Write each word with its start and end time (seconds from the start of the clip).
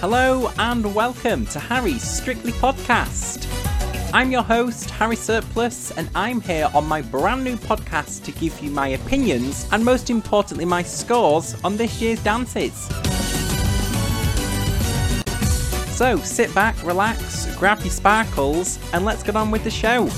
Hello 0.00 0.52
and 0.58 0.94
welcome 0.94 1.46
to 1.46 1.58
Harry's 1.58 2.02
Strictly 2.02 2.52
Podcast. 2.52 3.46
I'm 4.12 4.30
your 4.30 4.42
host, 4.42 4.90
Harry 4.90 5.16
Surplus, 5.16 5.90
and 5.92 6.10
I'm 6.14 6.40
here 6.40 6.68
on 6.74 6.86
my 6.86 7.02
brand 7.02 7.42
new 7.42 7.56
podcast 7.56 8.24
to 8.24 8.32
give 8.32 8.60
you 8.60 8.70
my 8.70 8.88
opinions 8.88 9.66
and 9.72 9.84
most 9.84 10.10
importantly, 10.10 10.64
my 10.64 10.82
scores 10.82 11.56
on 11.64 11.76
this 11.76 12.00
year's 12.00 12.22
dances. 12.22 12.74
So 15.96 16.18
sit 16.18 16.54
back, 16.54 16.82
relax, 16.84 17.46
grab 17.56 17.80
your 17.80 17.90
sparkles, 17.90 18.78
and 18.92 19.04
let's 19.04 19.22
get 19.22 19.36
on 19.36 19.50
with 19.50 19.64
the 19.64 19.70
show. 19.70 20.08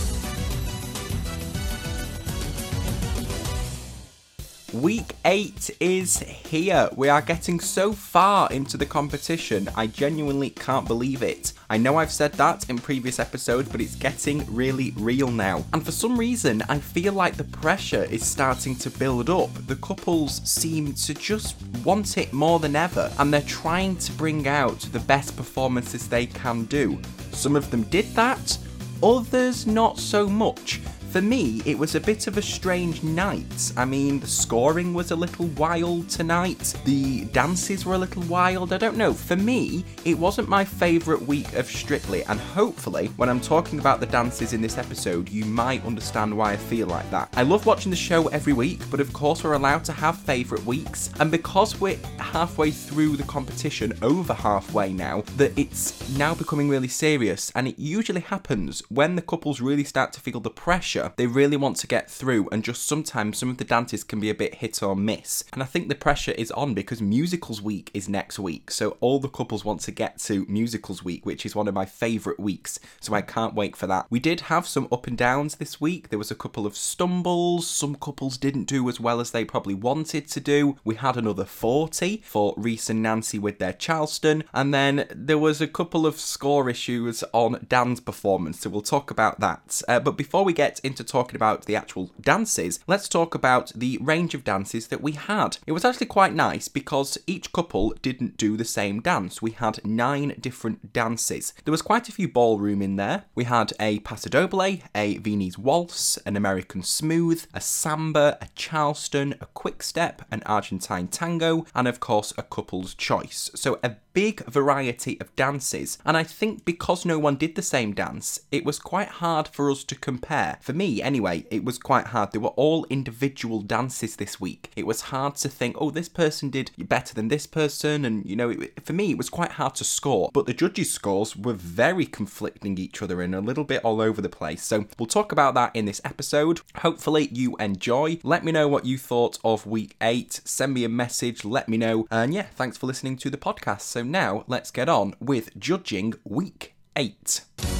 Week 4.82 5.14
8 5.24 5.70
is 5.80 6.18
here. 6.18 6.90
We 6.96 7.08
are 7.08 7.22
getting 7.22 7.60
so 7.60 7.92
far 7.92 8.52
into 8.52 8.76
the 8.76 8.84
competition, 8.84 9.70
I 9.74 9.86
genuinely 9.86 10.50
can't 10.50 10.86
believe 10.86 11.22
it. 11.22 11.54
I 11.70 11.78
know 11.78 11.96
I've 11.96 12.12
said 12.12 12.34
that 12.34 12.68
in 12.68 12.76
previous 12.76 13.18
episodes, 13.18 13.70
but 13.70 13.80
it's 13.80 13.94
getting 13.94 14.44
really 14.54 14.92
real 14.96 15.30
now. 15.30 15.64
And 15.72 15.82
for 15.82 15.92
some 15.92 16.18
reason, 16.18 16.62
I 16.68 16.78
feel 16.78 17.14
like 17.14 17.38
the 17.38 17.44
pressure 17.44 18.04
is 18.04 18.26
starting 18.26 18.76
to 18.76 18.90
build 18.90 19.30
up. 19.30 19.48
The 19.66 19.76
couples 19.76 20.42
seem 20.44 20.92
to 20.92 21.14
just 21.14 21.56
want 21.82 22.18
it 22.18 22.34
more 22.34 22.58
than 22.58 22.76
ever, 22.76 23.10
and 23.18 23.32
they're 23.32 23.40
trying 23.42 23.96
to 23.96 24.12
bring 24.12 24.46
out 24.46 24.80
the 24.92 25.00
best 25.00 25.38
performances 25.38 26.06
they 26.06 26.26
can 26.26 26.66
do. 26.66 27.00
Some 27.32 27.56
of 27.56 27.70
them 27.70 27.84
did 27.84 28.14
that, 28.14 28.58
others 29.02 29.66
not 29.66 29.98
so 29.98 30.28
much. 30.28 30.82
For 31.16 31.22
me, 31.22 31.62
it 31.64 31.78
was 31.78 31.94
a 31.94 32.00
bit 32.00 32.26
of 32.26 32.36
a 32.36 32.42
strange 32.42 33.02
night. 33.02 33.72
I 33.74 33.86
mean, 33.86 34.20
the 34.20 34.26
scoring 34.26 34.92
was 34.92 35.12
a 35.12 35.16
little 35.16 35.46
wild 35.46 36.10
tonight, 36.10 36.74
the 36.84 37.24
dances 37.32 37.86
were 37.86 37.94
a 37.94 37.98
little 37.98 38.22
wild. 38.24 38.70
I 38.70 38.76
don't 38.76 38.98
know. 38.98 39.14
For 39.14 39.34
me, 39.34 39.82
it 40.04 40.18
wasn't 40.18 40.50
my 40.50 40.62
favourite 40.62 41.22
week 41.22 41.54
of 41.54 41.70
Strictly, 41.70 42.22
and 42.24 42.38
hopefully, 42.38 43.06
when 43.16 43.30
I'm 43.30 43.40
talking 43.40 43.78
about 43.78 44.00
the 44.00 44.04
dances 44.04 44.52
in 44.52 44.60
this 44.60 44.76
episode, 44.76 45.30
you 45.30 45.46
might 45.46 45.86
understand 45.86 46.36
why 46.36 46.52
I 46.52 46.58
feel 46.58 46.86
like 46.86 47.10
that. 47.12 47.32
I 47.34 47.44
love 47.44 47.64
watching 47.64 47.88
the 47.88 47.96
show 47.96 48.28
every 48.28 48.52
week, 48.52 48.82
but 48.90 49.00
of 49.00 49.14
course, 49.14 49.42
we're 49.42 49.54
allowed 49.54 49.86
to 49.86 49.92
have 49.92 50.18
favourite 50.18 50.66
weeks, 50.66 51.08
and 51.18 51.30
because 51.30 51.80
we're 51.80 51.96
halfway 52.18 52.70
through 52.70 53.16
the 53.16 53.22
competition, 53.22 53.94
over 54.02 54.34
halfway 54.34 54.92
now, 54.92 55.22
that 55.38 55.58
it's 55.58 56.14
now 56.18 56.34
becoming 56.34 56.68
really 56.68 56.88
serious, 56.88 57.50
and 57.54 57.66
it 57.66 57.78
usually 57.78 58.20
happens 58.20 58.82
when 58.90 59.16
the 59.16 59.22
couples 59.22 59.62
really 59.62 59.84
start 59.84 60.12
to 60.12 60.20
feel 60.20 60.40
the 60.40 60.50
pressure 60.50 61.05
they 61.14 61.26
really 61.26 61.56
want 61.56 61.76
to 61.76 61.86
get 61.86 62.10
through, 62.10 62.48
and 62.50 62.64
just 62.64 62.86
sometimes 62.86 63.38
some 63.38 63.50
of 63.50 63.58
the 63.58 63.64
dances 63.64 64.02
can 64.02 64.18
be 64.18 64.30
a 64.30 64.34
bit 64.34 64.56
hit 64.56 64.82
or 64.82 64.96
miss. 64.96 65.44
And 65.52 65.62
I 65.62 65.66
think 65.66 65.88
the 65.88 65.94
pressure 65.94 66.32
is 66.32 66.50
on 66.52 66.74
because 66.74 67.00
musicals 67.00 67.62
week 67.62 67.90
is 67.94 68.08
next 68.08 68.38
week, 68.38 68.70
so 68.70 68.96
all 69.00 69.20
the 69.20 69.28
couples 69.28 69.64
want 69.64 69.80
to 69.82 69.92
get 69.92 70.18
to 70.20 70.44
musicals 70.48 71.04
week, 71.04 71.24
which 71.24 71.46
is 71.46 71.54
one 71.54 71.68
of 71.68 71.74
my 71.74 71.84
favourite 71.84 72.40
weeks. 72.40 72.78
So 73.00 73.14
I 73.14 73.22
can't 73.22 73.54
wait 73.54 73.76
for 73.76 73.86
that. 73.86 74.06
We 74.10 74.18
did 74.18 74.42
have 74.42 74.66
some 74.66 74.88
up 74.90 75.06
and 75.06 75.16
downs 75.16 75.56
this 75.56 75.80
week. 75.80 76.08
There 76.08 76.18
was 76.18 76.30
a 76.30 76.34
couple 76.34 76.66
of 76.66 76.76
stumbles. 76.76 77.66
Some 77.66 77.94
couples 77.94 78.36
didn't 78.36 78.64
do 78.64 78.88
as 78.88 78.98
well 78.98 79.20
as 79.20 79.30
they 79.30 79.44
probably 79.44 79.74
wanted 79.74 80.28
to 80.28 80.40
do. 80.40 80.76
We 80.84 80.96
had 80.96 81.16
another 81.16 81.44
40 81.44 82.22
for 82.24 82.54
Rhys 82.56 82.90
and 82.90 83.02
Nancy 83.02 83.38
with 83.38 83.58
their 83.58 83.72
Charleston, 83.72 84.44
and 84.52 84.72
then 84.72 85.06
there 85.14 85.38
was 85.38 85.60
a 85.60 85.68
couple 85.68 86.06
of 86.06 86.18
score 86.18 86.68
issues 86.68 87.22
on 87.32 87.66
Dan's 87.68 88.00
performance. 88.00 88.60
So 88.60 88.70
we'll 88.70 88.82
talk 88.82 89.10
about 89.10 89.40
that. 89.40 89.82
Uh, 89.88 90.00
but 90.00 90.16
before 90.16 90.44
we 90.44 90.52
get 90.52 90.80
into 90.80 90.95
into 90.96 91.04
talking 91.12 91.36
about 91.36 91.66
the 91.66 91.76
actual 91.76 92.10
dances, 92.18 92.80
let's 92.86 93.08
talk 93.08 93.34
about 93.34 93.70
the 93.74 93.98
range 94.00 94.34
of 94.34 94.44
dances 94.44 94.88
that 94.88 95.02
we 95.02 95.12
had. 95.12 95.58
It 95.66 95.72
was 95.72 95.84
actually 95.84 96.06
quite 96.06 96.34
nice 96.34 96.68
because 96.68 97.18
each 97.26 97.52
couple 97.52 97.90
didn't 98.00 98.38
do 98.38 98.56
the 98.56 98.64
same 98.64 99.00
dance. 99.00 99.42
We 99.42 99.50
had 99.50 99.84
nine 99.84 100.34
different 100.40 100.94
dances. 100.94 101.52
There 101.64 101.72
was 101.72 101.82
quite 101.82 102.08
a 102.08 102.12
few 102.12 102.28
ballroom 102.28 102.80
in 102.80 102.96
there. 102.96 103.24
We 103.34 103.44
had 103.44 103.74
a 103.78 103.98
Paso 104.00 104.30
Doble, 104.30 104.78
a 104.94 105.18
Viennese 105.18 105.58
waltz, 105.58 106.16
an 106.18 106.34
American 106.34 106.82
smooth, 106.82 107.44
a 107.52 107.60
samba, 107.60 108.38
a 108.40 108.48
Charleston, 108.54 109.34
a 109.40 109.46
quick 109.46 109.82
step, 109.82 110.22
an 110.30 110.42
Argentine 110.46 111.08
tango, 111.08 111.66
and 111.74 111.86
of 111.86 112.00
course 112.00 112.32
a 112.38 112.42
couple's 112.42 112.94
choice. 112.94 113.50
So 113.54 113.78
a 113.82 113.96
big 114.16 114.42
variety 114.46 115.20
of 115.20 115.36
dances, 115.36 115.98
and 116.02 116.16
I 116.16 116.22
think 116.22 116.64
because 116.64 117.04
no 117.04 117.18
one 117.18 117.36
did 117.36 117.54
the 117.54 117.60
same 117.60 117.92
dance, 117.92 118.40
it 118.50 118.64
was 118.64 118.78
quite 118.78 119.08
hard 119.08 119.46
for 119.46 119.70
us 119.70 119.84
to 119.84 119.94
compare. 119.94 120.56
For 120.62 120.72
me, 120.72 121.02
anyway, 121.02 121.44
it 121.50 121.66
was 121.66 121.76
quite 121.76 122.06
hard. 122.06 122.32
They 122.32 122.38
were 122.38 122.56
all 122.56 122.86
individual 122.88 123.60
dances 123.60 124.16
this 124.16 124.40
week. 124.40 124.70
It 124.74 124.86
was 124.86 125.12
hard 125.12 125.34
to 125.36 125.50
think, 125.50 125.76
oh, 125.78 125.90
this 125.90 126.08
person 126.08 126.48
did 126.48 126.70
better 126.78 127.14
than 127.14 127.28
this 127.28 127.46
person, 127.46 128.06
and 128.06 128.24
you 128.24 128.36
know, 128.36 128.48
it, 128.48 128.86
for 128.86 128.94
me, 128.94 129.10
it 129.10 129.18
was 129.18 129.28
quite 129.28 129.52
hard 129.52 129.74
to 129.74 129.84
score. 129.84 130.30
But 130.32 130.46
the 130.46 130.54
judges' 130.54 130.90
scores 130.90 131.36
were 131.36 131.52
very 131.52 132.06
conflicting 132.06 132.78
each 132.78 133.02
other 133.02 133.20
and 133.20 133.34
a 133.34 133.42
little 133.42 133.64
bit 133.64 133.84
all 133.84 134.00
over 134.00 134.22
the 134.22 134.30
place. 134.30 134.64
So 134.64 134.86
we'll 134.98 135.08
talk 135.08 135.30
about 135.30 135.52
that 135.56 135.76
in 135.76 135.84
this 135.84 136.00
episode. 136.06 136.62
Hopefully, 136.76 137.28
you 137.32 137.54
enjoy. 137.56 138.18
Let 138.22 138.46
me 138.46 138.52
know 138.52 138.66
what 138.66 138.86
you 138.86 138.96
thought 138.96 139.38
of 139.44 139.66
week 139.66 139.94
eight. 140.00 140.40
Send 140.46 140.72
me 140.72 140.84
a 140.84 140.88
message, 140.88 141.44
let 141.44 141.68
me 141.68 141.76
know. 141.76 142.06
And 142.10 142.32
yeah, 142.32 142.46
thanks 142.54 142.78
for 142.78 142.86
listening 142.86 143.18
to 143.18 143.28
the 143.28 143.36
podcast. 143.36 143.82
So 143.82 144.05
now 144.10 144.44
let's 144.46 144.70
get 144.70 144.88
on 144.88 145.14
with 145.20 145.56
judging 145.58 146.14
week 146.24 146.74
8 146.96 147.75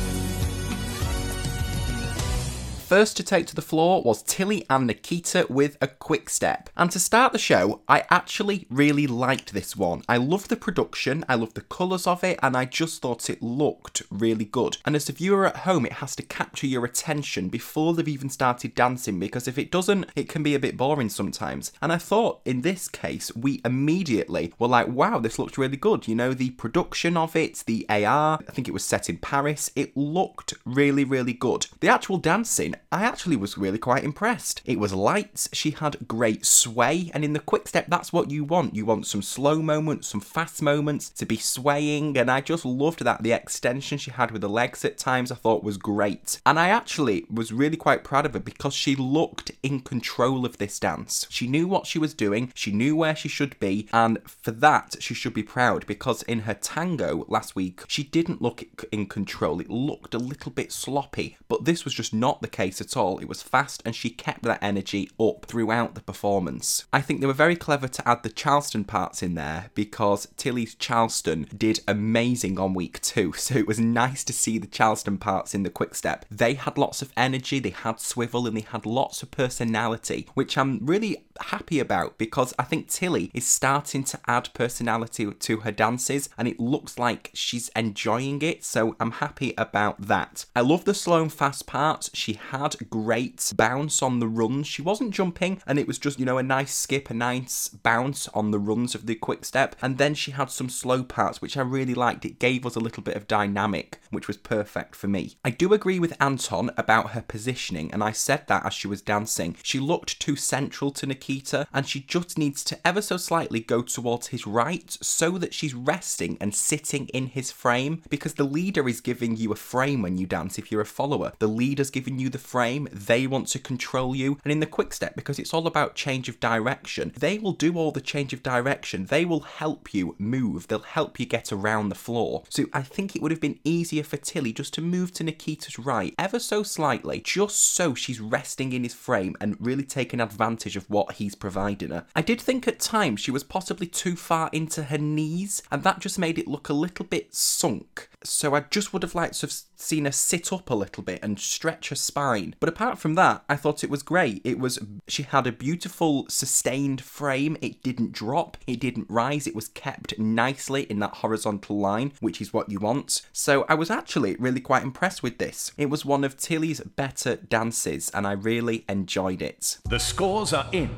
first 2.87 3.17
to 3.17 3.25
take 3.25 3.49
to 3.49 3.55
the 3.57 3.61
floor 3.61 4.01
was 4.01 4.23
Tilly 4.23 4.65
and 4.71 4.87
Nikita 4.87 5.47
with 5.51 5.77
a 5.81 5.89
quick 5.89 6.31
step. 6.31 6.71
And 6.77 6.89
to 6.93 7.01
start 7.01 7.33
the 7.33 7.39
show, 7.39 7.81
I 7.89 8.05
actually 8.11 8.69
really 8.71 9.09
liked 9.09 9.53
this 9.53 9.77
one. 9.77 10.03
I 10.09 10.19
love 10.19 10.47
the 10.47 10.57
production, 10.57 11.25
I 11.29 11.35
love 11.35 11.55
the 11.55 11.63
colours 11.63 12.07
of 12.07 12.23
it, 12.23 12.39
and 12.45 12.57
I 12.57 12.65
just 12.65 13.03
thought 13.03 13.29
it 13.29 13.43
looked 13.43 14.03
really 14.09 14.45
good. 14.45 14.77
And 14.85 14.95
as 14.95 15.09
a 15.09 15.13
viewer 15.13 15.47
at 15.47 15.59
home, 15.59 15.85
it 15.85 15.95
has 15.95 16.15
to 16.15 16.23
capture 16.23 16.69
your 16.69 16.85
attention 16.85 17.49
before 17.49 17.93
they've 17.93 18.07
even 18.07 18.31
started 18.31 18.77
dancing 18.77 19.19
because 19.19 19.49
if 19.49 19.59
it 19.59 19.73
doesn't, 19.73 20.07
it 20.15 20.29
can 20.29 20.45
be 20.45 20.55
a 20.55 20.61
bit 20.61 20.77
boring 20.77 21.09
sometimes. 21.09 21.73
And 21.83 21.93
I 21.93 21.99
thought 21.99 22.41
in 22.45 22.63
this 22.63 22.87
case, 22.87 23.35
we 23.35 23.61
immediately 23.65 24.55
were 24.61 24.69
like, 24.69 24.87
wow, 24.87 25.19
this 25.19 25.41
looks 25.41 25.59
really 25.59 25.77
good. 25.77 26.07
You 26.07 26.15
know, 26.15 26.33
the 26.33 26.51
production 26.51 27.17
of 27.17 27.35
it, 27.35 27.65
the 27.67 27.85
AR, 27.89 28.39
I 28.47 28.53
think 28.53 28.69
it 28.69 28.75
was 28.75 28.85
set 28.85 29.11
in 29.11 29.19
Paris, 29.19 29.73
it 29.75 29.97
looked 29.97 30.55
really, 30.65 31.03
really 31.03 31.33
good. 31.33 31.67
The 31.81 31.89
actual 31.89 32.19
dancing, 32.19 32.76
I 32.91 33.05
actually 33.05 33.37
was 33.37 33.59
really 33.59 33.79
quite 33.79 34.05
impressed. 34.05 34.63
It 34.65 34.79
was 34.79 34.93
lights, 34.93 35.49
she 35.53 35.71
had 35.71 36.09
great 36.09 36.45
sway, 36.47 37.11
and 37.15 37.25
in 37.25 37.33
the 37.33 37.41
quick 37.41 37.69
step, 37.69 37.87
that's 37.89 38.13
what 38.13 38.31
you 38.31 38.45
want. 38.45 38.75
You 38.75 38.87
want 38.87 39.07
some 39.07 39.23
slow 39.23 39.61
moments, 39.61 40.09
some 40.09 40.21
fast 40.21 40.63
moments 40.63 41.11
to 41.11 41.27
be 41.27 41.37
swaying, 41.37 42.17
and 42.17 42.31
I 42.31 42.41
just 42.41 42.65
loved 42.65 43.05
that. 43.05 43.23
The 43.23 43.33
extension 43.33 43.99
she 43.99 44.11
had 44.11 44.31
with 44.31 44.43
the 44.43 44.49
legs 44.49 44.85
at 44.85 44.99
times 44.99 45.31
I 45.31 45.37
thought 45.37 45.65
was 45.65 45.77
great. 45.77 46.41
And 46.45 46.59
I 46.59 46.69
actually 46.69 47.27
was 47.31 47.53
really 47.53 47.77
quite 47.77 48.05
proud 48.05 48.27
of 48.27 48.35
her 48.35 48.41
because 48.41 48.75
she 48.75 48.97
looked 48.97 49.51
in 49.63 49.81
control 49.81 50.45
of 50.45 50.59
this 50.59 50.79
dance. 50.79 51.27
She 51.31 51.47
knew 51.47 51.69
what 51.69 51.87
she 51.87 51.99
was 51.99 52.15
doing, 52.15 52.53
she 52.55 52.73
knew 52.73 52.97
where 52.97 53.17
she 53.17 53.29
should 53.29 53.59
be, 53.59 53.89
and 53.93 54.19
for 54.27 54.51
that, 54.51 54.97
she 55.01 55.15
should 55.15 55.35
be 55.35 55.43
proud 55.43 55.87
because 55.87 56.23
in 56.23 56.41
her 56.41 56.55
tango 56.55 57.25
last 57.29 57.55
week, 57.55 57.83
she 57.89 58.03
didn't 58.03 58.43
look 58.43 58.65
in 58.91 59.07
control. 59.07 59.61
It 59.61 59.71
looked 59.71 60.15
a 60.15 60.19
little 60.19 60.53
bit 60.53 60.73
sloppy, 60.73 61.37
but 61.49 61.65
this 61.65 61.85
was 61.85 61.95
just 61.95 62.13
not 62.13 62.43
the 62.43 62.49
case 62.49 62.66
pace 62.67 62.81
at 62.81 62.97
all. 62.97 63.19
It 63.19 63.29
was 63.29 63.43
fast 63.43 63.81
and 63.85 63.95
she 63.95 64.11
kept 64.11 64.43
that 64.43 64.59
energy 64.61 65.09
up 65.21 65.47
throughout 65.47 65.95
the 65.95 66.01
performance. 66.01 66.85
I 66.93 67.01
think 67.01 67.21
they 67.21 67.27
were 67.29 67.45
very 67.45 67.55
clever 67.55 67.87
to 67.87 68.09
add 68.09 68.25
the 68.25 68.29
Charleston 68.29 68.83
parts 68.85 69.23
in 69.23 69.35
there 69.35 69.71
because 69.75 70.27
Tilly's 70.37 70.75
Charleston 70.75 71.47
did 71.57 71.81
amazing 71.87 72.59
on 72.59 72.75
week 72.75 73.01
two. 73.01 73.33
So 73.47 73.55
it 73.55 73.69
was 73.69 73.79
nice 73.79 74.25
to 74.25 74.33
see 74.33 74.59
the 74.59 74.67
Charleston 74.67 75.19
parts 75.19 75.55
in 75.55 75.63
the 75.63 75.71
quick 75.71 75.95
step. 75.95 76.25
They 76.29 76.55
had 76.55 76.77
lots 76.77 77.01
of 77.01 77.13
energy, 77.17 77.61
they 77.61 77.71
had 77.71 78.01
swivel, 78.01 78.45
and 78.49 78.57
they 78.57 78.63
had 78.63 78.85
lots 78.85 79.23
of 79.23 79.31
personality, 79.31 80.27
which 80.35 80.59
I'm 80.59 80.85
really 80.85 81.25
happy 81.41 81.79
about 81.79 82.19
because 82.19 82.53
I 82.59 82.65
think 82.65 82.89
Tilly 82.89 83.31
is 83.33 83.47
starting 83.47 84.03
to 84.05 84.19
add 84.27 84.53
personality 84.53 85.31
to 85.31 85.57
her 85.59 85.71
dances 85.71 86.29
and 86.37 86.49
it 86.49 86.59
looks 86.59 86.99
like 86.99 87.31
she's 87.35 87.69
enjoying 87.77 88.43
it. 88.43 88.65
So 88.65 88.97
I'm 88.99 89.13
happy 89.13 89.55
about 89.57 90.01
that. 90.01 90.47
I 90.57 90.63
love 90.63 90.85
the 90.85 90.95
slow 90.95 91.23
and 91.23 91.33
fast 91.33 91.67
parts. 91.67 92.11
She 92.15 92.35
had 92.59 92.91
great 92.91 93.53
bounce 93.57 94.03
on 94.03 94.21
the 94.21 94.29
runs. 94.29 94.67
She 94.67 94.83
wasn't 94.83 95.15
jumping 95.15 95.61
and 95.67 95.79
it 95.79 95.87
was 95.87 95.99
just, 95.99 96.19
you 96.19 96.25
know, 96.25 96.39
a 96.39 96.43
nice 96.43 96.75
skip, 96.75 97.11
a 97.11 97.15
nice 97.15 97.69
bounce 97.69 98.29
on 98.29 98.51
the 98.51 98.59
runs 98.59 98.95
of 98.95 99.07
the 99.07 99.15
quick 99.15 99.45
step. 99.45 99.77
And 99.83 99.99
then 99.99 100.15
she 100.15 100.33
had 100.33 100.51
some 100.51 100.69
slow 100.69 101.03
parts, 101.03 101.41
which 101.41 101.57
I 101.57 101.63
really 101.63 101.95
liked. 101.95 102.25
It 102.25 102.39
gave 102.39 102.67
us 102.67 102.77
a 102.77 102.81
little 102.81 103.03
bit 103.03 103.17
of 103.17 103.29
dynamic, 103.29 104.01
which 104.11 104.29
was 104.29 104.37
perfect 104.37 104.95
for 104.97 105.09
me. 105.09 105.37
I 105.45 105.51
do 105.51 105.73
agree 105.73 105.99
with 105.99 106.21
Anton 106.21 106.71
about 106.77 107.11
her 107.11 107.23
positioning, 107.27 107.93
and 107.93 108.03
I 108.03 108.13
said 108.13 108.45
that 108.49 108.65
as 108.65 108.75
she 108.75 108.89
was 108.89 109.03
dancing. 109.03 109.57
She 109.63 109.79
looked 109.79 110.21
too 110.21 110.37
central 110.37 110.91
to 110.93 111.07
Nikita, 111.07 111.67
and 111.73 111.87
she 111.87 112.01
just 112.01 112.39
needs 112.39 112.65
to 112.65 112.79
ever 112.87 113.03
so 113.03 113.17
slightly 113.17 113.61
go 113.61 113.83
towards 113.83 114.29
his 114.29 114.47
right 114.47 114.97
so 115.01 115.39
that 115.39 115.55
she's 115.55 115.75
resting 115.75 116.37
and 116.41 116.55
sitting 116.55 117.09
in 117.09 117.27
his 117.27 117.51
frame 117.51 118.03
because 118.09 118.35
the 118.35 118.45
leader 118.45 118.89
is 118.89 119.01
giving 119.01 119.37
you 119.37 119.53
a 119.53 119.57
frame 119.57 120.03
when 120.03 120.17
you 120.17 120.27
dance 120.27 120.59
if 120.59 120.71
you're 120.71 120.81
a 120.81 120.87
follower. 120.87 121.33
The 121.39 121.49
leader's 121.49 121.91
giving 121.91 122.19
you 122.19 122.29
the 122.29 122.39
frame, 122.47 122.89
they 122.93 123.27
want 123.27 123.49
to 123.49 123.59
control 123.59 124.15
you. 124.15 124.39
And 124.45 124.53
in 124.53 124.61
the 124.61 124.67
quick 124.67 124.93
step, 124.93 125.17
because 125.17 125.39
it's 125.39 125.53
all 125.53 125.67
about 125.67 125.95
change 125.95 126.29
of 126.29 126.41
direction, 126.41 127.13
they 127.19 127.39
will 127.39 127.53
do 127.53 127.77
all 127.77 127.91
the 127.91 128.01
change 128.01 128.33
of 128.33 128.43
direction. 128.43 129.07
They 129.07 129.25
will 129.25 129.41
help 129.41 129.93
you 129.93 130.15
move, 130.19 130.69
they'll 130.69 130.81
help 130.81 131.19
you 131.19 131.27
get 131.27 131.53
around 131.53 131.89
the 131.89 131.95
floor. 131.95 132.45
So 132.49 132.67
I 132.73 132.83
think 132.83 133.15
it 133.15 133.23
would 133.23 133.33
have 133.33 133.41
been 133.41 133.59
easier 133.65 134.05
for 134.05 134.17
Tilly 134.17 134.53
just 134.53 134.73
to 134.75 134.81
move 134.81 135.13
to 135.15 135.25
Nikita's 135.25 135.79
right 135.79 136.15
ever 136.19 136.39
so 136.39 136.63
slightly, 136.63 137.21
just 137.21 137.75
so 137.75 137.95
she's 137.95 138.21
resting 138.21 138.73
in 138.73 138.85
his 138.85 138.95
frame 138.95 139.37
and 139.41 139.57
really 139.59 139.85
taking 139.85 140.21
advantage 140.21 140.77
of 140.77 140.89
what 140.89 141.15
he's 141.15 141.35
providing 141.35 141.91
her. 141.91 142.07
I 142.15 142.23
did 142.23 142.41
think 142.41 142.69
at 142.69 142.79
times 142.79 143.21
she 143.21 143.31
was 143.31 143.45
possibly 143.45 143.87
too 143.87 144.17
far 144.17 144.51
into 144.53 144.85
her 144.85 144.99
knees, 144.99 145.63
and 145.71 145.83
that 145.83 146.01
just 146.01 146.19
made 146.19 146.39
it 146.39 146.49
look 146.49 146.69
a 146.69 146.75
little 146.75 147.05
bit 147.05 147.35
sunk. 147.35 148.09
So 148.23 148.55
I 148.55 148.61
just 148.61 148.93
would 148.93 149.03
have 149.03 149.15
liked 149.15 149.41
to 149.41 149.47
have 149.47 149.53
seen 149.77 150.05
her 150.05 150.13
sit 150.13 150.53
up 150.53 150.71
a 150.71 150.75
little 150.75 151.03
bit 151.03 151.21
and 151.23 151.39
stretch 151.39 151.91
her 151.91 151.95
spine. 151.95 152.55
But 152.61 152.69
apart 152.69 152.99
from 152.99 153.15
that, 153.15 153.45
I 153.49 153.57
thought 153.57 153.85
it 153.85 153.91
was 153.91 154.03
great. 154.03 154.41
It 154.45 154.59
was 154.59 154.79
she 155.07 155.23
had 155.23 155.47
a 155.47 155.53
beautiful 155.53 156.27
sustained 156.29 157.01
frame. 157.01 157.57
It 157.61 157.83
didn't 157.83 158.13
drop, 158.13 158.57
it 158.67 158.81
didn't 158.81 159.11
rise, 159.11 159.47
it 159.47 159.55
was 159.55 159.69
kept 159.69 160.19
nicely 160.19 160.83
in 160.85 160.99
that 161.01 161.17
horizontal 161.17 161.79
line, 161.79 162.13
which 162.21 162.41
is 162.41 162.53
what 162.53 162.71
you 162.71 162.79
want. 162.79 163.23
So 163.33 163.65
I 163.69 163.75
was 163.75 163.91
actually 163.91 164.37
really 164.37 164.61
quite 164.61 164.83
impressed 164.83 165.23
with 165.23 165.39
this. 165.39 165.73
It 165.77 165.91
was 165.91 166.05
one 166.05 166.25
of 166.25 166.37
Tilly's 166.37 166.81
better 166.81 167.37
dances 167.37 168.11
and 168.11 168.27
I 168.27 168.33
really 168.33 168.85
enjoyed 168.89 169.43
it. 169.43 169.79
The 169.89 169.99
scores 169.99 170.53
are 170.53 170.69
in. 170.73 170.91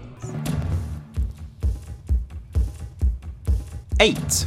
8. 4.01 4.47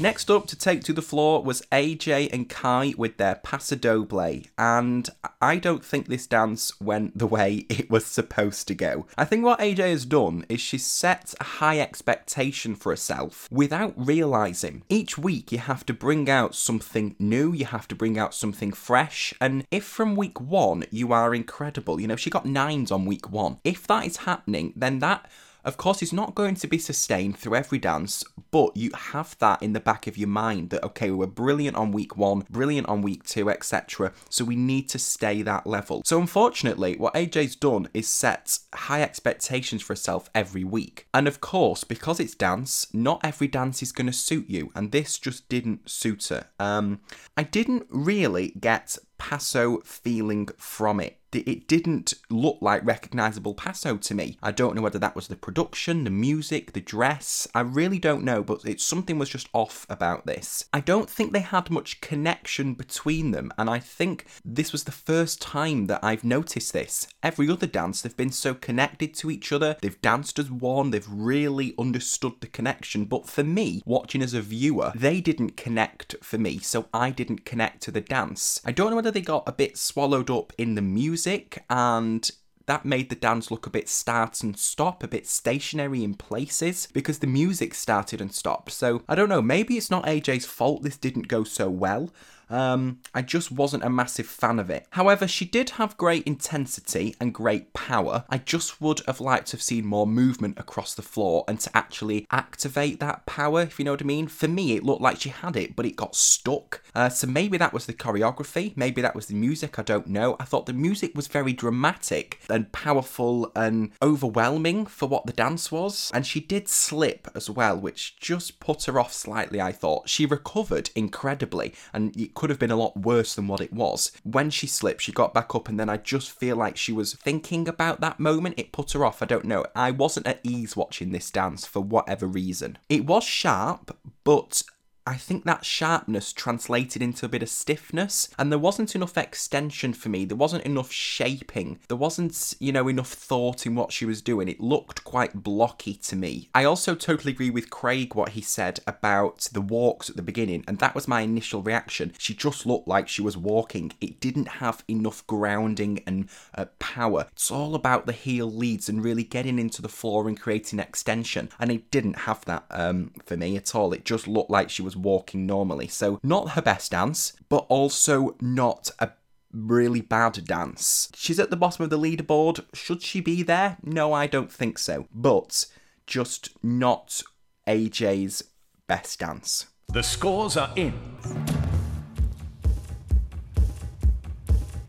Next 0.00 0.30
up 0.30 0.46
to 0.46 0.56
take 0.56 0.84
to 0.84 0.92
the 0.92 1.02
floor 1.02 1.42
was 1.42 1.60
AJ 1.72 2.32
and 2.32 2.48
Kai 2.48 2.94
with 2.96 3.16
their 3.16 3.34
Paso 3.34 3.74
Doble, 3.74 4.42
and 4.56 5.10
I 5.42 5.56
don't 5.56 5.84
think 5.84 6.06
this 6.06 6.28
dance 6.28 6.80
went 6.80 7.18
the 7.18 7.26
way 7.26 7.66
it 7.68 7.90
was 7.90 8.06
supposed 8.06 8.68
to 8.68 8.76
go. 8.76 9.08
I 9.18 9.24
think 9.24 9.44
what 9.44 9.58
AJ 9.58 9.78
has 9.78 10.04
done 10.04 10.46
is 10.48 10.60
she 10.60 10.78
set 10.78 11.34
a 11.40 11.44
high 11.44 11.80
expectation 11.80 12.76
for 12.76 12.92
herself 12.92 13.48
without 13.50 13.92
realizing. 13.96 14.84
Each 14.88 15.18
week 15.18 15.50
you 15.50 15.58
have 15.58 15.84
to 15.86 15.94
bring 15.94 16.30
out 16.30 16.54
something 16.54 17.16
new, 17.18 17.52
you 17.52 17.64
have 17.64 17.88
to 17.88 17.96
bring 17.96 18.16
out 18.16 18.34
something 18.34 18.70
fresh, 18.70 19.34
and 19.40 19.66
if 19.72 19.82
from 19.82 20.14
week 20.14 20.40
one 20.40 20.84
you 20.92 21.12
are 21.12 21.34
incredible, 21.34 22.00
you 22.00 22.06
know, 22.06 22.14
she 22.14 22.30
got 22.30 22.46
nines 22.46 22.92
on 22.92 23.04
week 23.04 23.32
one, 23.32 23.58
if 23.64 23.88
that 23.88 24.06
is 24.06 24.18
happening, 24.18 24.72
then 24.76 25.00
that 25.00 25.28
of 25.68 25.76
course, 25.76 26.00
it's 26.00 26.14
not 26.14 26.34
going 26.34 26.54
to 26.56 26.66
be 26.66 26.78
sustained 26.78 27.38
through 27.38 27.54
every 27.54 27.78
dance, 27.78 28.24
but 28.50 28.74
you 28.74 28.90
have 28.94 29.36
that 29.38 29.62
in 29.62 29.74
the 29.74 29.80
back 29.80 30.06
of 30.06 30.16
your 30.16 30.28
mind 30.28 30.70
that, 30.70 30.82
okay, 30.82 31.10
we 31.10 31.16
were 31.16 31.26
brilliant 31.26 31.76
on 31.76 31.92
week 31.92 32.16
one, 32.16 32.46
brilliant 32.48 32.88
on 32.88 33.02
week 33.02 33.22
two, 33.24 33.50
etc. 33.50 34.14
So 34.30 34.46
we 34.46 34.56
need 34.56 34.88
to 34.88 34.98
stay 34.98 35.42
that 35.42 35.66
level. 35.66 36.02
So 36.06 36.18
unfortunately, 36.18 36.96
what 36.96 37.12
AJ's 37.12 37.54
done 37.54 37.88
is 37.92 38.08
set 38.08 38.58
high 38.74 39.02
expectations 39.02 39.82
for 39.82 39.92
herself 39.92 40.30
every 40.34 40.64
week. 40.64 41.06
And 41.12 41.28
of 41.28 41.42
course, 41.42 41.84
because 41.84 42.18
it's 42.18 42.34
dance, 42.34 42.86
not 42.94 43.20
every 43.22 43.46
dance 43.46 43.82
is 43.82 43.92
going 43.92 44.06
to 44.06 44.12
suit 44.12 44.48
you. 44.48 44.72
And 44.74 44.90
this 44.90 45.18
just 45.18 45.50
didn't 45.50 45.90
suit 45.90 46.28
her. 46.28 46.46
Um, 46.58 47.00
I 47.36 47.42
didn't 47.42 47.86
really 47.90 48.54
get 48.58 48.96
Paso 49.18 49.80
feeling 49.80 50.48
from 50.56 51.00
it 51.00 51.18
it 51.32 51.68
didn't 51.68 52.14
look 52.30 52.58
like 52.60 52.84
recognizable 52.84 53.54
Paso 53.54 53.96
to 53.96 54.14
me. 54.14 54.38
I 54.42 54.50
don't 54.50 54.74
know 54.74 54.82
whether 54.82 54.98
that 54.98 55.14
was 55.14 55.28
the 55.28 55.36
production, 55.36 56.04
the 56.04 56.10
music, 56.10 56.72
the 56.72 56.80
dress. 56.80 57.46
I 57.54 57.60
really 57.60 57.98
don't 57.98 58.24
know, 58.24 58.42
but 58.42 58.64
it 58.64 58.80
something 58.80 59.18
was 59.18 59.28
just 59.28 59.48
off 59.52 59.86
about 59.90 60.26
this. 60.26 60.64
I 60.72 60.80
don't 60.80 61.10
think 61.10 61.32
they 61.32 61.40
had 61.40 61.70
much 61.70 62.00
connection 62.00 62.74
between 62.74 63.32
them, 63.32 63.52
and 63.58 63.68
I 63.68 63.78
think 63.78 64.26
this 64.44 64.72
was 64.72 64.84
the 64.84 64.92
first 64.92 65.42
time 65.42 65.86
that 65.86 66.02
I've 66.02 66.24
noticed 66.24 66.72
this. 66.72 67.06
Every 67.22 67.50
other 67.50 67.66
dance, 67.66 68.00
they've 68.00 68.16
been 68.16 68.32
so 68.32 68.54
connected 68.54 69.14
to 69.14 69.30
each 69.30 69.52
other. 69.52 69.76
They've 69.82 70.00
danced 70.00 70.38
as 70.38 70.50
one. 70.50 70.90
They've 70.90 71.06
really 71.08 71.74
understood 71.78 72.34
the 72.40 72.46
connection. 72.46 73.04
But 73.04 73.28
for 73.28 73.44
me, 73.44 73.82
watching 73.84 74.22
as 74.22 74.34
a 74.34 74.40
viewer, 74.40 74.92
they 74.94 75.20
didn't 75.20 75.56
connect 75.56 76.16
for 76.22 76.38
me, 76.38 76.58
so 76.58 76.86
I 76.94 77.10
didn't 77.10 77.44
connect 77.44 77.82
to 77.82 77.90
the 77.90 78.00
dance. 78.00 78.60
I 78.64 78.72
don't 78.72 78.90
know 78.90 78.96
whether 78.96 79.10
they 79.10 79.20
got 79.20 79.44
a 79.46 79.52
bit 79.52 79.76
swallowed 79.76 80.30
up 80.30 80.52
in 80.56 80.74
the 80.74 80.82
music 80.82 81.17
music 81.18 81.64
and 81.68 82.30
that 82.66 82.84
made 82.84 83.08
the 83.08 83.16
dance 83.16 83.50
look 83.50 83.66
a 83.66 83.70
bit 83.70 83.88
start 83.88 84.42
and 84.42 84.56
stop, 84.56 85.02
a 85.02 85.08
bit 85.08 85.26
stationary 85.26 86.04
in 86.04 86.14
places 86.14 86.86
because 86.92 87.18
the 87.18 87.26
music 87.26 87.74
started 87.74 88.20
and 88.20 88.32
stopped. 88.32 88.70
So 88.70 89.02
I 89.08 89.16
don't 89.16 89.28
know, 89.28 89.42
maybe 89.42 89.76
it's 89.76 89.90
not 89.90 90.04
AJ's 90.04 90.46
fault 90.46 90.84
this 90.84 90.96
didn't 90.96 91.26
go 91.26 91.42
so 91.42 91.68
well. 91.68 92.10
Um, 92.50 93.00
I 93.14 93.22
just 93.22 93.52
wasn't 93.52 93.84
a 93.84 93.90
massive 93.90 94.26
fan 94.26 94.58
of 94.58 94.70
it. 94.70 94.86
However, 94.90 95.26
she 95.26 95.44
did 95.44 95.70
have 95.70 95.96
great 95.96 96.24
intensity 96.24 97.14
and 97.20 97.34
great 97.34 97.72
power. 97.72 98.24
I 98.28 98.38
just 98.38 98.80
would 98.80 99.00
have 99.06 99.20
liked 99.20 99.48
to 99.48 99.56
have 99.56 99.62
seen 99.62 99.86
more 99.86 100.06
movement 100.06 100.58
across 100.58 100.94
the 100.94 101.02
floor 101.02 101.44
and 101.48 101.60
to 101.60 101.76
actually 101.76 102.26
activate 102.30 103.00
that 103.00 103.26
power, 103.26 103.62
if 103.62 103.78
you 103.78 103.84
know 103.84 103.92
what 103.92 104.02
I 104.02 104.06
mean. 104.06 104.28
For 104.28 104.48
me, 104.48 104.74
it 104.74 104.84
looked 104.84 105.02
like 105.02 105.20
she 105.20 105.28
had 105.30 105.56
it, 105.56 105.76
but 105.76 105.86
it 105.86 105.96
got 105.96 106.14
stuck. 106.14 106.82
Uh, 106.94 107.08
so 107.08 107.26
maybe 107.26 107.58
that 107.58 107.72
was 107.72 107.86
the 107.86 107.92
choreography, 107.92 108.76
maybe 108.76 109.02
that 109.02 109.14
was 109.14 109.26
the 109.26 109.34
music, 109.34 109.78
I 109.78 109.82
don't 109.82 110.06
know. 110.06 110.36
I 110.40 110.44
thought 110.44 110.66
the 110.66 110.72
music 110.72 111.12
was 111.14 111.28
very 111.28 111.52
dramatic 111.52 112.40
and 112.48 112.72
powerful 112.72 113.52
and 113.54 113.92
overwhelming 114.02 114.86
for 114.86 115.08
what 115.08 115.26
the 115.26 115.32
dance 115.32 115.70
was. 115.70 116.10
And 116.14 116.26
she 116.26 116.40
did 116.40 116.68
slip 116.68 117.28
as 117.34 117.50
well, 117.50 117.76
which 117.78 118.16
just 118.18 118.60
put 118.60 118.84
her 118.84 118.98
off 118.98 119.12
slightly, 119.12 119.60
I 119.60 119.72
thought. 119.72 120.08
She 120.08 120.26
recovered 120.26 120.90
incredibly 120.94 121.74
and 121.92 122.16
could 122.38 122.50
have 122.50 122.58
been 122.60 122.70
a 122.70 122.76
lot 122.76 122.96
worse 122.96 123.34
than 123.34 123.48
what 123.48 123.60
it 123.60 123.72
was. 123.72 124.12
When 124.22 124.48
she 124.48 124.68
slipped, 124.68 125.02
she 125.02 125.10
got 125.10 125.34
back 125.34 125.56
up, 125.56 125.68
and 125.68 125.78
then 125.78 125.88
I 125.88 125.96
just 125.96 126.30
feel 126.30 126.54
like 126.54 126.76
she 126.76 126.92
was 126.92 127.14
thinking 127.14 127.66
about 127.66 128.00
that 128.00 128.20
moment. 128.20 128.54
It 128.56 128.70
put 128.70 128.92
her 128.92 129.04
off. 129.04 129.20
I 129.20 129.26
don't 129.26 129.44
know. 129.44 129.66
I 129.74 129.90
wasn't 129.90 130.28
at 130.28 130.38
ease 130.44 130.76
watching 130.76 131.10
this 131.10 131.32
dance 131.32 131.66
for 131.66 131.80
whatever 131.80 132.28
reason. 132.28 132.78
It 132.88 133.06
was 133.06 133.24
sharp, 133.24 133.98
but 134.22 134.62
I 135.08 135.16
think 135.16 135.44
that 135.44 135.64
sharpness 135.64 136.34
translated 136.34 137.00
into 137.00 137.24
a 137.24 137.30
bit 137.30 137.42
of 137.42 137.48
stiffness, 137.48 138.28
and 138.38 138.52
there 138.52 138.58
wasn't 138.58 138.94
enough 138.94 139.16
extension 139.16 139.94
for 139.94 140.10
me. 140.10 140.26
There 140.26 140.36
wasn't 140.36 140.66
enough 140.66 140.92
shaping. 140.92 141.78
There 141.88 141.96
wasn't, 141.96 142.52
you 142.60 142.72
know, 142.72 142.88
enough 142.88 143.10
thought 143.10 143.64
in 143.64 143.74
what 143.74 143.90
she 143.90 144.04
was 144.04 144.20
doing. 144.20 144.48
It 144.48 144.60
looked 144.60 145.04
quite 145.04 145.42
blocky 145.42 145.94
to 145.94 146.14
me. 146.14 146.50
I 146.54 146.64
also 146.64 146.94
totally 146.94 147.32
agree 147.32 147.48
with 147.48 147.70
Craig 147.70 148.14
what 148.14 148.30
he 148.30 148.42
said 148.42 148.80
about 148.86 149.48
the 149.50 149.62
walks 149.62 150.10
at 150.10 150.16
the 150.16 150.20
beginning, 150.22 150.62
and 150.68 150.78
that 150.80 150.94
was 150.94 151.08
my 151.08 151.22
initial 151.22 151.62
reaction. 151.62 152.12
She 152.18 152.34
just 152.34 152.66
looked 152.66 152.86
like 152.86 153.08
she 153.08 153.22
was 153.22 153.34
walking. 153.34 153.92
It 154.02 154.20
didn't 154.20 154.48
have 154.48 154.84
enough 154.88 155.26
grounding 155.26 156.02
and 156.06 156.28
uh, 156.54 156.66
power. 156.80 157.28
It's 157.32 157.50
all 157.50 157.74
about 157.74 158.04
the 158.04 158.12
heel 158.12 158.52
leads 158.52 158.90
and 158.90 159.02
really 159.02 159.24
getting 159.24 159.58
into 159.58 159.80
the 159.80 159.88
floor 159.88 160.28
and 160.28 160.38
creating 160.38 160.80
extension, 160.80 161.48
and 161.58 161.72
it 161.72 161.90
didn't 161.90 162.18
have 162.28 162.44
that 162.44 162.66
um, 162.70 163.12
for 163.24 163.38
me 163.38 163.56
at 163.56 163.74
all. 163.74 163.94
It 163.94 164.04
just 164.04 164.28
looked 164.28 164.50
like 164.50 164.68
she 164.68 164.82
was 164.82 164.97
walking 165.02 165.46
normally. 165.46 165.88
So, 165.88 166.20
not 166.22 166.50
her 166.50 166.62
best 166.62 166.92
dance, 166.92 167.32
but 167.48 167.66
also 167.68 168.36
not 168.40 168.90
a 168.98 169.10
really 169.52 170.00
bad 170.00 170.44
dance. 170.44 171.10
She's 171.14 171.38
at 171.38 171.50
the 171.50 171.56
bottom 171.56 171.84
of 171.84 171.90
the 171.90 171.98
leaderboard. 171.98 172.64
Should 172.74 173.02
she 173.02 173.20
be 173.20 173.42
there? 173.42 173.78
No, 173.82 174.12
I 174.12 174.26
don't 174.26 174.52
think 174.52 174.78
so. 174.78 175.06
But 175.12 175.66
just 176.06 176.50
not 176.62 177.22
AJ's 177.66 178.42
best 178.86 179.20
dance. 179.20 179.66
The 179.92 180.02
scores 180.02 180.56
are 180.56 180.70
in. 180.76 180.94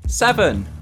Seven. 0.07 0.78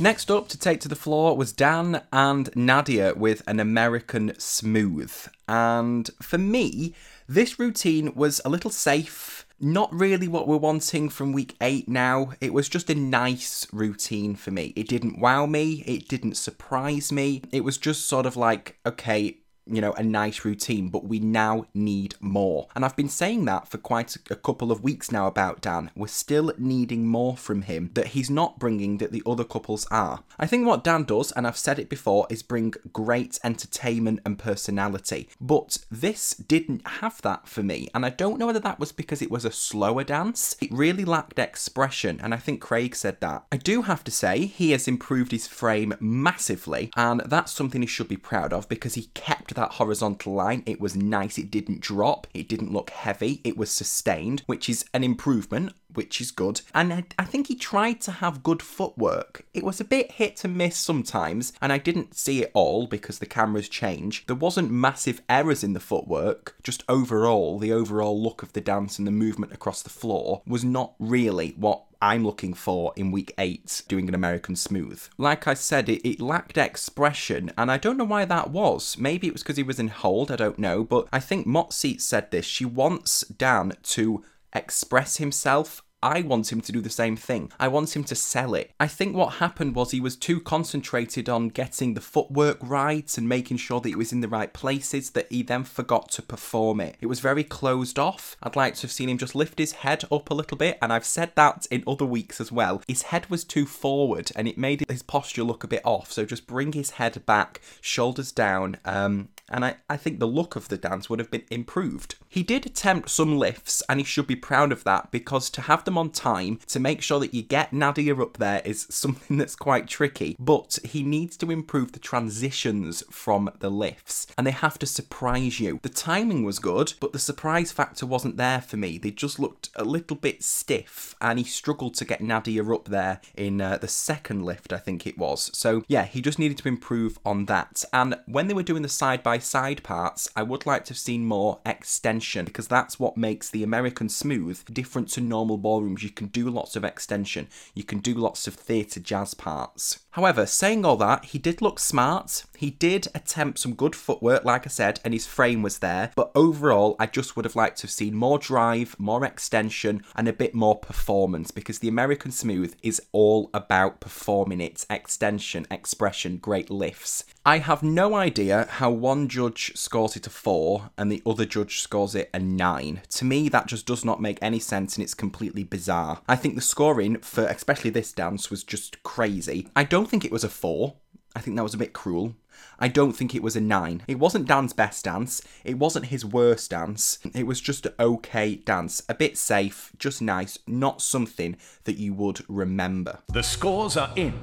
Next 0.00 0.30
up 0.30 0.48
to 0.50 0.58
take 0.58 0.78
to 0.82 0.88
the 0.88 0.94
floor 0.94 1.36
was 1.36 1.52
Dan 1.52 2.02
and 2.12 2.52
Nadiya 2.52 3.16
with 3.16 3.42
an 3.48 3.58
American 3.58 4.32
Smooth. 4.38 5.12
And 5.48 6.08
for 6.22 6.38
me, 6.38 6.94
this 7.28 7.58
routine 7.58 8.14
was 8.14 8.40
a 8.44 8.48
little 8.48 8.70
safe. 8.70 9.44
Not 9.58 9.92
really 9.92 10.28
what 10.28 10.46
we're 10.46 10.56
wanting 10.56 11.08
from 11.08 11.32
week 11.32 11.56
eight 11.60 11.88
now. 11.88 12.30
It 12.40 12.54
was 12.54 12.68
just 12.68 12.88
a 12.90 12.94
nice 12.94 13.66
routine 13.72 14.36
for 14.36 14.52
me. 14.52 14.72
It 14.76 14.86
didn't 14.86 15.18
wow 15.18 15.46
me, 15.46 15.82
it 15.84 16.06
didn't 16.06 16.36
surprise 16.36 17.10
me. 17.10 17.42
It 17.50 17.64
was 17.64 17.76
just 17.76 18.06
sort 18.06 18.24
of 18.24 18.36
like, 18.36 18.78
okay, 18.86 19.38
you 19.68 19.80
know, 19.80 19.92
a 19.92 20.02
nice 20.02 20.44
routine, 20.44 20.88
but 20.88 21.04
we 21.04 21.18
now 21.18 21.66
need 21.74 22.14
more. 22.20 22.68
And 22.74 22.84
I've 22.84 22.96
been 22.96 23.08
saying 23.08 23.44
that 23.46 23.68
for 23.68 23.78
quite 23.78 24.16
a, 24.30 24.36
couple 24.36 24.72
of 24.72 24.82
weeks 24.82 25.12
now 25.12 25.26
about 25.26 25.60
Dan. 25.60 25.90
We're 25.94 26.06
still 26.06 26.52
needing 26.56 27.06
more 27.06 27.36
from 27.36 27.62
him 27.62 27.90
that 27.94 28.08
he's 28.08 28.30
not 28.30 28.58
bringing 28.58 28.98
that 28.98 29.12
the 29.12 29.22
other 29.26 29.44
couples 29.44 29.86
are. 29.90 30.22
I 30.38 30.46
think 30.46 30.66
what 30.66 30.84
Dan 30.84 31.04
does, 31.04 31.32
and 31.32 31.46
I've 31.46 31.58
said 31.58 31.78
it 31.78 31.88
before, 31.88 32.26
is 32.30 32.42
bring 32.42 32.72
great 32.92 33.38
entertainment 33.44 34.20
and 34.24 34.38
personality. 34.38 35.28
But 35.40 35.78
this 35.90 36.34
didn't 36.34 36.86
have 36.86 37.20
that 37.22 37.48
for 37.48 37.62
me, 37.62 37.88
and 37.94 38.06
I 38.06 38.10
don't 38.10 38.38
know 38.38 38.46
whether 38.46 38.60
that 38.60 38.80
was 38.80 38.92
because 38.92 39.20
it 39.20 39.30
was 39.30 39.44
a 39.44 39.50
slower 39.50 40.04
dance. 40.04 40.56
It 40.60 40.72
really 40.72 41.04
lacked 41.04 41.38
expression, 41.38 42.20
and 42.22 42.32
I 42.32 42.38
think 42.38 42.60
Craig 42.60 42.94
said 42.94 43.20
that. 43.20 43.44
I 43.52 43.56
do 43.56 43.82
have 43.82 44.04
to 44.04 44.10
say, 44.10 44.46
he 44.46 44.70
has 44.70 44.88
improved 44.88 45.32
his 45.32 45.46
frame 45.46 45.94
massively, 46.00 46.90
and 46.96 47.20
that's 47.26 47.52
something 47.52 47.82
he 47.82 47.86
should 47.86 48.08
be 48.08 48.16
proud 48.16 48.52
of 48.52 48.68
because 48.68 48.94
he 48.94 49.10
kept 49.14 49.54
that 49.58 49.72
horizontal 49.72 50.32
line. 50.32 50.62
It 50.66 50.80
was 50.80 50.96
nice. 50.96 51.36
It 51.38 51.50
didn't 51.50 51.80
drop. 51.80 52.26
It 52.32 52.48
didn't 52.48 52.72
look 52.72 52.90
heavy. 52.90 53.40
It 53.44 53.56
was 53.56 53.70
sustained, 53.70 54.42
which 54.46 54.68
is 54.68 54.84
an 54.94 55.04
improvement 55.04 55.72
which 55.92 56.20
is 56.20 56.30
good. 56.30 56.60
And 56.74 56.92
I, 56.92 57.04
I, 57.18 57.24
think 57.24 57.48
he 57.48 57.54
tried 57.54 58.00
to 58.02 58.12
have 58.12 58.42
good 58.42 58.62
footwork. 58.62 59.44
It 59.54 59.64
was 59.64 59.80
a 59.80 59.84
bit 59.84 60.12
hit 60.12 60.44
and 60.44 60.56
miss 60.56 60.76
sometimes, 60.76 61.52
and 61.60 61.72
I 61.72 61.78
didn't 61.78 62.14
see 62.14 62.42
it 62.42 62.50
all 62.54 62.86
because 62.86 63.18
the 63.18 63.26
cameras 63.26 63.68
change. 63.68 64.26
There 64.26 64.36
wasn't 64.36 64.70
massive 64.70 65.22
errors 65.28 65.64
in 65.64 65.72
the 65.72 65.80
footwork, 65.80 66.56
just 66.62 66.84
overall, 66.88 67.58
the 67.58 67.72
overall 67.72 68.22
look 68.22 68.42
of 68.42 68.52
the 68.52 68.60
dance 68.60 68.98
and 68.98 69.06
the 69.06 69.12
movement 69.12 69.52
across 69.52 69.82
the 69.82 69.90
floor 69.90 70.42
was 70.46 70.64
not 70.64 70.94
really 70.98 71.54
what 71.56 71.82
I'm 72.00 72.24
looking 72.24 72.54
for 72.54 72.92
in 72.96 73.10
week 73.10 73.34
eight 73.38 73.82
doing 73.88 74.08
an 74.08 74.14
American 74.14 74.56
Smooth. 74.56 75.08
Like 75.18 75.48
I 75.48 75.54
said, 75.54 75.88
it, 75.88 76.08
it, 76.08 76.20
lacked 76.20 76.56
expression, 76.56 77.50
and 77.58 77.70
I 77.70 77.76
don't 77.76 77.96
know 77.96 78.04
why 78.04 78.24
that 78.24 78.50
was. 78.50 78.96
Maybe 78.98 79.26
it 79.26 79.32
was 79.32 79.42
because 79.42 79.56
he 79.56 79.62
was 79.62 79.80
in 79.80 79.88
hold, 79.88 80.30
I 80.30 80.36
don't 80.36 80.58
know, 80.58 80.84
but 80.84 81.08
I 81.12 81.20
think 81.20 81.46
Motsi 81.46 82.00
said 82.00 82.30
this. 82.30 82.46
She 82.46 82.64
wants 82.64 83.22
Dan 83.22 83.72
to 83.82 84.24
express 84.54 85.16
himself 85.16 85.82
I 86.02 86.22
want 86.22 86.52
him 86.52 86.60
to 86.60 86.72
do 86.72 86.80
the 86.80 86.90
same 86.90 87.16
thing. 87.16 87.50
I 87.58 87.68
want 87.68 87.94
him 87.96 88.04
to 88.04 88.14
sell 88.14 88.54
it. 88.54 88.70
I 88.78 88.86
think 88.86 89.16
what 89.16 89.34
happened 89.34 89.74
was 89.74 89.90
he 89.90 90.00
was 90.00 90.16
too 90.16 90.40
concentrated 90.40 91.28
on 91.28 91.48
getting 91.48 91.94
the 91.94 92.00
footwork 92.00 92.58
right 92.60 93.18
and 93.18 93.28
making 93.28 93.56
sure 93.56 93.80
that 93.80 93.88
it 93.88 93.98
was 93.98 94.12
in 94.12 94.20
the 94.20 94.28
right 94.28 94.52
places 94.52 95.10
that 95.10 95.30
he 95.30 95.42
then 95.42 95.64
forgot 95.64 96.10
to 96.12 96.22
perform 96.22 96.80
it. 96.80 96.96
It 97.00 97.06
was 97.06 97.20
very 97.20 97.44
closed 97.44 97.98
off. 97.98 98.36
I'd 98.42 98.56
like 98.56 98.76
to 98.76 98.82
have 98.82 98.92
seen 98.92 99.08
him 99.08 99.18
just 99.18 99.34
lift 99.34 99.58
his 99.58 99.72
head 99.72 100.04
up 100.12 100.30
a 100.30 100.34
little 100.34 100.56
bit, 100.56 100.78
and 100.80 100.92
I've 100.92 101.04
said 101.04 101.32
that 101.34 101.66
in 101.70 101.82
other 101.86 102.06
weeks 102.06 102.40
as 102.40 102.52
well. 102.52 102.82
His 102.86 103.02
head 103.02 103.28
was 103.28 103.44
too 103.44 103.66
forward 103.66 104.30
and 104.36 104.46
it 104.46 104.58
made 104.58 104.84
his 104.88 105.02
posture 105.02 105.42
look 105.42 105.64
a 105.64 105.68
bit 105.68 105.82
off. 105.84 106.12
So 106.12 106.24
just 106.24 106.46
bring 106.46 106.72
his 106.72 106.90
head 106.90 107.24
back, 107.26 107.60
shoulders 107.80 108.32
down, 108.32 108.76
um, 108.84 109.28
and 109.50 109.64
I, 109.64 109.76
I 109.88 109.96
think 109.96 110.18
the 110.18 110.26
look 110.26 110.56
of 110.56 110.68
the 110.68 110.78
dance 110.78 111.08
would 111.08 111.18
have 111.18 111.30
been 111.30 111.44
improved. 111.50 112.16
He 112.28 112.42
did 112.42 112.66
attempt 112.66 113.10
some 113.10 113.38
lifts, 113.38 113.82
and 113.88 114.00
he 114.00 114.04
should 114.04 114.26
be 114.26 114.36
proud 114.36 114.72
of 114.72 114.84
that 114.84 115.10
because 115.10 115.50
to 115.50 115.62
have 115.62 115.84
them 115.84 115.98
on 115.98 116.10
time 116.10 116.60
to 116.68 116.80
make 116.80 117.02
sure 117.02 117.20
that 117.20 117.34
you 117.34 117.42
get 117.42 117.70
Nadiya 117.70 118.20
up 118.20 118.36
there 118.38 118.62
is 118.64 118.86
something 118.90 119.36
that's 119.38 119.56
quite 119.56 119.88
tricky. 119.88 120.36
But 120.38 120.78
he 120.84 121.02
needs 121.02 121.36
to 121.38 121.50
improve 121.50 121.92
the 121.92 121.98
transitions 121.98 123.02
from 123.10 123.50
the 123.60 123.70
lifts, 123.70 124.26
and 124.36 124.46
they 124.46 124.52
have 124.52 124.78
to 124.80 124.86
surprise 124.86 125.60
you. 125.60 125.80
The 125.82 125.88
timing 125.88 126.44
was 126.44 126.58
good, 126.58 126.94
but 127.00 127.12
the 127.12 127.18
surprise 127.18 127.72
factor 127.72 128.06
wasn't 128.06 128.36
there 128.36 128.60
for 128.60 128.76
me. 128.76 128.98
They 128.98 129.10
just 129.10 129.38
looked 129.38 129.70
a 129.76 129.84
little 129.84 130.16
bit 130.16 130.42
stiff, 130.42 131.14
and 131.20 131.38
he 131.38 131.44
struggled 131.44 131.94
to 131.94 132.04
get 132.04 132.20
Nadiya 132.20 132.74
up 132.74 132.86
there 132.86 133.20
in 133.36 133.60
uh, 133.60 133.78
the 133.78 133.88
second 133.88 134.44
lift, 134.44 134.72
I 134.72 134.78
think 134.78 135.06
it 135.06 135.18
was. 135.18 135.50
So, 135.56 135.82
yeah, 135.88 136.04
he 136.04 136.20
just 136.20 136.38
needed 136.38 136.58
to 136.58 136.68
improve 136.68 137.18
on 137.24 137.46
that. 137.46 137.84
And 137.92 138.16
when 138.26 138.48
they 138.48 138.54
were 138.54 138.62
doing 138.62 138.82
the 138.82 138.88
side 138.88 139.22
by 139.22 139.37
side 139.38 139.82
parts, 139.82 140.28
I 140.36 140.42
would 140.42 140.66
like 140.66 140.84
to 140.86 140.90
have 140.90 140.98
seen 140.98 141.24
more 141.24 141.60
extension 141.64 142.44
because 142.44 142.68
that's 142.68 142.98
what 142.98 143.16
makes 143.16 143.50
the 143.50 143.62
American 143.62 144.08
Smooth 144.08 144.62
different 144.72 145.08
to 145.10 145.20
normal 145.20 145.56
ballrooms. 145.56 146.02
You 146.02 146.10
can 146.10 146.26
do 146.28 146.50
lots 146.50 146.76
of 146.76 146.84
extension, 146.84 147.48
you 147.74 147.84
can 147.84 147.98
do 147.98 148.14
lots 148.14 148.46
of 148.46 148.54
theatre 148.54 149.00
jazz 149.00 149.34
parts. 149.34 150.00
However, 150.12 150.46
saying 150.46 150.84
all 150.84 150.96
that, 150.96 151.26
he 151.26 151.38
did 151.38 151.62
look 151.62 151.78
smart. 151.78 152.42
He 152.56 152.70
did 152.70 153.06
attempt 153.14 153.60
some 153.60 153.74
good 153.74 153.94
footwork, 153.94 154.44
like 154.44 154.66
I 154.66 154.68
said, 154.68 154.98
and 155.04 155.14
his 155.14 155.26
frame 155.26 155.62
was 155.62 155.78
there. 155.78 156.10
But 156.16 156.32
overall, 156.34 156.96
I 156.98 157.06
just 157.06 157.36
would 157.36 157.44
have 157.44 157.54
liked 157.54 157.78
to 157.78 157.82
have 157.84 157.92
seen 157.92 158.16
more 158.16 158.38
drive, 158.38 158.96
more 158.98 159.24
extension, 159.24 160.02
and 160.16 160.26
a 160.26 160.32
bit 160.32 160.56
more 160.56 160.76
performance 160.76 161.52
because 161.52 161.78
the 161.78 161.86
American 161.86 162.32
Smooth 162.32 162.74
is 162.82 163.00
all 163.12 163.48
about 163.54 164.00
performing 164.00 164.60
its 164.60 164.86
extension, 164.90 165.68
expression, 165.70 166.38
great 166.38 166.68
lifts. 166.68 167.22
I 167.46 167.58
have 167.58 167.84
no 167.84 168.14
idea 168.14 168.66
how 168.68 168.90
one 168.90 169.27
judge 169.28 169.72
scores 169.76 170.16
it 170.16 170.26
a 170.26 170.30
4 170.30 170.90
and 170.96 171.10
the 171.10 171.22
other 171.26 171.44
judge 171.44 171.80
scores 171.80 172.14
it 172.14 172.30
a 172.32 172.38
9. 172.38 173.02
To 173.10 173.24
me, 173.24 173.48
that 173.48 173.66
just 173.66 173.86
does 173.86 174.04
not 174.04 174.20
make 174.20 174.38
any 174.40 174.58
sense 174.58 174.96
and 174.96 175.04
it's 175.04 175.14
completely 175.14 175.64
bizarre. 175.64 176.20
I 176.28 176.36
think 176.36 176.54
the 176.54 176.60
scoring 176.60 177.18
for 177.20 177.44
especially 177.44 177.90
this 177.90 178.12
dance 178.12 178.50
was 178.50 178.64
just 178.64 179.02
crazy. 179.02 179.68
I 179.76 179.84
don't 179.84 180.08
think 180.08 180.24
it 180.24 180.32
was 180.32 180.44
a 180.44 180.48
4. 180.48 180.94
I 181.36 181.40
think 181.40 181.56
that 181.56 181.62
was 181.62 181.74
a 181.74 181.78
bit 181.78 181.92
cruel. 181.92 182.34
I 182.80 182.88
don't 182.88 183.12
think 183.12 183.34
it 183.34 183.42
was 183.42 183.54
a 183.54 183.60
9. 183.60 184.02
It 184.08 184.18
wasn't 184.18 184.48
Dan's 184.48 184.72
best 184.72 185.04
dance. 185.04 185.42
It 185.64 185.78
wasn't 185.78 186.06
his 186.06 186.24
worst 186.24 186.70
dance. 186.70 187.18
It 187.34 187.46
was 187.46 187.60
just 187.60 187.86
an 187.86 187.94
okay 188.00 188.56
dance. 188.56 189.02
A 189.08 189.14
bit 189.14 189.38
safe, 189.38 189.92
just 189.98 190.20
nice, 190.22 190.58
not 190.66 191.00
something 191.00 191.56
that 191.84 191.98
you 191.98 192.14
would 192.14 192.44
remember. 192.48 193.20
The 193.32 193.42
scores 193.42 193.96
are 193.96 194.10
in. 194.16 194.34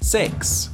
6. 0.00 0.70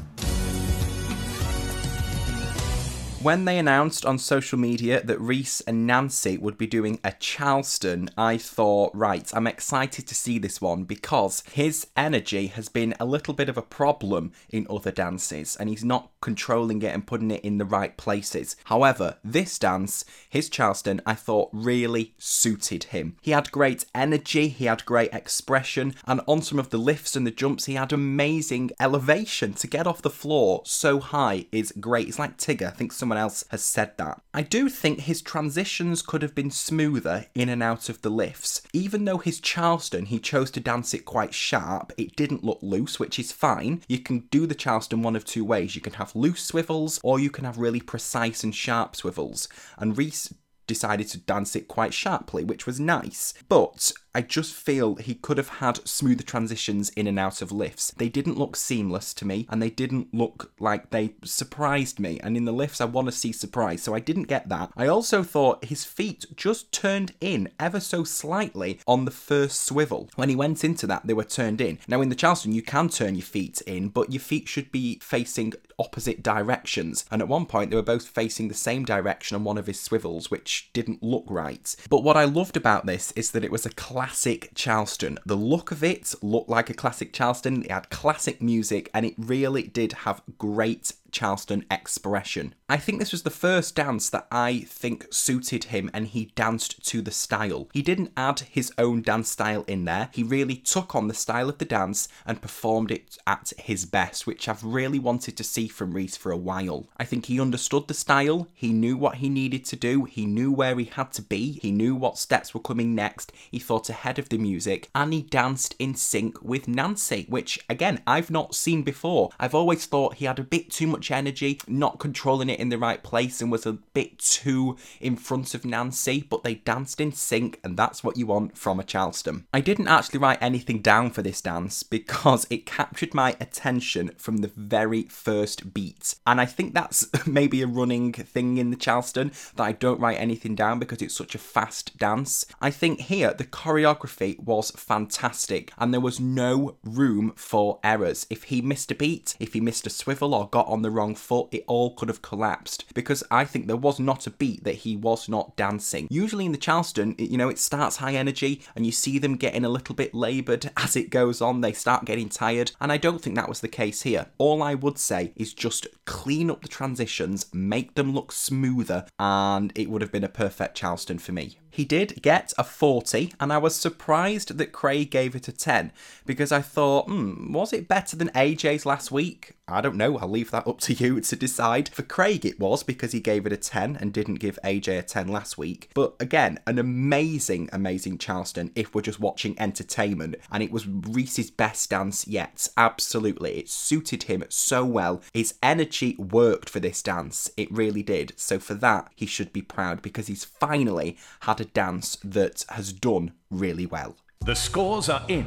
When 3.23 3.45
they 3.45 3.57
announced 3.57 4.05
on 4.05 4.19
social 4.19 4.59
media 4.59 5.01
that 5.05 5.21
Rhys 5.21 5.63
and 5.69 5.87
Nancy 5.87 6.37
would 6.37 6.59
be 6.59 6.67
doing 6.67 6.99
a 7.05 7.13
Charleston, 7.13 8.11
I 8.19 8.37
thought, 8.37 8.91
right, 8.97 9.31
I'm 9.33 9.47
excited 9.47 10.09
to 10.09 10.15
see 10.17 10.41
this 10.41 10.61
one 10.61 10.83
because 10.83 11.45
his 11.53 11.87
energy 11.97 12.49
has 12.49 12.69
been 12.69 12.95
a 12.99 13.05
little 13.05 13.33
bit 13.33 13.49
of 13.49 13.57
a 13.57 13.63
problem 13.63 14.33
in 14.49 14.67
other 14.69 14.91
dances 14.91 15.55
and 15.55 15.69
he's 15.69 15.85
not 15.85 16.11
controlling 16.21 16.83
it 16.83 16.93
and 16.93 17.07
putting 17.07 17.31
it 17.31 17.45
in 17.45 17.59
the 17.59 17.65
right 17.65 17.97
places. 17.97 18.57
However, 18.65 19.19
this 19.23 19.57
dance, 19.57 20.05
his 20.29 20.49
Charleston, 20.49 21.01
I 21.07 21.15
thought 21.15 21.51
really 21.53 22.15
suited 22.19 22.85
him. 22.85 23.19
He 23.23 23.31
had 23.31 23.53
great 23.53 23.85
energy, 23.95 24.49
he 24.49 24.65
had 24.65 24.85
great 24.85 25.13
expression, 25.13 25.95
and 26.07 26.23
on 26.27 26.43
some 26.43 26.59
of 26.59 26.71
the 26.71 26.79
lifts 26.79 27.15
and 27.15 27.25
the 27.25 27.31
jumps, 27.31 27.67
he 27.67 27.75
had 27.75 27.93
amazing 27.93 28.73
elevation 28.81 29.53
to 29.55 29.69
get 29.69 29.87
off 29.87 30.03
the 30.03 30.11
floor 30.11 30.63
so 30.65 30.99
high 30.99 31.47
is 31.53 31.73
great. 31.79 32.09
It's 32.09 32.19
like 32.19 32.37
Tigger, 32.37 32.67
I 32.67 32.71
think 32.71 32.91
someone 32.91 33.12
someone 33.13 33.23
else 33.23 33.45
has 33.51 33.63
said 33.63 33.99
that. 33.99 34.23
I 34.33 34.41
do 34.41 34.71
think 34.71 35.01
his 35.01 35.21
transitions 35.21 36.01
could 36.01 36.23
have 36.23 36.35
been 36.35 36.51
smoother 36.51 37.27
in 37.35 37.51
and 37.51 37.63
out 37.63 37.91
of 37.91 38.01
the 38.01 38.09
lifts. 38.09 38.63
Even 38.73 39.05
though 39.05 39.19
his 39.19 39.39
Charleston, 39.39 40.07
he 40.07 40.19
chose 40.19 40.51
to 40.53 40.61
dance 40.61 40.95
it 40.95 41.05
quite 41.05 41.35
sharp, 41.35 41.93
it 41.99 42.17
didn't 42.17 42.43
look 42.43 42.61
loose, 42.63 42.99
which 42.99 43.19
is 43.19 43.31
fine. 43.31 43.83
You 43.87 43.99
can 43.99 44.21
do 44.31 44.47
the 44.47 44.55
Charleston 44.55 45.03
one 45.03 45.15
of 45.15 45.27
two 45.27 45.45
ways. 45.45 45.75
You 45.75 45.83
can 45.83 45.95
have 45.95 46.17
loose 46.17 46.43
swivels 46.43 47.01
or 47.03 47.21
you 47.21 47.29
can 47.29 47.45
have 47.45 47.59
really 47.59 47.81
precise 47.81 48.43
and 48.43 48.55
sharp 48.55 48.97
swivels. 48.97 49.47
And 49.77 49.99
Rhys 49.99 50.33
decided 50.67 51.09
to 51.09 51.19
dance 51.19 51.55
it 51.55 51.69
quite 51.69 51.93
sharply, 51.93 52.45
which 52.45 52.67
was 52.67 52.81
nice. 52.81 53.35
But 53.47 53.93
I 54.15 54.21
just 54.21 54.53
feel 54.53 54.97
he 54.97 55.15
could 55.15 55.39
have 55.39 55.49
had 55.49 55.87
smoother 55.89 56.23
transitions 56.23 56.91
in 56.91 57.07
and 57.07 57.19
out 57.19 57.41
of 57.41 57.51
lifts. 57.51 57.93
They 57.97 58.09
didn't 58.09 58.39
look 58.39 58.57
seamless 58.57 59.15
to 59.15 59.25
me, 59.25 59.47
and 59.49 59.63
they 59.63 59.71
didn't 59.71 60.13
look 60.13 60.53
like 60.61 60.91
they 60.91 61.15
surprised 61.25 61.99
me. 61.99 62.21
And 62.23 62.37
in 62.37 62.45
the 62.45 62.53
lifts, 62.53 62.81
I 62.81 62.85
want 62.85 63.09
to 63.09 63.13
see 63.13 63.33
surprise, 63.33 63.83
so 63.83 63.95
I 63.95 64.01
didn't 64.01 64.25
get 64.25 64.49
that. 64.51 64.71
I 64.77 64.87
also 64.87 65.23
thought 65.23 65.65
his 65.65 65.85
feet 65.85 66.27
just 66.37 66.73
turned 66.73 67.15
in 67.21 67.51
ever 67.59 67.81
so 67.81 68.05
slightly 68.05 68.81
on 68.87 69.07
the 69.07 69.11
first 69.11 69.63
swivel. 69.63 70.11
When 70.17 70.29
he 70.29 70.37
went 70.37 70.63
into 70.63 70.87
that, 70.89 71.07
they 71.07 71.15
were 71.15 71.25
turned 71.25 71.61
in. 71.61 71.79
Now, 71.89 72.03
in 72.03 72.11
the 72.11 72.15
Charleston, 72.15 72.53
you 72.53 72.63
can 72.63 72.89
turn 72.89 73.15
your 73.15 73.23
feet 73.23 73.63
in, 73.63 73.89
but 73.89 74.13
your 74.13 74.21
feet 74.21 74.49
should 74.49 74.71
be 74.71 74.99
facing 75.03 75.55
opposite 75.79 76.23
directions. 76.23 77.05
And 77.11 77.23
at 77.23 77.29
one 77.29 77.47
point, 77.47 77.71
they 77.71 77.77
were 77.77 77.83
both 77.83 78.07
facing 78.07 78.49
the 78.49 78.55
same 78.55 78.85
direction 78.85 79.35
on 79.35 79.45
one 79.45 79.59
of 79.59 79.67
his 79.67 79.81
swivels, 79.81 80.31
which 80.31 80.71
didn't 80.73 81.03
look 81.03 81.25
right. 81.29 81.75
But 81.91 82.05
what 82.05 82.17
I 82.17 82.25
loved 82.25 82.57
about 82.57 82.87
this 82.87 83.13
is 83.13 83.31
that 83.33 83.45
it 83.45 83.51
was 83.51 83.67
a 83.67 83.71
classic 84.03 84.51
Charleston. 84.57 85.17
The 85.25 85.37
look 85.37 85.71
of 85.71 85.85
it 85.85 86.13
looked 86.23 86.49
like 86.49 86.69
a 86.69 86.75
classic 86.75 87.13
Charleston. 87.13 87.63
It 87.63 87.71
had 87.71 87.89
classic 87.89 88.43
music 88.43 88.91
and 88.93 89.07
it 89.07 89.15
really 89.17 89.63
did 89.63 89.93
have 89.93 90.23
great 90.39 90.93
Charleston 91.13 91.65
expression. 91.71 92.55
I 92.69 92.79
think 92.79 92.99
this 92.99 93.13
was 93.13 93.23
the 93.23 93.31
first 93.31 93.75
dance 93.75 94.09
that 94.11 94.27
I 94.33 94.61
think 94.61 95.07
suited 95.11 95.65
him 95.65 95.91
and 95.93 96.07
he 96.07 96.33
danced 96.35 96.85
to 96.89 97.03
the 97.03 97.11
style. 97.11 97.69
He 97.73 97.83
didn't 97.83 98.13
add 98.17 98.41
his 98.41 98.73
own 98.79 99.03
dance 99.03 99.31
style 99.31 99.65
in 99.69 99.85
there, 99.85 100.09
he 100.13 100.23
really 100.23 100.57
took 100.57 100.95
on 100.95 101.09
the 101.09 101.15
style 101.15 101.49
of 101.49 101.59
the 101.59 101.65
dance 101.65 102.09
and 102.25 102.41
performed 102.41 102.91
it 102.91 103.19
at 103.27 103.53
his 103.59 103.85
best, 103.85 104.27
which 104.27 104.49
I've 104.49 104.65
really 104.65 104.99
wanted 104.99 105.37
to 105.37 105.45
see 105.45 105.69
from 105.69 105.93
Rhys 105.93 106.17
for 106.17 106.33
a 106.33 106.37
while. 106.37 106.89
I 106.97 107.05
think 107.05 107.27
he 107.27 107.41
understood 107.41 107.89
the 107.89 107.95
style, 107.95 108.49
he 108.55 108.73
knew 108.73 108.97
what 108.97 109.17
he 109.17 109.29
needed 109.29 109.65
to 109.67 109.77
do, 109.77 110.05
he 110.05 110.27
knew 110.27 110.51
where 110.51 110.79
he 110.79 110.87
had 110.87 111.13
to 111.13 111.23
be, 111.23 111.59
he 111.61 111.71
knew 111.71 111.95
what 111.95 112.19
steps 112.19 112.55
were 112.55 112.61
coming 112.61 112.95
next, 112.95 113.33
he 113.51 113.59
thought 113.59 113.91
ahead 113.91 114.19
of 114.19 114.31
the 114.31 114.39
music, 114.39 114.89
and 114.95 115.13
he 115.13 115.23
danced 115.23 115.75
in 115.79 115.95
sync 115.95 116.43
with 116.43 116.69
Nancy, 116.69 117.27
which 117.29 117.59
again 117.69 118.03
I've 118.07 118.31
not 118.31 118.55
seen 118.55 118.83
before. 118.83 119.31
I've 119.39 119.55
always 119.55 119.85
thought 119.87 120.15
he 120.15 120.25
had 120.25 120.39
a 120.39 120.45
bit 120.45 120.71
too 120.71 120.87
much 120.87 121.02
much 121.03 121.11
energy, 121.11 121.59
not 121.67 121.99
controlling 121.99 122.49
it 122.49 122.61
in 122.61 122.69
the 122.69 122.79
right 122.79 123.03
place, 123.03 123.41
and 123.41 123.51
was 123.51 123.67
a 123.67 123.73
bit 123.73 124.21
too 124.21 124.77
in 125.01 125.17
front 125.17 125.53
of 125.53 125.65
Nancy, 125.65 126.25
but 126.31 126.45
they 126.45 126.55
danced 126.55 127.01
in 127.01 127.11
sync, 127.11 127.59
and 127.65 127.77
that's 127.77 128.05
what 128.05 128.17
you 128.17 128.25
want 128.25 128.57
from 128.57 128.79
a 128.79 128.85
Charleston. 128.85 129.45
I 129.53 129.61
didn't 129.61 129.89
actually 129.89 130.21
write 130.21 130.41
anything 130.41 130.81
down 130.81 131.11
for 131.11 131.21
this 131.21 131.41
dance 131.41 131.83
because 131.83 132.47
it 132.51 132.67
captured 132.67 133.15
my 133.15 133.35
attention 133.41 134.13
from 134.17 134.37
the 134.39 134.53
very 134.55 135.03
first 135.05 135.75
beat. 135.75 136.15
And 136.25 136.41
I 136.41 136.47
think 136.47 136.73
that's 136.73 137.09
maybe 137.27 137.63
a 137.63 137.67
running 137.67 138.13
thing 138.13 138.59
in 138.59 138.71
the 138.71 138.77
Charleston 138.77 139.33
that 139.57 139.65
I 139.65 139.73
don't 139.73 139.99
write 139.99 140.21
anything 140.21 140.55
down 140.55 140.79
because 140.79 141.03
it's 141.03 141.17
such 141.17 141.35
a 141.35 141.39
fast 141.39 141.99
dance. 141.99 142.47
I 142.61 142.71
think 142.71 143.01
here 143.01 143.35
the 143.35 143.45
choreography 143.45 144.39
was 144.39 144.71
fantastic 144.71 145.73
and 145.79 145.93
there 145.93 146.01
was 146.01 146.21
no 146.21 146.77
room 146.85 147.33
for 147.35 147.81
errors. 147.83 148.25
If 148.31 148.45
he 148.45 148.63
missed 148.63 148.93
a 148.93 148.95
beat, 148.95 149.35
if 149.41 149.55
he 149.55 149.61
missed 149.61 149.87
a 149.87 149.91
swivel 149.91 150.35
or 150.35 150.49
got 150.53 150.69
on 150.69 150.83
the 150.83 150.92
wrong 150.93 151.15
foot, 151.15 151.49
it 151.51 151.65
all 151.67 151.95
could 151.95 152.09
have 152.09 152.23
collapsed 152.23 152.85
because 152.95 153.25
I 153.31 153.45
think 153.45 153.67
there 153.67 153.77
was 153.77 153.99
not 153.99 154.27
a 154.27 154.31
beat 154.31 154.65
that 154.65 154.77
he 154.77 154.97
was 154.97 155.29
not 155.29 155.57
dancing. 155.57 156.07
Usually 156.11 156.47
in 156.47 156.53
the 156.53 156.59
Charleston, 156.59 157.15
you 157.19 157.37
know, 157.37 157.49
it 157.49 157.59
starts 157.59 157.97
high 157.97 158.15
energy 158.15 158.63
and 158.77 158.87
you 158.87 158.93
see 158.93 159.19
them 159.19 159.37
getting 159.37 159.65
a 159.65 159.69
little 159.69 159.95
bit 159.95 160.15
laboured 160.15 160.71
as 160.77 160.97
it 160.97 161.11
goes 161.11 161.41
on, 161.41 161.61
they 161.61 161.73
start 161.73 162.05
getting 162.05 162.29
tired, 162.29 162.73
and 162.81 162.93
I 162.93 162.97
don't 162.97 163.21
think 163.21 163.37
that 163.37 163.49
was 163.49 163.61
the 163.61 163.69
case 163.69 164.03
here. 164.03 164.27
All 164.39 164.63
I 164.63 164.75
would 164.75 164.99
say 164.99 165.33
is 165.37 165.55
just 165.55 165.87
clean 166.05 166.51
up 166.51 166.63
the 166.63 166.69
transitions, 166.69 167.47
make 167.53 167.95
them 167.95 168.13
look 168.13 168.33
smoother, 168.33 169.07
and 169.19 169.73
it 169.75 169.91
would 169.91 170.03
have 170.03 170.13
been 170.13 170.25
a 170.25 170.29
perfect 170.29 170.77
Charleston 170.77 171.19
for 171.19 171.33
me. 171.33 171.59
He 171.73 171.87
did 171.87 172.21
get 172.21 172.53
a 172.59 172.65
40, 172.65 173.33
and 173.41 173.51
I 173.51 173.57
was 173.57 173.75
surprised 173.75 174.59
that 174.59 174.73
Craig 174.73 175.11
gave 175.11 175.35
it 175.35 175.49
a 175.49 175.53
10 175.53 175.91
because 176.27 176.53
I 176.53 176.61
thought, 176.61 177.07
hmm, 177.07 177.51
was 177.51 177.73
it 177.73 177.89
better 177.89 178.15
than 178.15 178.29
AJ's 178.29 178.85
last 178.85 179.11
week? 179.11 179.55
I 179.67 179.81
don't 179.81 179.97
know, 179.97 180.19
I'll 180.19 180.29
leave 180.29 180.51
that 180.51 180.67
up 180.67 180.81
to 180.81 180.93
you 180.93 181.23
to 181.23 181.37
decide. 181.37 181.89
For 181.89 182.03
Craig, 182.03 182.45
it 182.45 182.61
was 182.61 182.83
because 182.83 183.13
he 183.13 183.21
gave 183.21 183.47
it 183.47 183.55
a 183.55 183.57
10 183.57 183.97
and 183.97 184.13
didn't 184.13 184.35
give 184.35 184.59
AJ 184.63 184.99
a 184.99 185.03
10 185.03 185.29
last 185.29 185.57
week. 185.57 185.89
But 185.95 186.15
again, 186.21 186.59
an 186.67 186.79
amazing, 186.79 187.71
amazing 187.73 188.19
Charleston 188.19 188.71
if 188.75 188.95
we're 188.95 189.01
just 189.01 189.19
watching 189.21 189.59
entertainment, 189.59 190.37
and 190.51 190.63
it 190.63 190.73
was 190.73 190.87
Rhys's 190.87 191.51
best 191.51 191.89
dance 191.89 192.29
yet. 192.29 192.69
Absolutely, 192.77 193.61
it 193.61 193.71
suited 193.71 194.25
him 194.25 194.45
so 194.51 194.85
well. 194.85 195.23
His 195.33 195.55
energy 195.63 196.17
worked 196.19 196.69
for 196.69 196.81
this 196.81 197.03
dance, 197.03 197.51
it 197.57 197.73
really 197.73 198.03
did. 198.03 198.35
So 198.37 198.59
for 198.59 198.75
that, 198.75 199.11
he 199.17 199.25
should 199.25 199.55
be 199.55 199.63
proud 199.63 200.03
because 200.03 200.27
he's 200.27 200.45
finally 200.45 201.17
had 201.41 201.62
a 201.63 201.65
dance 201.65 202.17
that 202.23 202.65
has 202.69 202.93
done 202.93 203.33
really 203.51 203.87
well. 203.87 204.17
The 204.45 204.55
scores 204.55 205.09
are 205.09 205.25
in. 205.29 205.47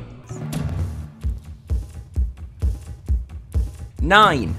Nine. 4.01 4.55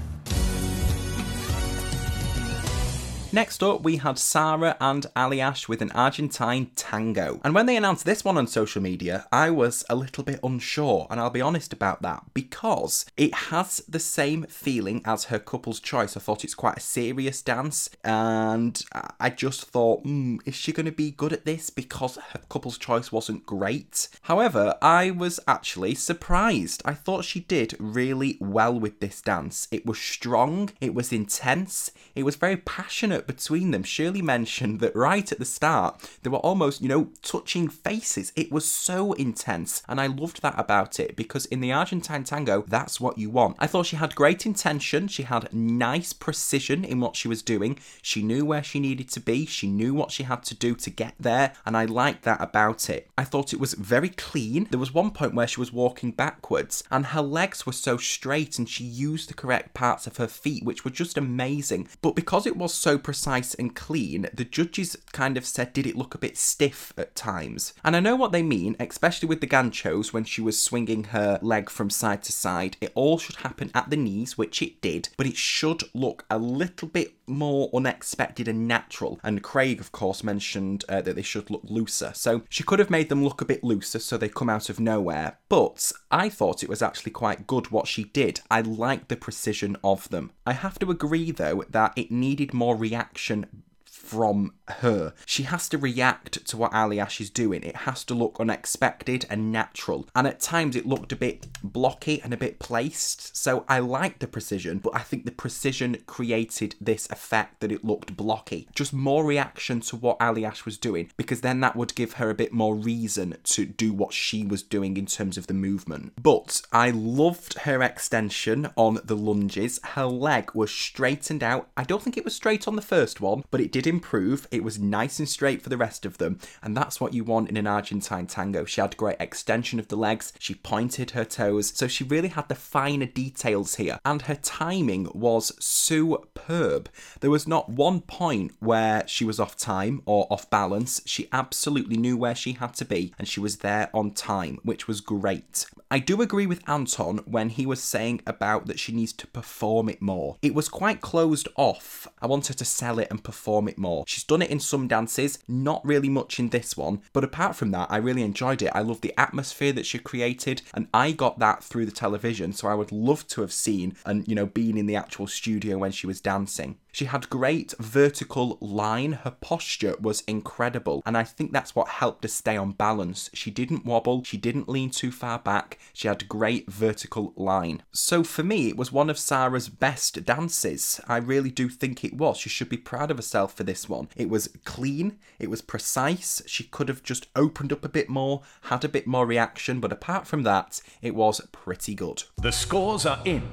Next 3.33 3.61
up, 3.61 3.83
we 3.83 3.97
had 3.97 4.17
Sara 4.17 4.77
and 4.79 5.05
Aljaž 5.15 5.67
with 5.67 5.81
an 5.81 5.91
Argentine 5.91 6.71
tango. 6.75 7.41
And 7.43 7.53
when 7.53 7.65
they 7.65 7.75
announced 7.75 8.05
this 8.05 8.23
one 8.23 8.37
on 8.37 8.47
social 8.47 8.81
media, 8.81 9.27
I 9.33 9.49
was 9.49 9.83
a 9.89 9.95
little 9.95 10.23
bit 10.23 10.39
unsure, 10.41 11.07
and 11.09 11.19
I'll 11.19 11.29
be 11.29 11.41
honest 11.41 11.73
about 11.73 12.01
that, 12.03 12.23
because 12.33 13.05
it 13.17 13.33
has 13.33 13.83
the 13.87 13.99
same 13.99 14.45
feeling 14.45 15.01
as 15.03 15.25
her 15.25 15.39
couple's 15.39 15.81
choice. 15.81 16.15
I 16.15 16.21
thought 16.21 16.45
it's 16.45 16.55
quite 16.55 16.77
a 16.77 16.81
serious 16.81 17.41
dance, 17.41 17.89
and 18.03 18.81
I 19.19 19.29
just 19.29 19.65
thought, 19.65 20.03
hmm, 20.03 20.37
is 20.45 20.55
she 20.55 20.71
going 20.71 20.85
to 20.85 20.91
be 20.93 21.11
good 21.11 21.33
at 21.33 21.45
this? 21.45 21.69
Because 21.69 22.17
her 22.31 22.39
couple's 22.47 22.77
choice 22.77 23.11
wasn't 23.11 23.45
great. 23.45 24.07
However, 24.23 24.75
I 24.81 25.11
was 25.11 25.39
actually 25.47 25.95
surprised. 25.95 26.81
I 26.85 26.93
thought 26.93 27.25
she 27.25 27.41
did 27.41 27.75
really 27.77 28.37
well 28.39 28.79
with 28.79 29.01
this 29.01 29.21
dance. 29.21 29.67
It 29.69 29.85
was 29.85 29.99
strong, 29.99 30.69
it 30.79 30.93
was 30.93 31.11
intense, 31.11 31.91
it 32.15 32.23
was 32.23 32.37
very 32.37 32.57
passionate 32.57 33.16
between 33.25 33.71
them. 33.71 33.83
Shirley 33.83 34.21
mentioned 34.21 34.79
that 34.81 34.95
right 34.95 35.31
at 35.31 35.39
the 35.39 35.45
start, 35.45 36.07
they 36.21 36.29
were 36.29 36.37
almost, 36.37 36.81
you 36.81 36.89
know, 36.89 37.09
touching 37.21 37.69
faces. 37.69 38.31
It 38.35 38.51
was 38.51 38.69
so 38.69 39.13
intense, 39.13 39.81
and 39.87 39.99
I 39.99 40.07
loved 40.07 40.41
that 40.41 40.59
about 40.59 40.99
it 40.99 41.15
because 41.15 41.45
in 41.47 41.61
the 41.61 41.71
Argentine 41.71 42.23
tango, 42.23 42.63
that's 42.67 42.99
what 42.99 43.17
you 43.17 43.29
want. 43.29 43.55
I 43.59 43.67
thought 43.67 43.87
she 43.87 43.95
had 43.95 44.13
great 44.13 44.45
intention, 44.45 45.07
she 45.07 45.23
had 45.23 45.53
nice 45.53 46.13
precision 46.13 46.83
in 46.83 46.99
what 46.99 47.15
she 47.15 47.27
was 47.27 47.41
doing, 47.41 47.79
she 48.01 48.21
knew 48.21 48.45
where 48.45 48.63
she 48.63 48.79
needed 48.79 49.09
to 49.09 49.19
be, 49.19 49.45
she 49.45 49.67
knew 49.67 49.93
what 49.93 50.11
she 50.11 50.23
had 50.23 50.43
to 50.43 50.55
do 50.55 50.75
to 50.75 50.89
get 50.89 51.15
there, 51.19 51.53
and 51.65 51.77
I 51.77 51.85
liked 51.85 52.23
that 52.23 52.41
about 52.41 52.89
it. 52.89 53.09
I 53.17 53.23
thought 53.23 53.53
it 53.53 53.59
was 53.59 53.73
very 53.73 54.09
clean. 54.09 54.67
There 54.69 54.79
was 54.79 54.93
one 54.93 55.11
point 55.11 55.33
where 55.33 55.47
she 55.47 55.59
was 55.59 55.73
walking 55.73 56.11
backwards, 56.11 56.83
and 56.91 57.07
her 57.07 57.21
legs 57.21 57.65
were 57.65 57.71
so 57.71 57.97
straight, 57.97 58.59
and 58.59 58.67
she 58.67 58.83
used 58.83 59.29
the 59.29 59.33
correct 59.33 59.73
parts 59.73 60.07
of 60.07 60.17
her 60.17 60.27
feet, 60.27 60.63
which 60.63 60.83
were 60.83 60.91
just 60.91 61.17
amazing. 61.17 61.87
But 62.01 62.15
because 62.15 62.45
it 62.45 62.57
was 62.57 62.73
so 62.73 62.97
precise 63.07 63.53
and 63.53 63.73
clean, 63.73 64.27
the 64.33 64.43
judges 64.43 64.97
kind 65.13 65.37
of 65.37 65.45
said, 65.45 65.71
did 65.71 65.87
it 65.87 65.95
look 65.95 66.13
a 66.13 66.17
bit 66.17 66.37
stiff 66.37 66.91
at 66.97 67.15
times? 67.15 67.73
And 67.81 67.95
I 67.95 68.01
know 68.01 68.17
what 68.17 68.33
they 68.33 68.43
mean, 68.43 68.75
especially 68.81 69.29
with 69.29 69.39
the 69.39 69.47
ganchos 69.47 70.11
when 70.11 70.25
she 70.25 70.41
was 70.41 70.61
swinging 70.61 71.05
her 71.05 71.39
leg 71.41 71.69
from 71.69 71.89
side 71.89 72.21
to 72.23 72.33
side. 72.33 72.75
It 72.81 72.91
all 72.95 73.17
should 73.17 73.37
happen 73.37 73.71
at 73.73 73.89
the 73.89 73.95
knees, 73.95 74.37
which 74.37 74.61
it 74.61 74.81
did, 74.81 75.07
but 75.15 75.25
it 75.25 75.37
should 75.37 75.83
look 75.93 76.25
a 76.29 76.37
little 76.37 76.89
bit 76.89 77.13
more 77.27 77.69
unexpected 77.73 78.47
and 78.47 78.67
natural. 78.67 79.19
And 79.23 79.43
Craig, 79.43 79.79
of 79.79 79.91
course, 79.91 80.23
mentioned 80.23 80.85
uh, 80.89 81.01
that 81.01 81.15
they 81.15 81.21
should 81.21 81.49
look 81.49 81.63
looser. 81.65 82.11
So 82.15 82.43
she 82.49 82.63
could 82.63 82.79
have 82.79 82.89
made 82.89 83.09
them 83.09 83.23
look 83.23 83.41
a 83.41 83.45
bit 83.45 83.63
looser 83.63 83.99
so 83.99 84.17
they 84.17 84.29
come 84.29 84.49
out 84.49 84.69
of 84.69 84.79
nowhere. 84.79 85.37
But 85.49 85.91
I 86.11 86.29
thought 86.29 86.63
it 86.63 86.69
was 86.69 86.81
actually 86.81 87.11
quite 87.11 87.47
good 87.47 87.71
what 87.71 87.87
she 87.87 88.05
did. 88.05 88.41
I 88.49 88.61
liked 88.61 89.09
the 89.09 89.15
precision 89.15 89.77
of 89.83 90.09
them. 90.09 90.31
I 90.45 90.53
have 90.53 90.79
to 90.79 90.91
agree, 90.91 91.31
though, 91.31 91.63
that 91.69 91.93
it 91.95 92.11
needed 92.11 92.53
more 92.53 92.75
reaction 92.75 93.63
from 93.85 94.53
her. 94.69 95.13
She 95.25 95.43
has 95.43 95.69
to 95.69 95.77
react 95.77 96.45
to 96.47 96.57
what 96.57 96.71
Aljaž 96.71 97.21
is 97.21 97.29
doing. 97.29 97.63
It 97.63 97.77
has 97.77 98.03
to 98.05 98.13
look 98.13 98.37
unexpected 98.39 99.25
and 99.29 99.51
natural. 99.51 100.07
And 100.15 100.27
at 100.27 100.39
times 100.39 100.75
it 100.75 100.85
looked 100.85 101.11
a 101.11 101.15
bit 101.15 101.47
blocky 101.63 102.21
and 102.21 102.33
a 102.33 102.37
bit 102.37 102.59
placed. 102.59 103.35
So 103.35 103.65
I 103.67 103.79
liked 103.79 104.19
the 104.19 104.27
precision, 104.27 104.79
but 104.79 104.95
I 104.95 104.99
think 104.99 105.25
the 105.25 105.31
precision 105.31 105.97
created 106.05 106.75
this 106.79 107.09
effect 107.09 107.59
that 107.59 107.71
it 107.71 107.85
looked 107.85 108.17
blocky. 108.17 108.67
Just 108.75 108.93
more 108.93 109.25
reaction 109.25 109.79
to 109.81 109.95
what 109.95 110.19
Aljaž 110.19 110.65
was 110.65 110.77
doing, 110.77 111.11
because 111.17 111.41
then 111.41 111.59
that 111.61 111.75
would 111.75 111.95
give 111.95 112.13
her 112.13 112.29
a 112.29 112.35
bit 112.35 112.53
more 112.53 112.75
reason 112.75 113.37
to 113.43 113.65
do 113.65 113.93
what 113.93 114.13
she 114.13 114.45
was 114.45 114.63
doing 114.63 114.97
in 114.97 115.05
terms 115.05 115.37
of 115.37 115.47
the 115.47 115.53
movement. 115.53 116.13
But 116.21 116.61
I 116.71 116.91
loved 116.91 117.59
her 117.59 117.81
extension 117.81 118.69
on 118.75 118.99
the 119.03 119.15
lunges. 119.15 119.79
Her 119.83 120.05
leg 120.05 120.51
was 120.53 120.71
straightened 120.71 121.43
out. 121.43 121.69
I 121.75 121.83
don't 121.83 122.01
think 122.01 122.17
it 122.17 122.25
was 122.25 122.35
straight 122.35 122.67
on 122.67 122.75
the 122.75 122.81
first 122.81 123.21
one, 123.21 123.43
but 123.51 123.61
it 123.61 123.71
did 123.71 123.87
improve. 123.87 124.47
Was 124.63 124.79
nice 124.79 125.19
and 125.19 125.27
straight 125.27 125.61
for 125.61 125.69
the 125.69 125.77
rest 125.77 126.05
of 126.05 126.17
them, 126.17 126.39
and 126.61 126.75
that's 126.75 126.99
what 126.99 127.13
you 127.13 127.23
want 127.23 127.49
in 127.49 127.57
an 127.57 127.67
Argentine 127.67 128.27
tango. 128.27 128.65
She 128.65 128.81
had 128.81 128.97
great 128.97 129.17
extension 129.19 129.79
of 129.79 129.87
the 129.87 129.95
legs, 129.95 130.33
she 130.39 130.55
pointed 130.55 131.11
her 131.11 131.25
toes, 131.25 131.71
so 131.75 131.87
she 131.87 132.03
really 132.03 132.29
had 132.29 132.49
the 132.49 132.55
finer 132.55 133.05
details 133.05 133.75
here, 133.75 133.99
and 134.05 134.23
her 134.23 134.35
timing 134.35 135.09
was 135.13 135.53
superb. 135.63 136.89
There 137.19 137.31
was 137.31 137.47
not 137.47 137.69
one 137.69 138.01
point 138.01 138.53
where 138.59 139.07
she 139.07 139.25
was 139.25 139.39
off 139.39 139.57
time 139.57 140.01
or 140.05 140.27
off 140.29 140.49
balance. 140.49 141.01
She 141.05 141.29
absolutely 141.31 141.97
knew 141.97 142.17
where 142.17 142.35
she 142.35 142.53
had 142.53 142.73
to 142.75 142.85
be, 142.85 143.13
and 143.17 143.27
she 143.27 143.39
was 143.39 143.57
there 143.57 143.89
on 143.93 144.11
time, 144.11 144.59
which 144.63 144.87
was 144.87 145.01
great. 145.01 145.65
I 145.89 145.99
do 145.99 146.21
agree 146.21 146.47
with 146.47 146.67
Anton 146.67 147.19
when 147.19 147.47
he 147.47 147.65
was 147.65 147.81
saying 147.81 148.21
about 148.27 148.65
that 148.65 148.77
she 148.77 148.91
needs 148.91 149.13
to 149.13 149.27
perform 149.27 149.87
it 149.87 150.01
more. 150.01 150.35
It 150.41 150.53
was 150.53 150.67
quite 150.67 150.99
closed 150.99 151.47
off. 151.55 152.09
I 152.21 152.27
want 152.27 152.47
her 152.47 152.53
to 152.53 152.65
sell 152.65 152.99
it 152.99 153.07
and 153.09 153.23
perform 153.23 153.69
it 153.69 153.77
more. 153.77 154.03
She's 154.05 154.25
done 154.25 154.41
it 154.41 154.46
in 154.49 154.59
some 154.59 154.87
dances, 154.87 155.39
not 155.47 155.85
really 155.85 156.09
much 156.09 156.39
in 156.39 156.49
this 156.49 156.75
one, 156.75 157.01
but 157.13 157.23
apart 157.23 157.55
from 157.55 157.71
that, 157.71 157.91
I 157.91 157.97
really 157.97 158.23
enjoyed 158.23 158.61
it. 158.61 158.71
I 158.73 158.81
love 158.81 159.01
the 159.01 159.17
atmosphere 159.19 159.73
that 159.73 159.85
she 159.85 159.99
created, 159.99 160.61
and 160.73 160.87
I 160.93 161.11
got 161.11 161.39
that 161.39 161.63
through 161.63 161.85
the 161.85 161.91
television, 161.91 162.53
so 162.53 162.67
I 162.67 162.73
would 162.73 162.91
love 162.91 163.27
to 163.29 163.41
have 163.41 163.53
seen 163.53 163.95
and, 164.05 164.27
you 164.27 164.35
know, 164.35 164.45
been 164.45 164.77
in 164.77 164.85
the 164.85 164.95
actual 164.95 165.27
studio 165.27 165.77
when 165.77 165.91
she 165.91 166.07
was 166.07 166.21
dancing. 166.21 166.77
She 166.97 167.05
had 167.05 167.29
great 167.29 167.75
vertical 167.77 168.57
line. 168.59 169.11
Her 169.11 169.29
posture 169.29 169.95
was 170.01 170.21
incredible, 170.21 171.03
and 171.05 171.15
I 171.15 171.23
think 171.25 171.51
that's 171.51 171.75
what 171.75 171.89
helped 171.89 172.23
her 172.23 172.27
stay 172.27 172.57
on 172.57 172.71
balance. 172.71 173.29
She 173.35 173.51
didn't 173.51 173.85
wobble, 173.85 174.23
she 174.23 174.35
didn't 174.35 174.67
lean 174.67 174.89
too 174.89 175.11
far 175.11 175.37
back, 175.37 175.77
she 175.93 176.07
had 176.07 176.27
great 176.27 176.71
vertical 176.71 177.33
line. 177.35 177.83
So 177.91 178.23
for 178.23 178.41
me, 178.41 178.69
it 178.69 178.77
was 178.77 178.91
one 178.91 179.11
of 179.11 179.19
Sara's 179.19 179.69
best 179.69 180.25
dances. 180.25 180.99
I 181.07 181.17
really 181.17 181.51
do 181.51 181.69
think 181.69 182.03
it 182.03 182.17
was. 182.17 182.37
She 182.37 182.49
should 182.49 182.67
be 182.67 182.77
proud 182.77 183.11
of 183.11 183.17
herself 183.17 183.53
for 183.53 183.63
this 183.63 183.87
one. 183.87 184.09
It 184.15 184.27
was 184.27 184.49
clean, 184.65 185.19
it 185.37 185.51
was 185.51 185.61
precise. 185.61 186.41
She 186.47 186.63
could 186.63 186.89
have 186.89 187.03
just 187.03 187.27
opened 187.35 187.71
up 187.71 187.85
a 187.85 187.89
bit 187.89 188.09
more, 188.09 188.41
had 188.61 188.83
a 188.83 188.89
bit 188.89 189.05
more 189.05 189.27
reaction, 189.27 189.79
but 189.79 189.91
apart 189.91 190.25
from 190.25 190.41
that, 190.41 190.81
it 191.03 191.13
was 191.13 191.41
pretty 191.51 191.93
good. 191.93 192.23
The 192.41 192.51
scores 192.51 193.05
are 193.05 193.19
in. 193.23 193.43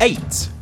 8. 0.00 0.55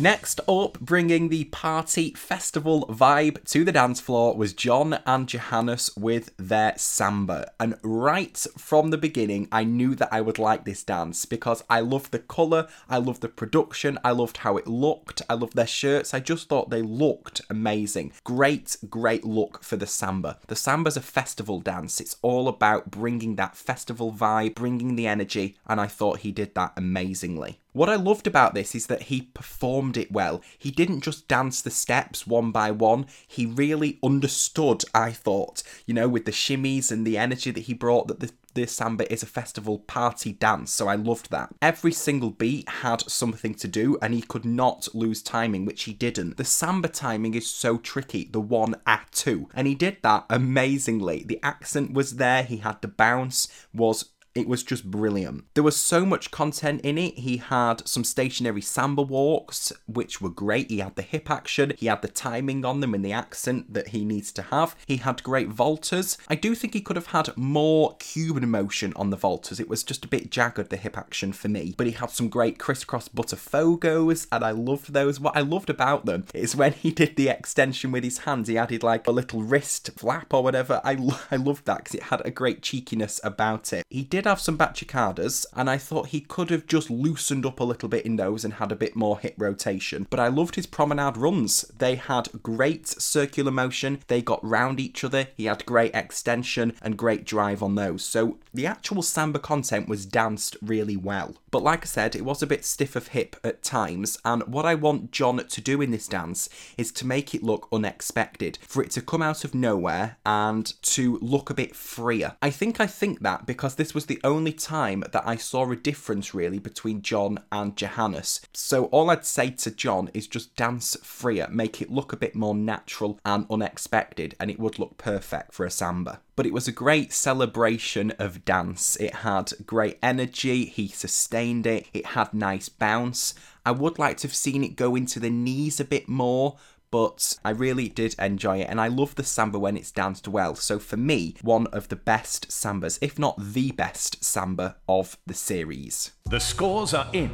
Next 0.00 0.40
up, 0.48 0.80
bringing 0.80 1.28
the 1.28 1.44
party 1.44 2.14
festival 2.14 2.86
vibe 2.86 3.44
to 3.50 3.64
the 3.66 3.72
dance 3.72 4.00
floor 4.00 4.34
was 4.34 4.54
John 4.54 4.98
and 5.04 5.28
Johannes 5.28 5.94
with 5.94 6.34
their 6.38 6.72
samba. 6.78 7.52
And 7.60 7.76
right 7.82 8.34
from 8.56 8.88
the 8.88 8.96
beginning, 8.96 9.46
I 9.52 9.64
knew 9.64 9.94
that 9.96 10.08
I 10.10 10.22
would 10.22 10.38
like 10.38 10.64
this 10.64 10.82
dance 10.82 11.26
because 11.26 11.62
I 11.68 11.80
loved 11.80 12.12
the 12.12 12.18
colour, 12.18 12.66
I 12.88 12.96
loved 12.96 13.20
the 13.20 13.28
production, 13.28 13.98
I 14.02 14.12
loved 14.12 14.38
how 14.38 14.56
it 14.56 14.66
looked, 14.66 15.20
I 15.28 15.34
loved 15.34 15.54
their 15.54 15.66
shirts. 15.66 16.14
I 16.14 16.20
just 16.20 16.48
thought 16.48 16.70
they 16.70 16.80
looked 16.80 17.42
amazing. 17.50 18.12
Great, 18.24 18.78
great 18.88 19.26
look 19.26 19.62
for 19.62 19.76
the 19.76 19.86
samba. 19.86 20.38
The 20.46 20.56
samba's 20.56 20.96
a 20.96 21.02
festival 21.02 21.60
dance, 21.60 22.00
it's 22.00 22.16
all 22.22 22.48
about 22.48 22.90
bringing 22.90 23.36
that 23.36 23.54
festival 23.54 24.14
vibe, 24.14 24.54
bringing 24.54 24.96
the 24.96 25.06
energy, 25.06 25.58
and 25.66 25.78
I 25.78 25.88
thought 25.88 26.20
he 26.20 26.32
did 26.32 26.54
that 26.54 26.72
amazingly. 26.74 27.58
What 27.72 27.88
I 27.88 27.96
loved 27.96 28.26
about 28.26 28.54
this 28.54 28.74
is 28.74 28.86
that 28.86 29.02
he 29.02 29.22
performed 29.22 29.96
it 29.96 30.10
well. 30.10 30.42
He 30.58 30.70
didn't 30.70 31.02
just 31.02 31.28
dance 31.28 31.62
the 31.62 31.70
steps 31.70 32.26
one 32.26 32.50
by 32.50 32.70
one, 32.70 33.06
he 33.26 33.46
really 33.46 33.98
understood, 34.02 34.82
I 34.94 35.12
thought, 35.12 35.62
you 35.86 35.94
know, 35.94 36.08
with 36.08 36.24
the 36.24 36.32
shimmies 36.32 36.90
and 36.90 37.06
the 37.06 37.18
energy 37.18 37.50
that 37.50 37.60
he 37.60 37.74
brought, 37.74 38.08
that 38.08 38.20
the 38.20 38.32
the 38.54 38.66
samba 38.66 39.10
is 39.12 39.22
a 39.22 39.26
festival 39.26 39.78
party 39.78 40.32
dance, 40.32 40.72
so 40.72 40.88
I 40.88 40.96
loved 40.96 41.30
that. 41.30 41.54
Every 41.62 41.92
single 41.92 42.30
beat 42.30 42.68
had 42.68 43.08
something 43.08 43.54
to 43.54 43.68
do, 43.68 43.96
and 44.02 44.12
he 44.12 44.22
could 44.22 44.44
not 44.44 44.88
lose 44.94 45.22
timing, 45.22 45.64
which 45.64 45.84
he 45.84 45.92
didn't. 45.92 46.36
The 46.36 46.44
samba 46.44 46.88
timing 46.88 47.34
is 47.34 47.48
so 47.48 47.78
tricky, 47.78 48.28
the 48.30 48.40
one 48.40 48.76
at 48.86 49.06
two, 49.12 49.48
and 49.54 49.66
he 49.66 49.74
did 49.74 49.98
that 50.02 50.26
amazingly. 50.28 51.24
The 51.24 51.38
accent 51.42 51.92
was 51.92 52.16
there, 52.16 52.42
he 52.42 52.58
had 52.58 52.82
the 52.82 52.88
bounce, 52.88 53.48
was 53.72 54.06
it 54.34 54.48
was 54.48 54.62
just 54.62 54.90
brilliant. 54.90 55.44
There 55.54 55.64
was 55.64 55.76
so 55.76 56.06
much 56.06 56.30
content 56.30 56.80
in 56.82 56.98
it. 56.98 57.18
He 57.18 57.38
had 57.38 57.86
some 57.86 58.04
stationary 58.04 58.60
samba 58.60 59.02
walks, 59.02 59.72
which 59.86 60.20
were 60.20 60.30
great. 60.30 60.70
He 60.70 60.78
had 60.78 60.96
the 60.96 61.02
hip 61.02 61.30
action, 61.30 61.72
he 61.78 61.86
had 61.86 62.02
the 62.02 62.08
timing 62.08 62.64
on 62.64 62.80
them 62.80 62.94
and 62.94 63.04
the 63.04 63.12
accent 63.12 63.74
that 63.74 63.88
he 63.88 64.04
needs 64.04 64.32
to 64.32 64.42
have. 64.42 64.76
He 64.86 64.98
had 64.98 65.22
great 65.22 65.50
voltas. 65.50 66.16
I 66.28 66.34
do 66.34 66.54
think 66.54 66.74
he 66.74 66.80
could 66.80 66.96
have 66.96 67.08
had 67.08 67.36
more 67.36 67.96
Cuban 67.98 68.48
motion 68.48 68.92
on 68.96 69.10
the 69.10 69.16
voltas. 69.16 69.60
It 69.60 69.68
was 69.68 69.82
just 69.82 70.04
a 70.04 70.08
bit 70.08 70.30
jagged, 70.30 70.70
the 70.70 70.76
hip 70.76 70.96
action 70.96 71.32
for 71.32 71.48
me. 71.48 71.74
But 71.76 71.86
he 71.86 71.92
had 71.92 72.10
some 72.10 72.28
great 72.28 72.58
crisscross 72.58 73.08
botafogos, 73.08 74.26
and 74.30 74.44
I 74.44 74.52
loved 74.52 74.92
those. 74.92 75.18
What 75.20 75.36
I 75.36 75.40
loved 75.40 75.70
about 75.70 76.06
them 76.06 76.26
is 76.34 76.56
when 76.56 76.72
he 76.72 76.90
did 76.90 77.16
the 77.16 77.28
extension 77.28 77.92
with 77.92 78.04
his 78.04 78.18
hands, 78.18 78.48
he 78.48 78.58
added 78.58 78.82
like 78.82 79.06
a 79.06 79.12
little 79.12 79.42
wrist 79.42 79.90
flap 79.96 80.32
or 80.32 80.42
whatever. 80.42 80.80
I, 80.84 80.96
I 81.30 81.36
loved 81.36 81.66
that 81.66 81.78
because 81.78 81.94
it 81.94 82.04
had 82.04 82.22
a 82.24 82.30
great 82.30 82.62
cheekiness 82.62 83.20
about 83.24 83.72
it. 83.72 83.84
He 83.88 84.04
did 84.04 84.19
did 84.20 84.28
have 84.28 84.38
some 84.38 84.58
bacicadas, 84.58 85.46
and 85.54 85.70
I 85.70 85.78
thought 85.78 86.08
he 86.08 86.20
could 86.20 86.50
have 86.50 86.66
just 86.66 86.90
loosened 86.90 87.46
up 87.46 87.58
a 87.58 87.64
little 87.64 87.88
bit 87.88 88.04
in 88.04 88.16
those 88.16 88.44
and 88.44 88.52
had 88.54 88.70
a 88.70 88.76
bit 88.76 88.94
more 88.94 89.18
hip 89.18 89.34
rotation. 89.38 90.06
But 90.10 90.20
I 90.20 90.28
loved 90.28 90.56
his 90.56 90.66
promenade 90.66 91.16
runs. 91.16 91.62
They 91.78 91.94
had 91.94 92.28
great 92.42 92.86
circular 92.86 93.50
motion, 93.50 94.00
they 94.08 94.20
got 94.20 94.44
round 94.44 94.78
each 94.78 95.02
other, 95.04 95.28
he 95.38 95.46
had 95.46 95.64
great 95.64 95.94
extension 95.94 96.74
and 96.82 96.98
great 96.98 97.24
drive 97.24 97.62
on 97.62 97.76
those. 97.76 98.04
So 98.04 98.36
the 98.52 98.66
actual 98.66 99.00
samba 99.00 99.38
content 99.38 99.88
was 99.88 100.04
danced 100.04 100.54
really 100.60 100.98
well. 100.98 101.36
But 101.50 101.62
like 101.62 101.82
I 101.82 101.86
said, 101.86 102.14
it 102.14 102.24
was 102.24 102.42
a 102.42 102.46
bit 102.46 102.66
stiff 102.66 102.96
of 102.96 103.08
hip 103.08 103.36
at 103.42 103.62
times, 103.62 104.18
and 104.22 104.42
what 104.42 104.66
I 104.66 104.74
want 104.74 105.12
John 105.12 105.38
to 105.38 105.60
do 105.62 105.80
in 105.80 105.92
this 105.92 106.06
dance 106.06 106.50
is 106.76 106.92
to 106.92 107.06
make 107.06 107.34
it 107.34 107.42
look 107.42 107.68
unexpected, 107.72 108.58
for 108.60 108.82
it 108.82 108.90
to 108.90 109.00
come 109.00 109.22
out 109.22 109.44
of 109.44 109.54
nowhere 109.54 110.18
and 110.26 110.74
to 110.82 111.18
look 111.22 111.48
a 111.48 111.54
bit 111.54 111.74
freer. 111.74 112.36
I 112.42 112.50
think 112.50 112.80
I 112.80 112.86
think 112.86 113.20
that 113.20 113.46
because 113.46 113.76
this 113.76 113.94
was 113.94 114.09
the 114.10 114.20
only 114.24 114.52
time 114.52 115.04
that 115.12 115.22
I 115.24 115.36
saw 115.36 115.70
a 115.70 115.76
difference 115.76 116.34
really 116.34 116.58
between 116.58 117.00
John 117.00 117.38
and 117.52 117.76
Johannes. 117.76 118.40
So 118.52 118.86
all 118.86 119.08
I'd 119.08 119.24
say 119.24 119.50
to 119.50 119.70
John 119.70 120.10
is 120.12 120.26
just 120.26 120.56
dance 120.56 120.96
freer, 121.00 121.46
make 121.48 121.80
it 121.80 121.92
look 121.92 122.12
a 122.12 122.16
bit 122.16 122.34
more 122.34 122.56
natural 122.56 123.20
and 123.24 123.46
unexpected, 123.48 124.34
and 124.40 124.50
it 124.50 124.58
would 124.58 124.80
look 124.80 124.98
perfect 124.98 125.54
for 125.54 125.64
a 125.64 125.70
samba 125.70 126.20
but 126.36 126.46
it 126.46 126.54
was 126.54 126.66
a 126.66 126.72
great 126.72 127.12
celebration 127.12 128.12
of 128.12 128.46
dance. 128.46 128.96
It 128.96 129.16
had 129.16 129.52
great 129.66 129.98
energy, 130.02 130.64
he 130.64 130.88
sustained 130.88 131.66
it, 131.66 131.86
it 131.92 132.06
had 132.06 132.32
nice 132.32 132.70
bounce. 132.70 133.34
I 133.66 133.72
would 133.72 133.98
like 133.98 134.16
to 134.18 134.26
have 134.26 134.34
seen 134.34 134.64
it 134.64 134.74
go 134.74 134.96
into 134.96 135.20
the 135.20 135.28
knees 135.28 135.80
a 135.80 135.84
bit 135.84 136.08
more, 136.08 136.56
but 136.90 137.38
I 137.44 137.50
really 137.50 137.88
did 137.88 138.14
enjoy 138.18 138.58
it 138.58 138.68
and 138.68 138.80
I 138.80 138.88
love 138.88 139.14
the 139.14 139.24
samba 139.24 139.58
when 139.58 139.76
it's 139.76 139.90
danced 139.90 140.26
well. 140.26 140.54
So 140.54 140.78
for 140.78 140.96
me, 140.96 141.36
one 141.42 141.66
of 141.68 141.88
the 141.88 141.96
best 141.96 142.50
sambas, 142.50 142.98
if 143.00 143.18
not 143.18 143.36
the 143.38 143.70
best 143.72 144.24
samba 144.24 144.76
of 144.88 145.16
the 145.26 145.34
series. 145.34 146.12
The 146.26 146.40
scores 146.40 146.94
are 146.94 147.08
in. 147.12 147.30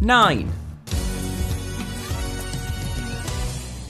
9. 0.00 0.52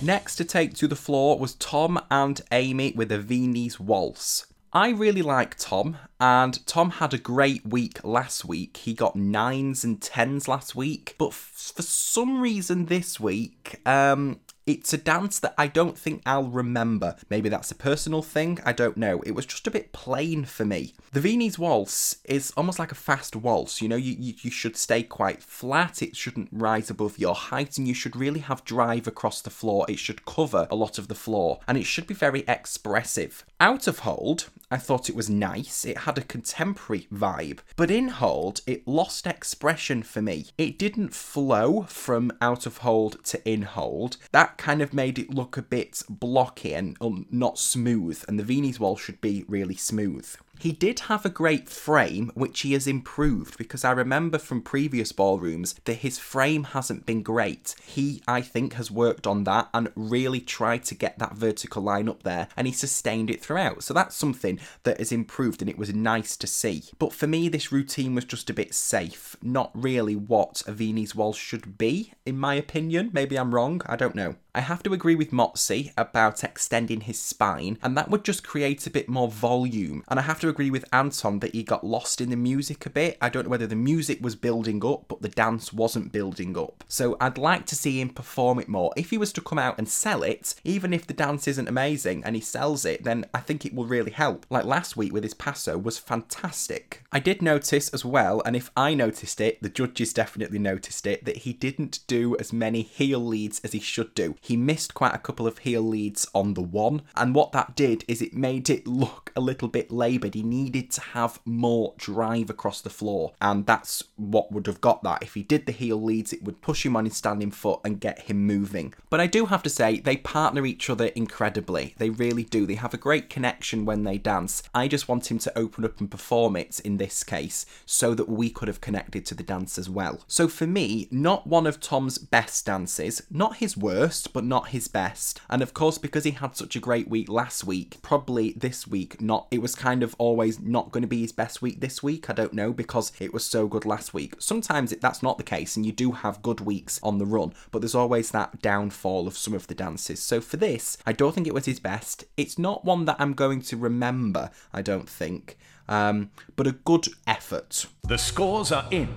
Next 0.01 0.37
to 0.37 0.45
take 0.45 0.75
to 0.75 0.89
the 0.89 0.97
floor 0.97 1.39
was 1.39 1.55
Tom 1.55 2.01
and 2.11 2.41
Amy 2.53 2.93
with 2.97 3.13
a 3.13 3.19
Viennese 3.19 3.81
waltz. 3.81 4.47
I 4.73 4.91
really 4.91 5.23
like 5.23 5.57
Tom, 5.57 5.97
and 6.21 6.65
Tom 6.67 6.91
had 6.91 7.15
a 7.15 7.19
great 7.19 7.65
week 7.65 8.05
last 8.05 8.45
week. 8.45 8.77
He 8.79 8.93
got 8.93 9.17
nines 9.17 9.83
and 9.83 10.01
tens 10.01 10.47
last 10.47 10.75
week, 10.75 11.15
but 11.17 11.29
f- 11.29 11.73
for 11.75 11.83
some 11.83 12.41
reason 12.41 12.87
this 12.87 13.19
week, 13.19 13.81
um, 13.87 14.41
it's 14.67 14.93
a 14.93 14.99
dance 14.99 15.39
that 15.39 15.55
I 15.57 15.69
don't 15.69 15.97
think 15.97 16.21
I'll 16.27 16.45
remember. 16.45 17.17
Maybe 17.31 17.49
that's 17.49 17.71
a 17.71 17.75
personal 17.75 18.21
thing, 18.21 18.59
I 18.65 18.73
don't 18.73 18.99
know. 18.99 19.23
It 19.25 19.31
was 19.31 19.47
just 19.47 19.67
a 19.67 19.71
bit 19.71 19.93
plain 19.93 20.45
for 20.45 20.67
me. 20.67 20.93
The 21.11 21.21
Viennese 21.23 21.59
waltz 21.59 22.19
is 22.25 22.53
almost 22.55 22.79
like 22.79 22.93
a 22.93 22.95
fast 22.95 23.35
waltz. 23.35 23.81
You 23.81 23.89
know, 23.89 23.97
you, 23.97 24.15
you, 24.19 24.35
you 24.43 24.51
should 24.51 24.77
stay 24.77 25.03
quite 25.03 25.43
flat, 25.43 26.03
it 26.03 26.15
shouldn't 26.15 26.51
rise 26.53 26.91
above 26.91 27.19
your 27.19 27.35
height, 27.35 27.79
and 27.79 27.89
you 27.89 27.95
should 27.95 28.15
really 28.15 28.41
have 28.41 28.65
drive 28.65 29.07
across 29.07 29.41
the 29.41 29.49
floor. 29.49 29.87
It 29.89 29.99
should 29.99 30.27
cover 30.27 30.67
a 30.71 30.77
lot 30.77 30.99
of 30.99 31.09
the 31.09 31.15
floor, 31.15 31.61
and 31.67 31.79
it 31.79 31.87
should 31.87 32.07
be 32.07 32.15
very 32.15 32.45
expressive. 32.47 33.47
Out 33.59 33.87
of 33.87 34.01
hold, 34.01 34.51
I 34.71 34.77
thought 34.77 35.09
it 35.09 35.17
was 35.17 35.31
nice. 35.31 35.87
It 35.87 35.99
had 35.99 36.19
a 36.19 36.23
contemporary 36.23 37.09
vibe. 37.13 37.61
But 37.77 37.91
in 37.91 38.09
hold, 38.09 38.61
it 38.67 38.87
lost 38.87 39.27
expression 39.27 40.03
for 40.03 40.21
me. 40.21 40.49
It 40.59 40.79
didn't 40.79 41.15
flow 41.15 41.85
from 41.85 42.33
out 42.43 42.67
of 42.67 42.79
hold 42.79 43.25
to 43.27 43.49
in 43.49 43.63
hold. 43.63 44.19
That 44.33 44.59
kind 44.59 44.83
of 44.83 44.93
made 44.93 45.19
it 45.19 45.31
look 45.31 45.57
a 45.57 45.63
bit 45.63 46.03
blocky 46.11 46.75
and 46.75 46.99
um, 47.01 47.27
not 47.31 47.59
smooth, 47.59 48.23
and 48.29 48.39
the 48.39 48.45
Viennese 48.45 48.79
waltz 48.79 49.03
should 49.03 49.23
be 49.23 49.47
really 49.49 49.77
smooth. 49.77 50.37
He 50.59 50.73
did 50.73 51.01
have 51.01 51.25
a 51.25 51.31
great 51.31 51.69
frame, 51.69 52.31
which 52.35 52.61
he 52.61 52.73
has 52.73 52.87
improved 52.87 53.57
because 53.59 53.85
I 53.85 53.93
remember 53.93 54.39
from 54.39 54.63
previous 54.63 55.13
ballrooms 55.13 55.75
that 55.85 55.95
his 55.95 56.19
frame 56.19 56.65
hasn't 56.65 57.07
been 57.07 57.23
great. 57.23 57.75
He, 57.85 58.23
I 58.27 58.41
think, 58.41 58.75
has 58.75 58.91
worked 58.91 59.27
on 59.27 59.45
that 59.45 59.69
and 59.73 59.93
really 59.95 60.41
tried 60.41 60.85
to 60.85 60.95
get 60.95 61.19
that 61.19 61.35
vertical 61.35 61.83
line 61.83 62.09
up 62.09 62.23
there 62.23 62.49
and 62.57 62.67
he 62.67 62.73
sustained 62.73 63.31
it 63.31 63.41
throughout. 63.41 63.83
So 63.83 63.95
that's 63.95 64.17
something 64.17 64.59
that 64.83 64.99
has 64.99 65.13
improved 65.13 65.63
and 65.63 65.71
it 65.71 65.79
was 65.79 65.95
nice 65.95 66.37
to 66.39 66.47
see. 66.47 66.85
But 66.99 67.13
for 67.13 67.27
me, 67.27 67.49
this 67.49 67.73
routine 67.73 68.15
was 68.15 68.25
just 68.25 68.51
a 68.51 68.55
bit 68.55 68.75
safe, 68.75 69.37
not 69.43 69.71
really 69.75 70.17
what 70.17 70.63
a 70.67 70.73
Viennese 70.73 71.15
waltz 71.15 71.39
should 71.39 71.79
be, 71.79 72.13
in 72.27 72.39
my 72.39 72.55
opinion. 72.55 73.11
Maybe 73.13 73.37
I'm 73.37 73.55
wrong, 73.55 73.81
I 73.87 73.97
don't 73.97 74.15
know. 74.15 74.37
I 74.59 74.63
have 74.63 74.83
to 74.83 74.93
agree 74.93 75.15
with 75.15 75.31
Motsi 75.31 75.93
about 75.97 76.43
extending 76.43 77.03
his 77.03 77.17
spine, 77.17 77.79
and 77.81 77.97
that 77.97 78.11
would 78.11 78.25
just 78.25 78.43
create 78.43 78.85
a 78.89 78.91
bit 78.91 79.09
more 79.09 79.29
volume. 79.29 80.03
And 80.09 80.19
I 80.19 80.25
have 80.25 80.41
to 80.41 80.49
agree 80.49 80.69
with 80.69 80.85
Anton 80.93 81.39
that 81.39 81.55
he 81.55 81.63
got 81.63 81.87
lost 81.87 82.21
in 82.21 82.31
the 82.31 82.37
music 82.37 82.85
a 82.85 82.91
bit. 82.91 83.19
I 83.21 83.29
don't 83.29 83.45
know 83.45 83.51
whether 83.51 83.69
the 83.69 83.77
music 83.77 84.19
was 84.21 84.35
building 84.35 84.85
up, 84.85 85.05
but 85.07 85.23
the 85.23 85.29
dance 85.29 85.73
wasn't 85.73 86.11
building 86.11 86.59
up. 86.59 86.83
So 86.89 87.17
I'd 87.21 87.39
like 87.39 87.67
to 87.67 87.77
see 87.77 88.01
him 88.01 88.09
perform 88.09 88.59
it 88.59 88.67
more. 88.69 88.93
If 88.97 89.11
he 89.11 89.17
was 89.17 89.33
to 89.35 89.41
come 89.41 89.61
out 89.61 89.79
and 89.79 89.89
sell 89.89 90.25
it, 90.25 90.57
even 90.65 90.93
if 90.93 91.07
the 91.07 91.15
dance 91.15 91.47
isn't 91.47 91.69
amazing 91.69 92.25
and 92.25 92.35
he 92.35 92.43
sells 92.43 92.85
it, 92.85 93.05
then 93.05 93.27
I 93.33 93.39
think 93.39 93.65
it 93.65 93.77
will 93.77 93.87
really 93.87 94.11
help. 94.11 94.45
Like 94.51 94.65
last 94.65 94.97
week 94.97 95.13
with 95.13 95.23
his 95.23 95.35
paso 95.35 95.79
was 95.79 95.99
fantastic. 95.99 97.05
I 97.13 97.21
did 97.21 97.43
notice 97.43 97.91
as 97.91 98.05
well, 98.05 98.43
and 98.45 98.57
if 98.57 98.73
I 98.77 98.95
noticed 98.95 99.41
it, 99.41 99.63
the 99.63 99.69
judges 99.69 100.13
definitely 100.13 100.59
noticed 100.59 101.07
it, 101.07 101.25
that 101.27 101.39
he 101.39 101.53
didn't 101.53 102.01
do 102.09 102.37
as 102.39 102.53
many 102.53 102.83
heel 102.83 103.25
leads 103.25 103.61
as 103.61 103.71
he 103.71 103.79
should 103.79 104.17
do. 104.17 104.35
He 104.49 104.57
missed 104.57 104.95
quite 104.95 105.15
a 105.15 105.19
couple 105.19 105.47
of 105.47 105.59
heel 105.59 105.83
leads 105.83 106.27
on 106.35 106.55
the 106.55 106.63
one, 106.63 107.03
and 107.15 107.35
what 107.35 107.53
that 107.53 107.77
did 107.77 108.03
is 108.09 108.23
it 108.23 108.33
made 108.33 108.71
it 108.71 108.87
look 108.87 109.31
a 109.37 109.43
little 109.43 109.69
bit 109.69 109.91
laboured. 109.91 110.35
He 110.35 110.43
needed 110.43 110.91
to 110.93 111.03
have 111.03 111.39
more 111.45 111.93
drive 111.99 112.49
across 112.49 112.81
the 112.81 112.89
floor, 112.89 113.35
and 113.43 113.67
that's 113.67 114.05
what 114.17 114.51
would 114.51 114.67
have 114.67 114.81
got 114.81 115.03
that. 115.03 115.23
If 115.23 115.35
he 115.35 115.43
did 115.43 115.67
the 115.67 115.73
heel 115.73 116.01
leads, 116.03 116.33
it 116.33 116.43
would 116.45 116.63
push 116.63 116.87
him 116.87 116.97
on 116.97 117.05
his 117.05 117.15
standing 117.15 117.51
foot 117.51 117.81
and 117.85 118.01
get 118.01 118.21
him 118.21 118.47
moving. 118.47 118.95
But 119.11 119.21
I 119.21 119.27
do 119.27 119.45
have 119.45 119.63
to 119.65 119.69
say, 119.69 120.01
they 120.01 120.17
partner 120.17 120.65
each 120.65 120.89
other 120.89 121.09
incredibly. 121.09 121.95
They 121.99 122.09
really 122.09 122.45
do. 122.45 122.65
They 122.65 122.77
have 122.77 122.95
a 122.95 122.97
great 122.97 123.29
connection 123.29 123.85
when 123.85 124.05
they 124.05 124.17
dance. 124.17 124.63
I 124.75 124.89
just 124.89 125.09
want 125.09 125.31
him 125.31 125.39
to 125.41 125.59
open 125.59 125.85
up 125.85 126.01
and 126.01 126.11
perform 126.11 126.57
it 126.57 126.81
in 126.81 126.97
this 126.97 127.23
case 127.23 127.67
so 127.85 128.15
that 128.15 128.31
we 128.31 128.49
could 128.49 128.69
have 128.69 128.81
connected 128.81 129.27
to 129.27 129.35
the 129.35 129.43
dance 129.43 129.77
as 129.77 129.91
well. 129.91 130.21
So 130.27 130.49
for 130.49 130.67
me, 130.67 131.07
not 131.11 131.47
one 131.47 131.67
of 131.67 131.81
Tom's 131.81 132.17
best 132.17 132.65
dances, 132.65 133.21
not 133.31 133.59
his 133.59 133.77
worst, 133.77 134.28
best, 134.29 134.35
but 134.35 134.45
not 134.45 134.69
his 134.69 134.89
best. 134.89 135.41
And 135.49 135.63
of 135.63 135.75
course, 135.75 135.99
because 135.99 136.25
he 136.25 136.33
had 136.33 136.57
such 136.57 136.77
a 136.77 136.81
great 136.81 137.09
week 137.09 137.29
last 137.29 137.65
week, 137.65 137.99
probably 138.03 138.53
this 138.53 138.87
week, 138.87 139.21
not, 139.21 139.47
it 139.51 139.63
was 139.63 139.75
kind 139.75 140.03
of 140.03 140.15
always 140.19 140.61
not 140.61 140.93
going 140.93 141.03
to 141.03 141.09
be 141.09 141.21
his 141.21 141.33
best 141.33 141.63
week 141.63 141.81
this 141.81 142.03
week. 142.03 142.29
I 142.29 142.33
don't 142.35 142.53
know, 142.53 142.73
because 142.73 143.13
it 143.21 143.33
was 143.33 143.45
so 143.45 143.67
good 143.67 143.85
last 143.85 144.15
week. 144.15 144.35
Sometimes 144.39 144.93
it, 144.93 145.01
that's 145.01 145.23
not 145.23 145.39
the 145.39 145.45
case, 145.45 145.77
and 145.77 145.87
you 145.87 145.93
do 145.93 146.13
have 146.13 146.43
good 146.43 146.61
weeks 146.61 147.01
on 147.03 147.19
the 147.19 147.27
run, 147.27 147.53
but 147.71 147.81
there's 147.81 147.95
always 147.95 148.31
that 148.31 148.61
downfall 148.61 149.27
of 149.27 149.37
some 149.37 149.55
of 149.55 149.67
the 149.67 149.75
dances. 149.75 150.21
So 150.21 150.41
for 150.41 150.57
this, 150.57 150.99
I 151.07 151.13
don't 151.13 151.35
think 151.35 151.47
it 151.47 151.55
was 151.55 151.67
his 151.67 151.81
best. 151.81 152.25
It's 152.37 152.59
not 152.59 152.85
one 152.85 153.05
that 153.07 153.17
I'm 153.19 153.33
going 153.33 153.63
to 153.63 153.77
remember, 153.77 154.51
I 154.73 154.83
don't 154.83 155.09
think. 155.09 155.57
Um, 155.89 156.31
but 156.55 156.67
a 156.67 156.73
good 156.73 157.07
effort. 157.27 157.87
The 158.07 158.19
scores 158.19 158.73
are 158.73 158.87
in. 158.91 159.09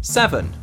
Seven. 0.00 0.61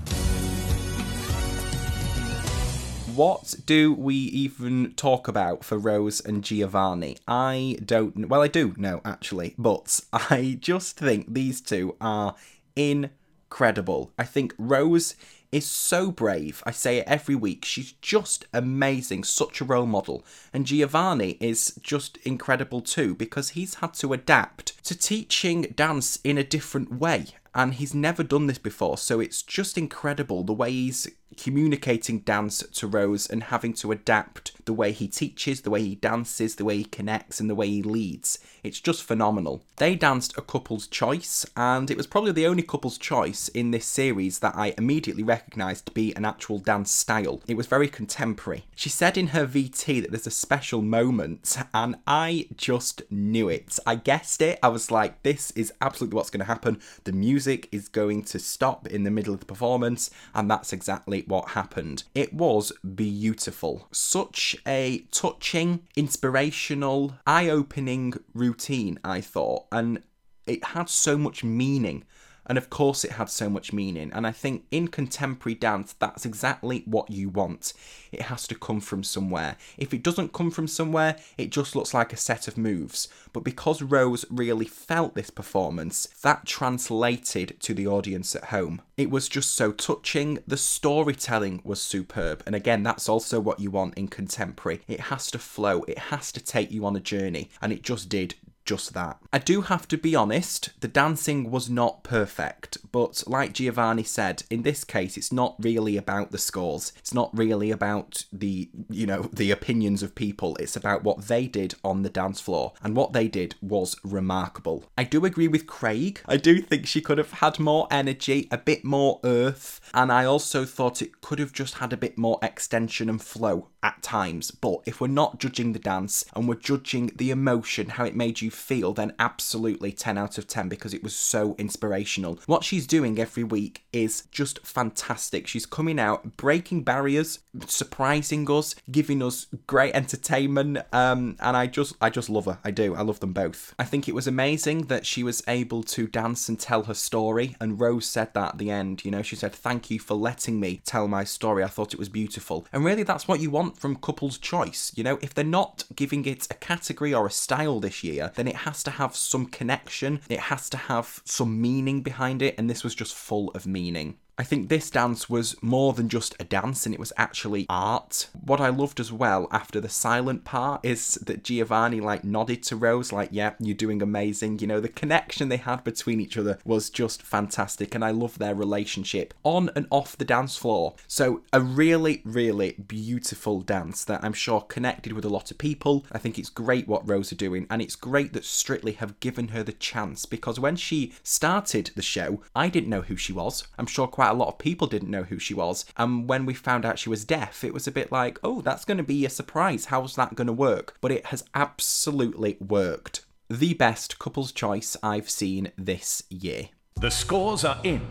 What 3.19 3.55
do 3.65 3.93
we 3.93 4.15
even 4.15 4.93
talk 4.93 5.27
about 5.27 5.65
for 5.65 5.77
Rose 5.77 6.21
and 6.21 6.41
Giovanni? 6.41 7.17
I 7.27 7.75
don't. 7.83 8.29
Well, 8.29 8.41
I 8.41 8.47
do 8.47 8.73
know 8.77 9.01
actually, 9.03 9.55
but 9.57 9.99
I 10.13 10.57
just 10.61 10.95
think 10.95 11.33
these 11.33 11.59
two 11.59 11.97
are 11.99 12.35
incredible. 12.77 14.13
I 14.17 14.23
think 14.23 14.53
Rose 14.57 15.15
is 15.51 15.65
so 15.65 16.11
brave. 16.11 16.63
I 16.65 16.71
say 16.71 16.99
it 16.99 17.07
every 17.07 17.35
week. 17.35 17.65
She's 17.65 17.91
just 17.91 18.45
amazing, 18.53 19.25
such 19.25 19.59
a 19.59 19.65
role 19.65 19.85
model. 19.85 20.23
And 20.53 20.65
Giovanni 20.65 21.31
is 21.41 21.77
just 21.81 22.15
incredible 22.19 22.79
too 22.79 23.15
because 23.15 23.49
he's 23.49 23.75
had 23.75 23.95
to 23.95 24.13
adapt 24.13 24.81
to 24.85 24.97
teaching 24.97 25.73
dance 25.75 26.19
in 26.23 26.37
a 26.37 26.43
different 26.45 26.93
way. 26.93 27.25
And 27.53 27.73
he's 27.73 27.93
never 27.93 28.23
done 28.23 28.47
this 28.47 28.59
before, 28.59 28.97
so 28.97 29.19
it's 29.19 29.41
just 29.41 29.77
incredible 29.77 30.43
the 30.43 30.53
way 30.53 30.71
he's 30.71 31.09
communicating 31.37 32.19
dance 32.19 32.63
to 32.73 32.87
Rose 32.87 33.27
and 33.27 33.43
having 33.43 33.73
to 33.73 33.91
adapt 33.91 34.51
the 34.65 34.73
way 34.73 34.91
he 34.91 35.07
teaches, 35.07 35.61
the 35.61 35.69
way 35.69 35.81
he 35.81 35.95
dances, 35.95 36.55
the 36.55 36.65
way 36.65 36.77
he 36.77 36.83
connects, 36.83 37.39
and 37.39 37.49
the 37.49 37.55
way 37.55 37.67
he 37.67 37.81
leads. 37.81 38.39
It's 38.63 38.79
just 38.79 39.03
phenomenal. 39.03 39.63
They 39.77 39.95
danced 39.95 40.37
a 40.37 40.41
couple's 40.41 40.85
choice, 40.85 41.45
and 41.55 41.89
it 41.89 41.97
was 41.97 42.07
probably 42.07 42.33
the 42.33 42.45
only 42.45 42.61
couple's 42.61 42.97
choice 42.97 43.47
in 43.49 43.71
this 43.71 43.85
series 43.85 44.39
that 44.39 44.55
I 44.55 44.73
immediately 44.77 45.23
recognised 45.23 45.87
to 45.87 45.91
be 45.91 46.13
an 46.15 46.25
actual 46.25 46.59
dance 46.59 46.91
style. 46.91 47.41
It 47.47 47.57
was 47.57 47.67
very 47.67 47.87
contemporary. 47.87 48.65
She 48.75 48.89
said 48.89 49.17
in 49.17 49.27
her 49.27 49.47
VT 49.47 50.01
that 50.01 50.11
there's 50.11 50.27
a 50.27 50.31
special 50.31 50.81
moment, 50.81 51.57
and 51.73 51.95
I 52.05 52.47
just 52.55 53.01
knew 53.09 53.49
it. 53.49 53.79
I 53.85 53.95
guessed 53.95 54.41
it. 54.41 54.59
I 54.61 54.67
was 54.67 54.91
like, 54.91 55.23
this 55.23 55.51
is 55.51 55.73
absolutely 55.81 56.15
what's 56.15 56.29
going 56.29 56.39
to 56.39 56.45
happen. 56.45 56.79
The 57.05 57.13
music 57.13 57.69
is 57.71 57.87
going 57.87 58.23
to 58.25 58.39
stop 58.39 58.87
in 58.87 59.03
the 59.03 59.11
middle 59.11 59.33
of 59.33 59.39
the 59.39 59.45
performance, 59.45 60.11
and 60.35 60.51
that's 60.51 60.73
exactly 60.73 61.18
what 61.27 61.49
happened. 61.49 62.03
It 62.15 62.33
was 62.33 62.71
beautiful. 62.95 63.87
Such 63.91 64.55
a 64.67 65.05
touching, 65.11 65.87
inspirational, 65.95 67.17
eye 67.27 67.49
opening 67.49 68.13
routine, 68.33 68.99
I 69.03 69.21
thought, 69.21 69.65
and 69.71 70.03
it 70.45 70.63
had 70.63 70.89
so 70.89 71.17
much 71.17 71.43
meaning. 71.43 72.05
And 72.49 72.57
of 72.57 72.69
course, 72.69 73.05
it 73.05 73.11
had 73.11 73.29
so 73.29 73.49
much 73.49 73.71
meaning. 73.71 74.11
And 74.11 74.25
I 74.25 74.31
think 74.31 74.65
in 74.71 74.87
contemporary 74.87 75.53
dance, 75.55 75.93
that's 75.93 76.25
exactly 76.25 76.81
what 76.85 77.11
you 77.11 77.29
want. 77.29 77.73
It 78.11 78.23
has 78.23 78.47
to 78.47 78.55
come 78.55 78.81
from 78.81 79.03
somewhere. 79.03 79.55
If 79.77 79.93
it 79.93 80.01
doesn't 80.03 80.33
come 80.33 80.49
from 80.49 80.67
somewhere, 80.67 81.15
it 81.37 81.51
just 81.51 81.75
looks 81.75 81.93
like 81.93 82.11
a 82.11 82.17
set 82.17 82.47
of 82.47 82.57
moves. 82.57 83.07
But 83.31 83.43
because 83.43 83.83
Rose 83.83 84.25
really 84.31 84.65
felt 84.65 85.13
this 85.13 85.29
performance, 85.29 86.07
that 86.23 86.47
translated 86.47 87.59
to 87.59 87.73
the 87.75 87.85
audience 87.85 88.35
at 88.35 88.45
home. 88.45 88.81
It 88.97 89.11
was 89.11 89.29
just 89.29 89.55
so 89.55 89.71
touching. 89.71 90.39
The 90.47 90.57
storytelling 90.57 91.61
was 91.63 91.81
superb. 91.81 92.43
And 92.45 92.55
again, 92.55 92.83
that's 92.83 93.07
also 93.07 93.39
what 93.39 93.59
you 93.59 93.69
want 93.69 93.97
in 93.97 94.07
contemporary. 94.07 94.81
It 94.87 95.01
has 95.01 95.29
to 95.31 95.39
flow, 95.39 95.83
it 95.83 95.99
has 95.99 96.31
to 96.31 96.43
take 96.43 96.71
you 96.71 96.85
on 96.85 96.95
a 96.95 96.99
journey. 96.99 97.49
And 97.61 97.71
it 97.71 97.83
just 97.83 98.09
did 98.09 98.33
just 98.69 98.93
that. 98.93 99.17
I 99.33 99.39
do 99.39 99.61
have 99.61 99.87
to 99.87 99.97
be 99.97 100.15
honest, 100.15 100.69
the 100.79 100.87
dancing 100.87 101.49
was 101.49 101.71
not 101.71 102.03
perfect, 102.03 102.77
but 102.91 103.23
like 103.25 103.53
Giovanni 103.53 104.03
said, 104.03 104.43
in 104.51 104.61
this 104.61 104.83
case, 104.83 105.17
it's 105.17 105.31
not 105.31 105.55
really 105.59 105.97
about 105.97 106.29
the 106.29 106.37
scores. 106.37 106.93
It's 106.99 107.11
not 107.11 107.35
really 107.35 107.71
about 107.71 108.25
the, 108.31 108.69
you 108.87 109.07
know, 109.07 109.23
the 109.33 109.49
opinions 109.49 110.03
of 110.03 110.13
people. 110.13 110.55
It's 110.57 110.75
about 110.75 111.03
what 111.03 111.27
they 111.27 111.47
did 111.47 111.73
on 111.83 112.03
the 112.03 112.11
dance 112.11 112.39
floor, 112.39 112.73
and 112.83 112.95
what 112.95 113.11
they 113.11 113.27
did 113.27 113.55
was 113.59 113.95
remarkable. 114.03 114.83
I 114.95 115.03
do 115.03 115.25
agree 115.25 115.47
with 115.47 115.65
Craig. 115.65 116.21
I 116.27 116.37
do 116.37 116.61
think 116.61 116.85
she 116.85 117.01
could 117.01 117.17
have 117.17 117.31
had 117.31 117.57
more 117.57 117.87
energy, 117.89 118.47
a 118.51 118.57
bit 118.59 118.85
more 118.85 119.19
earth, 119.23 119.81
and 119.95 120.11
I 120.11 120.25
also 120.25 120.63
thought 120.63 121.01
it 121.01 121.21
could 121.21 121.39
have 121.39 121.53
just 121.53 121.75
had 121.75 121.91
a 121.91 121.97
bit 121.97 122.19
more 122.19 122.37
extension 122.43 123.09
and 123.09 123.19
flow 123.19 123.69
at 123.81 124.03
times. 124.03 124.51
But 124.51 124.81
if 124.85 125.01
we're 125.01 125.07
not 125.07 125.39
judging 125.39 125.73
the 125.73 125.79
dance 125.79 126.23
and 126.35 126.47
we're 126.47 126.55
judging 126.55 127.11
the 127.15 127.31
emotion, 127.31 127.89
how 127.89 128.05
it 128.05 128.15
made 128.15 128.41
you 128.41 128.51
feel, 128.59 128.93
then 128.93 129.13
absolutely 129.19 129.91
10 129.91 130.17
out 130.17 130.37
of 130.37 130.47
10 130.47 130.69
because 130.69 130.93
it 130.93 131.03
was 131.03 131.15
so 131.15 131.55
inspirational. 131.57 132.39
What 132.45 132.63
she's 132.63 132.87
doing 132.87 133.19
every 133.19 133.43
week 133.43 133.83
is 133.91 134.23
just 134.31 134.65
fantastic. 134.65 135.47
She's 135.47 135.65
coming 135.65 135.99
out, 135.99 136.37
breaking 136.37 136.83
barriers, 136.83 137.39
surprising 137.65 138.49
us, 138.49 138.75
giving 138.91 139.23
us 139.23 139.47
great 139.67 139.95
entertainment, 139.95 140.79
um, 140.93 141.37
and 141.39 141.55
I 141.57 141.67
just, 141.67 141.95
I 142.01 142.09
just 142.09 142.29
love 142.29 142.45
her. 142.45 142.59
I 142.63 142.71
do. 142.71 142.95
I 142.95 143.01
love 143.01 143.19
them 143.19 143.33
both. 143.33 143.73
I 143.79 143.83
think 143.83 144.07
it 144.07 144.15
was 144.15 144.27
amazing 144.27 144.83
that 144.83 145.05
she 145.05 145.23
was 145.23 145.43
able 145.47 145.83
to 145.83 146.07
dance 146.07 146.49
and 146.49 146.59
tell 146.59 146.83
her 146.83 146.93
story. 146.93 147.55
And 147.59 147.79
Rose 147.79 148.05
said 148.05 148.33
that 148.33 148.53
at 148.53 148.57
the 148.57 148.71
end. 148.71 149.05
You 149.05 149.11
know, 149.11 149.21
she 149.21 149.35
said, 149.35 149.53
"Thank 149.53 149.89
you 149.89 149.99
for 149.99 150.15
letting 150.15 150.59
me 150.59 150.81
tell 150.85 151.07
my 151.07 151.23
story. 151.23 151.63
I 151.63 151.67
thought 151.67 151.93
it 151.93 151.99
was 151.99 152.09
beautiful." 152.09 152.65
And 152.71 152.83
really, 152.83 153.03
that's 153.03 153.27
what 153.27 153.39
you 153.39 153.49
want 153.49 153.77
from 153.77 153.95
couple's 153.95 154.37
choice. 154.37 154.91
You 154.95 155.03
know, 155.03 155.19
if 155.21 155.33
they're 155.33 155.43
not 155.43 155.83
giving 155.95 156.25
it 156.25 156.47
a 156.49 156.55
category 156.55 157.13
or 157.13 157.27
a 157.27 157.31
style 157.31 157.79
this 157.79 158.03
year, 158.03 158.31
then 158.39 158.47
it 158.47 158.55
has 158.55 158.81
to 158.83 158.91
have 158.91 159.15
some 159.15 159.45
connection. 159.45 160.21
It 160.29 160.39
has 160.39 160.69
to 160.69 160.77
have 160.77 161.21
some 161.25 161.61
meaning 161.61 162.01
behind 162.01 162.41
it. 162.41 162.55
And 162.57 162.69
this 162.69 162.83
was 162.83 162.95
just 162.95 163.13
full 163.13 163.49
of 163.51 163.67
meaning. 163.67 164.17
I 164.39 164.43
think 164.43 164.69
this 164.69 164.89
dance 164.89 165.29
was 165.29 165.61
more 165.61 165.91
than 165.91 166.07
just 166.07 166.33
a 166.39 166.45
dance 166.45 166.85
and 166.85 166.95
it 166.95 166.99
was 166.99 167.11
actually 167.17 167.65
art. 167.67 168.29
What 168.41 168.61
I 168.61 168.69
loved 168.69 169.01
as 169.01 169.11
well 169.11 169.49
after 169.51 169.81
the 169.81 169.89
silent 169.89 170.45
part 170.45 170.79
is 170.81 171.15
that 171.15 171.43
Giovanni 171.43 171.99
like 171.99 172.23
nodded 172.23 172.63
to 172.63 172.77
Rose 172.77 173.11
like, 173.11 173.29
yeah, 173.33 173.55
you're 173.59 173.75
doing 173.75 174.01
amazing. 174.01 174.59
You 174.59 174.67
know, 174.67 174.79
the 174.79 174.87
connection 174.87 175.49
they 175.49 175.57
had 175.57 175.83
between 175.83 176.21
each 176.21 176.37
other 176.37 176.57
was 176.63 176.89
just 176.89 177.21
fantastic 177.21 177.93
and 177.93 178.05
I 178.05 178.11
love 178.11 178.39
their 178.39 178.55
relationship 178.55 179.33
on 179.43 179.71
and 179.75 179.87
off 179.89 180.17
the 180.17 180.23
dance 180.23 180.55
floor. 180.55 180.95
So 181.05 181.41
a 181.51 181.59
really, 181.59 182.21
really 182.23 182.77
beautiful 182.87 183.59
dance 183.59 184.05
that 184.05 184.23
I'm 184.23 184.31
sure 184.31 184.61
connected 184.61 185.11
with 185.11 185.25
a 185.25 185.29
lot 185.29 185.51
of 185.51 185.57
people. 185.57 186.05
I 186.13 186.17
think 186.17 186.39
it's 186.39 186.49
great 186.49 186.87
what 186.87 187.09
Rose 187.09 187.33
are 187.33 187.35
doing 187.35 187.67
and 187.69 187.81
it's 187.81 187.97
great 187.97 188.31
that 188.31 188.45
Strictly 188.45 188.93
have 188.93 189.19
given 189.19 189.49
her 189.49 189.63
the 189.63 189.73
chance 189.73 190.25
because 190.25 190.61
when 190.61 190.77
she 190.77 191.11
started 191.23 191.91
the 191.97 192.01
show, 192.01 192.41
I 192.55 192.69
didn't 192.69 192.89
know 192.89 193.01
who 193.01 193.17
she 193.17 193.33
was. 193.33 193.67
I'm 193.77 193.85
sure 193.85 194.07
quite 194.07 194.28
a 194.29 194.33
lot 194.33 194.47
of 194.47 194.57
people 194.57 194.87
didn't 194.87 195.09
know 195.09 195.23
who 195.23 195.39
she 195.39 195.53
was. 195.53 195.85
And 195.97 196.29
when 196.29 196.45
we 196.45 196.53
found 196.53 196.85
out 196.85 196.99
she 196.99 197.09
was 197.09 197.25
deaf, 197.25 197.63
it 197.63 197.73
was 197.73 197.87
a 197.87 197.91
bit 197.91 198.11
like, 198.11 198.39
oh, 198.43 198.61
that's 198.61 198.85
going 198.85 198.97
to 198.97 199.03
be 199.03 199.25
a 199.25 199.29
surprise. 199.29 199.85
How's 199.85 200.15
that 200.15 200.35
going 200.35 200.47
to 200.47 200.53
work? 200.53 200.97
But 201.01 201.11
it 201.11 201.27
has 201.27 201.43
absolutely 201.53 202.57
worked. 202.59 203.25
The 203.49 203.73
best 203.73 204.19
couple's 204.19 204.51
choice 204.51 204.95
I've 205.01 205.29
seen 205.29 205.71
this 205.77 206.23
year. 206.29 206.69
The 206.95 207.09
scores 207.09 207.65
are 207.65 207.79
in. 207.83 208.01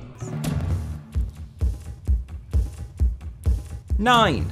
Nine. 3.99 4.51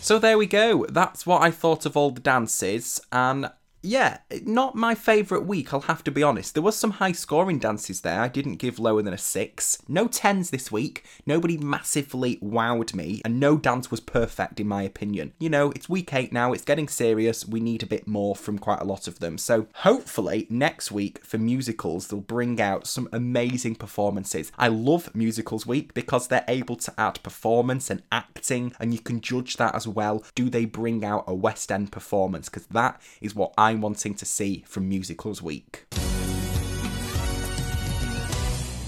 So 0.00 0.18
there 0.18 0.38
we 0.38 0.46
go. 0.46 0.86
That's 0.86 1.26
what 1.26 1.42
I 1.42 1.50
thought 1.50 1.84
of 1.84 1.96
all 1.96 2.10
the 2.10 2.20
dances, 2.20 3.00
and 3.10 3.50
yeah, 3.82 4.18
not 4.42 4.74
my 4.74 4.94
favourite 4.94 5.46
week, 5.46 5.72
I'll 5.72 5.80
have 5.82 6.02
to 6.04 6.10
be 6.10 6.22
honest. 6.22 6.54
There 6.54 6.62
was 6.62 6.76
some 6.76 6.92
high 6.92 7.12
scoring 7.12 7.58
dances 7.58 8.00
there. 8.00 8.20
I 8.20 8.28
didn't 8.28 8.56
give 8.56 8.78
lower 8.78 9.02
than 9.02 9.14
a 9.14 9.18
six. 9.18 9.78
No 9.86 10.08
tens 10.08 10.50
this 10.50 10.72
week. 10.72 11.04
Nobody 11.24 11.56
massively 11.56 12.36
wowed 12.38 12.94
me, 12.94 13.20
and 13.24 13.38
no 13.38 13.56
dance 13.56 13.90
was 13.90 14.00
perfect 14.00 14.58
in 14.58 14.66
my 14.66 14.82
opinion. 14.82 15.32
You 15.38 15.50
know, 15.50 15.70
it's 15.70 15.88
week 15.88 16.12
eight 16.14 16.32
now, 16.32 16.52
it's 16.52 16.64
getting 16.64 16.88
serious. 16.88 17.46
We 17.46 17.60
need 17.60 17.82
a 17.82 17.86
bit 17.86 18.06
more 18.08 18.34
from 18.34 18.58
quite 18.58 18.80
a 18.80 18.84
lot 18.84 19.06
of 19.06 19.20
them. 19.20 19.38
So 19.38 19.68
hopefully 19.74 20.46
next 20.50 20.90
week 20.90 21.24
for 21.24 21.38
musicals, 21.38 22.08
they'll 22.08 22.20
bring 22.20 22.60
out 22.60 22.86
some 22.86 23.08
amazing 23.12 23.76
performances. 23.76 24.50
I 24.58 24.68
love 24.68 25.14
musicals 25.14 25.66
week 25.66 25.94
because 25.94 26.28
they're 26.28 26.44
able 26.48 26.76
to 26.76 26.94
add 26.98 27.22
performance 27.22 27.90
and 27.90 28.02
acting, 28.10 28.72
and 28.80 28.92
you 28.92 29.00
can 29.00 29.20
judge 29.20 29.56
that 29.58 29.74
as 29.74 29.86
well. 29.86 30.24
Do 30.34 30.50
they 30.50 30.64
bring 30.64 31.04
out 31.04 31.24
a 31.26 31.34
West 31.34 31.70
End 31.70 31.92
performance? 31.92 32.48
Because 32.48 32.66
that 32.68 33.00
is 33.20 33.34
what 33.34 33.54
I'm 33.66 33.80
wanting 33.80 34.14
to 34.14 34.24
see 34.24 34.62
from 34.64 34.88
Musicals 34.88 35.42
Week. 35.42 35.86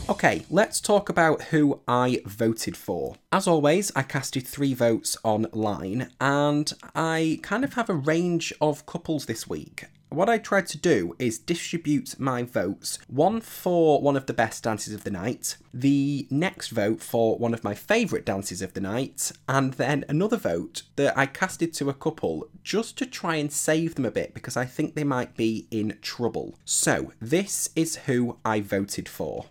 Okay, 0.09 0.47
let's 0.49 0.81
talk 0.81 1.09
about 1.09 1.43
who 1.43 1.81
I 1.89 2.23
voted 2.25 2.77
for. 2.77 3.17
As 3.33 3.49
always, 3.49 3.91
I 3.97 4.03
casted 4.05 4.47
three 4.47 4.75
votes 4.75 5.17
online, 5.25 6.11
and 6.21 6.73
I 6.95 7.41
kind 7.43 7.65
of 7.65 7.75
have 7.75 7.91
a 7.91 7.95
range 7.95 8.53
of 8.61 8.87
couples 8.87 9.27
this 9.27 9.49
week. 9.49 9.87
What 10.11 10.31
I 10.31 10.39
tried 10.39 10.67
to 10.69 10.79
do 10.79 11.15
is 11.19 11.39
distribute 11.39 12.19
my 12.19 12.43
votes 12.43 12.99
one 13.09 13.41
for 13.41 14.01
one 14.01 14.17
of 14.17 14.27
the 14.27 14.33
best 14.33 14.65
dances 14.65 14.95
of 14.95 15.05
the 15.05 15.11
night, 15.11 15.57
the 15.73 16.27
next 16.31 16.71
vote 16.71 17.03
for 17.03 17.37
one 17.37 17.53
of 17.53 17.63
my 17.63 17.75
favourite 17.75 18.25
dances 18.25 18.63
of 18.63 18.73
the 18.73 18.81
night, 18.81 19.33
and 19.49 19.75
then 19.75 20.05
another 20.09 20.39
vote 20.39 20.83
that 20.97 21.17
I 21.17 21.27
casted 21.27 21.75
to 21.75 21.91
a 21.91 21.95
couple 21.95 22.49
just 22.65 22.97
to 22.99 23.07
try 23.07 23.37
and 23.37 23.53
save 23.53 23.97
them 23.97 24.07
a 24.07 24.11
bit 24.11 24.33
because 24.33 24.57
I 24.57 24.65
think 24.65 24.95
they 24.95 25.05
might 25.05 25.37
be 25.37 25.67
in 25.71 25.99
trouble. 26.01 26.55
So, 26.65 27.13
this 27.21 27.69
is 27.77 27.97
who 27.97 28.39
I 28.45 28.61
voted 28.61 29.09
for. 29.09 29.47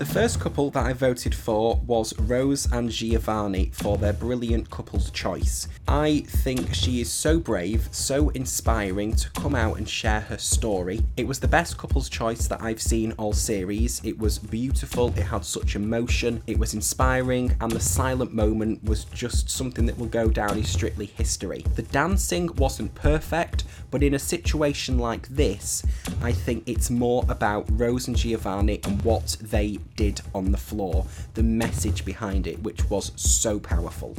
The 0.00 0.06
first 0.06 0.40
couple 0.40 0.70
that 0.70 0.86
I 0.86 0.94
voted 0.94 1.34
for 1.34 1.78
was 1.86 2.18
Rose 2.20 2.66
and 2.72 2.90
Giovanni 2.90 3.70
for 3.74 3.98
their 3.98 4.14
brilliant 4.14 4.70
couple's 4.70 5.10
choice. 5.10 5.68
I 5.86 6.20
think 6.26 6.74
she 6.74 7.02
is 7.02 7.12
so 7.12 7.38
brave, 7.38 7.86
so 7.92 8.30
inspiring 8.30 9.14
to 9.16 9.28
come 9.32 9.54
out 9.54 9.76
and 9.76 9.86
share 9.86 10.20
her 10.20 10.38
story. 10.38 11.04
It 11.18 11.26
was 11.26 11.38
the 11.38 11.48
best 11.48 11.76
couple's 11.76 12.08
choice 12.08 12.48
that 12.48 12.62
I've 12.62 12.80
seen 12.80 13.12
all 13.18 13.34
series. 13.34 14.00
It 14.02 14.18
was 14.18 14.38
beautiful, 14.38 15.08
it 15.08 15.24
had 15.24 15.44
such 15.44 15.76
emotion, 15.76 16.42
it 16.46 16.58
was 16.58 16.72
inspiring, 16.72 17.54
and 17.60 17.70
the 17.70 17.78
silent 17.78 18.32
moment 18.32 18.82
was 18.82 19.04
just 19.04 19.50
something 19.50 19.84
that 19.84 19.98
will 19.98 20.06
go 20.06 20.30
down 20.30 20.56
in 20.56 20.64
strictly 20.64 21.06
history. 21.06 21.62
The 21.74 21.82
dancing 21.82 22.48
wasn't 22.56 22.94
perfect, 22.94 23.64
but 23.90 24.02
in 24.02 24.14
a 24.14 24.18
situation 24.18 24.98
like 24.98 25.28
this, 25.28 25.82
I 26.22 26.32
think 26.32 26.62
it's 26.66 26.88
more 26.88 27.26
about 27.28 27.68
Rose 27.72 28.08
and 28.08 28.16
Giovanni 28.16 28.80
and 28.84 29.02
what 29.02 29.36
they 29.42 29.78
did 30.00 30.22
on 30.34 30.50
the 30.50 30.56
floor, 30.56 31.04
the 31.34 31.42
message 31.42 32.06
behind 32.06 32.46
it, 32.46 32.58
which 32.62 32.88
was 32.88 33.12
so 33.16 33.60
powerful. 33.60 34.16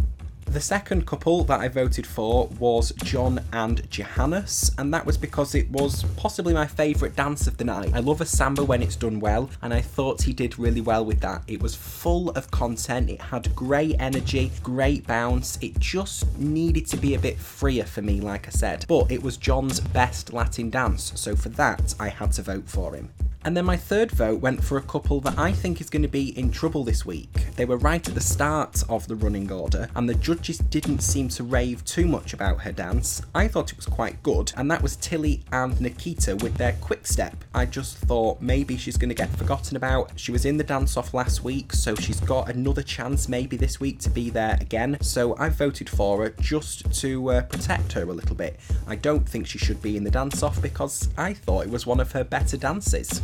The 0.51 0.59
second 0.59 1.07
couple 1.07 1.45
that 1.45 1.61
I 1.61 1.69
voted 1.69 2.05
for 2.05 2.47
was 2.59 2.91
John 3.05 3.39
and 3.53 3.89
Johannes, 3.89 4.71
and 4.77 4.93
that 4.93 5.05
was 5.05 5.17
because 5.17 5.55
it 5.55 5.71
was 5.71 6.03
possibly 6.17 6.53
my 6.53 6.67
favourite 6.67 7.15
dance 7.15 7.47
of 7.47 7.55
the 7.55 7.63
night. 7.63 7.93
I 7.93 7.99
love 7.99 8.19
a 8.19 8.25
samba 8.25 8.65
when 8.65 8.83
it's 8.83 8.97
done 8.97 9.21
well, 9.21 9.49
and 9.61 9.73
I 9.73 9.79
thought 9.79 10.23
he 10.23 10.33
did 10.33 10.59
really 10.59 10.81
well 10.81 11.05
with 11.05 11.21
that. 11.21 11.43
It 11.47 11.61
was 11.61 11.73
full 11.73 12.31
of 12.31 12.51
content, 12.51 13.09
it 13.09 13.21
had 13.21 13.55
great 13.55 13.95
energy, 13.97 14.51
great 14.61 15.07
bounce, 15.07 15.57
it 15.61 15.79
just 15.79 16.37
needed 16.37 16.85
to 16.87 16.97
be 16.97 17.15
a 17.15 17.19
bit 17.19 17.39
freer 17.39 17.85
for 17.85 18.01
me, 18.01 18.19
like 18.19 18.45
I 18.45 18.51
said. 18.51 18.83
But 18.89 19.09
it 19.09 19.23
was 19.23 19.37
John's 19.37 19.79
best 19.79 20.33
Latin 20.33 20.69
dance, 20.69 21.13
so 21.15 21.33
for 21.33 21.47
that, 21.47 21.95
I 21.97 22.09
had 22.09 22.33
to 22.33 22.41
vote 22.41 22.67
for 22.67 22.93
him. 22.93 23.13
And 23.43 23.57
then 23.57 23.65
my 23.65 23.77
third 23.77 24.11
vote 24.11 24.39
went 24.39 24.63
for 24.63 24.77
a 24.77 24.83
couple 24.83 25.19
that 25.21 25.37
I 25.37 25.51
think 25.51 25.81
is 25.81 25.89
going 25.89 26.03
to 26.03 26.07
be 26.07 26.37
in 26.37 26.51
trouble 26.51 26.83
this 26.83 27.07
week. 27.07 27.47
They 27.55 27.65
were 27.65 27.77
right 27.77 28.07
at 28.07 28.13
the 28.13 28.21
start 28.21 28.83
of 28.87 29.07
the 29.07 29.15
running 29.15 29.51
order, 29.51 29.89
and 29.95 30.07
the 30.07 30.13
judges 30.41 30.57
didn't 30.57 31.01
seem 31.03 31.29
to 31.29 31.43
rave 31.43 31.85
too 31.85 32.07
much 32.07 32.33
about 32.33 32.61
her 32.61 32.71
dance. 32.71 33.21
I 33.35 33.47
thought 33.47 33.71
it 33.71 33.77
was 33.77 33.85
quite 33.85 34.23
good, 34.23 34.51
and 34.57 34.71
that 34.71 34.81
was 34.81 34.95
Tilly 34.95 35.43
and 35.51 35.79
Nikita 35.79 36.35
with 36.37 36.55
their 36.55 36.73
quick 36.81 37.05
step. 37.05 37.35
I 37.53 37.67
just 37.67 37.97
thought 37.97 38.41
maybe 38.41 38.75
she's 38.75 38.97
going 38.97 39.09
to 39.09 39.15
get 39.15 39.29
forgotten 39.37 39.77
about. 39.77 40.13
She 40.15 40.31
was 40.31 40.45
in 40.45 40.57
the 40.57 40.63
dance 40.63 40.97
off 40.97 41.13
last 41.13 41.43
week, 41.43 41.73
so 41.73 41.93
she's 41.93 42.19
got 42.19 42.49
another 42.49 42.81
chance 42.81 43.29
maybe 43.29 43.55
this 43.55 43.79
week 43.79 43.99
to 43.99 44.09
be 44.09 44.31
there 44.31 44.57
again. 44.59 44.97
So 45.01 45.37
I 45.37 45.49
voted 45.49 45.87
for 45.87 46.23
her 46.23 46.31
just 46.39 46.91
to 47.01 47.29
uh, 47.29 47.41
protect 47.43 47.91
her 47.91 48.01
a 48.01 48.05
little 48.05 48.35
bit. 48.35 48.59
I 48.87 48.95
don't 48.95 49.29
think 49.29 49.45
she 49.45 49.59
should 49.59 49.79
be 49.83 49.95
in 49.95 50.03
the 50.03 50.09
dance 50.09 50.41
off 50.41 50.59
because 50.59 51.07
I 51.19 51.35
thought 51.35 51.67
it 51.67 51.69
was 51.69 51.85
one 51.85 51.99
of 51.99 52.13
her 52.13 52.23
better 52.23 52.57
dances. 52.57 53.21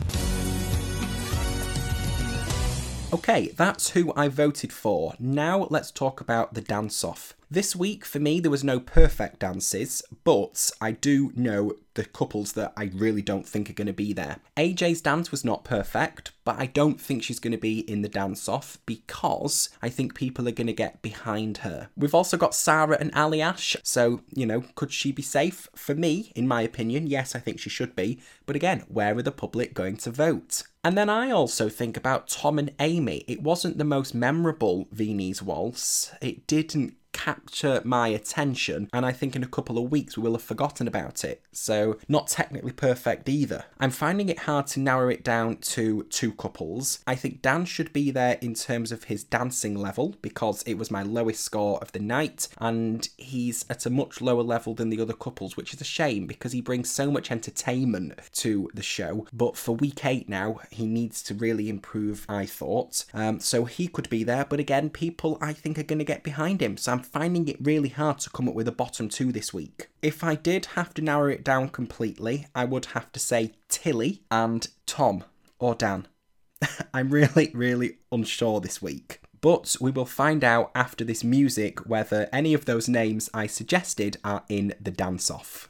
Okay, 3.13 3.53
that's 3.55 3.91
who 3.91 4.11
I 4.17 4.27
voted 4.27 4.73
for. 4.73 5.13
Now 5.17 5.67
let's 5.69 5.91
talk 5.91 6.19
about 6.19 6.55
the 6.55 6.61
dance 6.61 7.05
off. 7.05 7.36
This 7.49 7.77
week, 7.77 8.03
for 8.03 8.19
me, 8.19 8.41
there 8.41 8.51
was 8.51 8.65
no 8.65 8.77
perfect 8.77 9.39
dances, 9.39 10.03
but 10.25 10.69
I 10.81 10.91
do 10.91 11.31
know 11.33 11.71
the 11.93 12.03
couples 12.03 12.51
that 12.53 12.73
I 12.75 12.91
really 12.93 13.21
don't 13.21 13.47
think 13.47 13.69
are 13.69 13.73
going 13.73 13.87
to 13.87 13.93
be 13.93 14.11
there. 14.11 14.39
AJ's 14.57 14.99
dance 14.99 15.31
was 15.31 15.45
not 15.45 15.63
perfect, 15.63 16.33
but 16.43 16.59
I 16.59 16.65
don't 16.65 16.99
think 16.99 17.23
she's 17.23 17.39
going 17.39 17.53
to 17.53 17.57
be 17.57 17.79
in 17.89 18.01
the 18.01 18.09
dance 18.09 18.49
off 18.49 18.79
because 18.85 19.69
I 19.81 19.87
think 19.87 20.13
people 20.13 20.45
are 20.49 20.51
going 20.51 20.67
to 20.67 20.73
get 20.73 21.01
behind 21.01 21.59
her. 21.59 21.89
We've 21.95 22.13
also 22.13 22.35
got 22.35 22.53
Sara 22.53 22.97
and 22.99 23.13
Aljaž, 23.13 23.77
so, 23.81 24.19
you 24.35 24.45
know, 24.45 24.65
could 24.75 24.91
she 24.91 25.13
be 25.13 25.21
safe? 25.21 25.69
For 25.73 25.95
me, 25.95 26.33
in 26.35 26.49
my 26.49 26.63
opinion, 26.63 27.07
yes, 27.07 27.33
I 27.33 27.39
think 27.39 27.61
she 27.61 27.69
should 27.69 27.95
be, 27.95 28.19
but 28.45 28.57
again, 28.57 28.83
where 28.89 29.17
are 29.17 29.21
the 29.21 29.31
public 29.31 29.73
going 29.73 29.95
to 29.97 30.11
vote? 30.11 30.63
And 30.83 30.97
then 30.97 31.09
I 31.09 31.31
also 31.31 31.69
think 31.69 31.95
about 31.95 32.27
Tom 32.27 32.59
and 32.59 32.73
Amy. 32.79 33.23
It 33.27 33.41
wasn't 33.41 33.77
the 33.77 33.85
most 33.85 34.13
memorable 34.13 34.89
Viennese 34.91 35.41
waltz. 35.41 36.11
It 36.21 36.45
didn't 36.45 36.95
capture 37.17 37.81
my 37.83 38.09
attention, 38.09 38.89
and 38.93 39.03
I 39.03 39.11
think 39.11 39.35
in 39.35 39.41
a 39.41 39.47
couple 39.47 39.79
of 39.79 39.89
weeks 39.91 40.15
we 40.15 40.21
will 40.21 40.33
have 40.33 40.43
forgotten 40.43 40.87
about 40.87 41.23
it. 41.25 41.41
So, 41.51 41.97
not 42.07 42.27
technically 42.27 42.71
perfect 42.71 43.27
either. 43.27 43.65
I'm 43.79 43.89
finding 43.89 44.29
it 44.29 44.39
hard 44.39 44.67
to 44.67 44.79
narrow 44.79 45.09
it 45.09 45.23
down 45.23 45.57
to 45.57 46.03
two 46.03 46.31
couples. 46.33 46.99
I 47.07 47.15
think 47.15 47.41
Dan 47.41 47.65
should 47.65 47.91
be 47.91 48.11
there 48.11 48.37
in 48.39 48.53
terms 48.53 48.91
of 48.91 49.05
his 49.05 49.23
dancing 49.23 49.75
level 49.75 50.15
because 50.21 50.61
it 50.63 50.75
was 50.75 50.91
my 50.91 51.01
lowest 51.01 51.43
score 51.43 51.79
of 51.79 51.91
the 51.91 51.99
night, 51.99 52.49
and 52.59 53.09
he's 53.17 53.65
at 53.67 53.87
a 53.87 53.89
much 53.89 54.21
lower 54.21 54.43
level 54.43 54.75
than 54.75 54.89
the 54.89 55.01
other 55.01 55.13
couples, 55.13 55.57
which 55.57 55.73
is 55.73 55.81
a 55.81 55.85
shame 55.85 56.27
because 56.27 56.51
he 56.51 56.61
brings 56.61 56.91
so 56.91 57.09
much 57.09 57.31
entertainment 57.31 58.13
to 58.33 58.69
the 58.75 58.83
show. 58.83 59.25
But 59.33 59.57
for 59.57 59.75
week 59.75 60.05
eight 60.05 60.29
now, 60.29 60.59
he 60.69 60.85
needs 60.85 61.23
to 61.23 61.33
really 61.33 61.67
improve, 61.67 62.27
I 62.29 62.45
thought. 62.45 63.05
Um, 63.11 63.39
so 63.39 63.65
he 63.65 63.87
could 63.87 64.09
be 64.09 64.23
there, 64.23 64.45
but 64.45 64.59
again, 64.59 64.91
people 64.91 65.39
I 65.41 65.53
think 65.53 65.79
are 65.79 65.83
going 65.83 65.97
to 65.99 66.05
get 66.05 66.21
behind 66.21 66.61
him. 66.61 66.77
So 66.77 66.91
I'm 66.91 67.06
finding 67.07 67.47
it 67.47 67.57
really 67.59 67.89
hard 67.89 68.19
to 68.19 68.29
come 68.29 68.47
up 68.47 68.55
with 68.55 68.67
a 68.67 68.71
bottom 68.71 69.09
two 69.09 69.31
this 69.31 69.53
week. 69.53 69.87
If 70.01 70.23
I 70.23 70.35
did 70.35 70.67
have 70.77 70.93
to 70.95 71.01
narrow 71.01 71.29
it 71.29 71.43
down 71.43 71.69
completely, 71.69 72.47
I 72.53 72.65
would 72.65 72.87
have 72.87 73.11
to 73.13 73.19
say 73.19 73.53
Tilly 73.69 74.23
and 74.29 74.67
Tom 74.85 75.23
or 75.59 75.75
Dan. 75.75 76.07
I'm 76.93 77.09
really, 77.09 77.51
really 77.53 77.97
unsure 78.11 78.59
this 78.59 78.81
week. 78.81 79.21
But 79.39 79.75
we 79.79 79.91
will 79.91 80.05
find 80.05 80.43
out 80.43 80.71
after 80.73 81.03
this 81.05 81.23
music 81.23 81.87
whether 81.87 82.27
any 82.33 82.53
of 82.53 82.65
those 82.65 82.89
names 82.89 83.29
I 83.33 83.47
suggested 83.47 84.17
are 84.23 84.43
in 84.49 84.73
the 84.81 84.91
dance 84.91 85.29
off. 85.29 85.69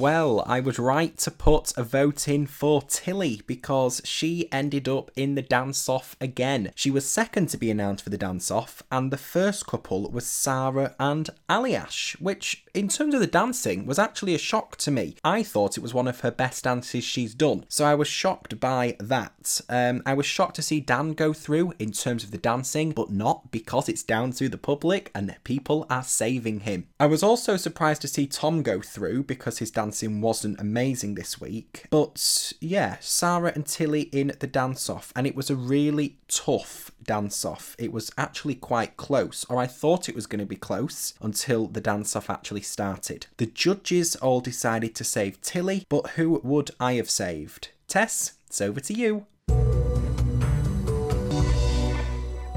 Well, 0.00 0.42
I 0.46 0.60
was 0.60 0.78
right 0.78 1.14
to 1.18 1.30
put 1.30 1.76
a 1.76 1.82
vote 1.82 2.26
in 2.26 2.46
for 2.46 2.80
Tilly 2.80 3.42
because 3.46 4.00
she 4.02 4.50
ended 4.50 4.88
up 4.88 5.10
in 5.14 5.34
the 5.34 5.42
dance 5.42 5.90
off 5.90 6.16
again. 6.22 6.72
She 6.74 6.90
was 6.90 7.04
second 7.04 7.50
to 7.50 7.58
be 7.58 7.70
announced 7.70 8.04
for 8.04 8.08
the 8.08 8.16
dance 8.16 8.50
off, 8.50 8.82
and 8.90 9.10
the 9.10 9.18
first 9.18 9.66
couple 9.66 10.10
was 10.10 10.26
Sara 10.26 10.94
and 10.98 11.28
Aljaž, 11.50 12.18
which, 12.18 12.64
in 12.72 12.88
terms 12.88 13.12
of 13.12 13.20
the 13.20 13.26
dancing, 13.26 13.84
was 13.84 13.98
actually 13.98 14.34
a 14.34 14.38
shock 14.38 14.78
to 14.78 14.90
me. 14.90 15.16
I 15.22 15.42
thought 15.42 15.76
it 15.76 15.82
was 15.82 15.92
one 15.92 16.08
of 16.08 16.20
her 16.20 16.30
best 16.30 16.64
dances 16.64 17.04
she's 17.04 17.34
done, 17.34 17.66
so 17.68 17.84
I 17.84 17.94
was 17.94 18.08
shocked 18.08 18.58
by 18.58 18.96
that. 19.00 19.60
Um, 19.68 20.02
I 20.06 20.14
was 20.14 20.24
shocked 20.24 20.56
to 20.56 20.62
see 20.62 20.80
Dan 20.80 21.12
go 21.12 21.34
through 21.34 21.74
in 21.78 21.92
terms 21.92 22.24
of 22.24 22.30
the 22.30 22.38
dancing, 22.38 22.92
but 22.92 23.10
not 23.10 23.50
because 23.50 23.86
it's 23.86 24.02
down 24.02 24.32
to 24.32 24.48
the 24.48 24.56
public 24.56 25.10
and 25.14 25.36
people 25.44 25.86
are 25.90 26.02
saving 26.02 26.60
him. 26.60 26.86
I 26.98 27.04
was 27.04 27.22
also 27.22 27.58
surprised 27.58 28.00
to 28.00 28.08
see 28.08 28.26
Tom 28.26 28.62
go 28.62 28.80
through 28.80 29.24
because 29.24 29.58
his 29.58 29.70
dance 29.70 29.89
dancing 29.90 30.20
wasn't 30.20 30.60
amazing 30.60 31.16
this 31.16 31.40
week. 31.40 31.86
But 31.90 32.52
yeah, 32.60 32.98
Sara 33.00 33.50
and 33.56 33.66
Tilly 33.66 34.02
in 34.12 34.32
the 34.38 34.46
dance 34.46 34.88
off, 34.88 35.12
and 35.16 35.26
it 35.26 35.34
was 35.34 35.50
a 35.50 35.56
really 35.56 36.16
tough 36.28 36.92
dance 37.02 37.44
off. 37.44 37.74
It 37.76 37.92
was 37.92 38.12
actually 38.16 38.54
quite 38.54 38.96
close, 38.96 39.44
or 39.48 39.58
I 39.58 39.66
thought 39.66 40.08
it 40.08 40.14
was 40.14 40.28
going 40.28 40.38
to 40.38 40.46
be 40.46 40.54
close 40.54 41.14
until 41.20 41.66
the 41.66 41.80
dance 41.80 42.14
off 42.14 42.30
actually 42.30 42.60
started. 42.60 43.26
The 43.38 43.46
judges 43.46 44.14
all 44.14 44.40
decided 44.40 44.94
to 44.94 45.02
save 45.02 45.40
Tilly, 45.40 45.84
but 45.88 46.10
who 46.10 46.40
would 46.44 46.70
I 46.78 46.92
have 46.92 47.10
saved? 47.10 47.70
Tess, 47.88 48.34
it's 48.46 48.60
over 48.60 48.78
to 48.78 48.94
you. 48.94 49.26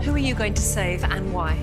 Who 0.03 0.13
are 0.13 0.19
you 0.19 0.35
going 0.35 0.53
to 0.53 0.61
save 0.61 1.03
and 1.03 1.33
why? 1.33 1.57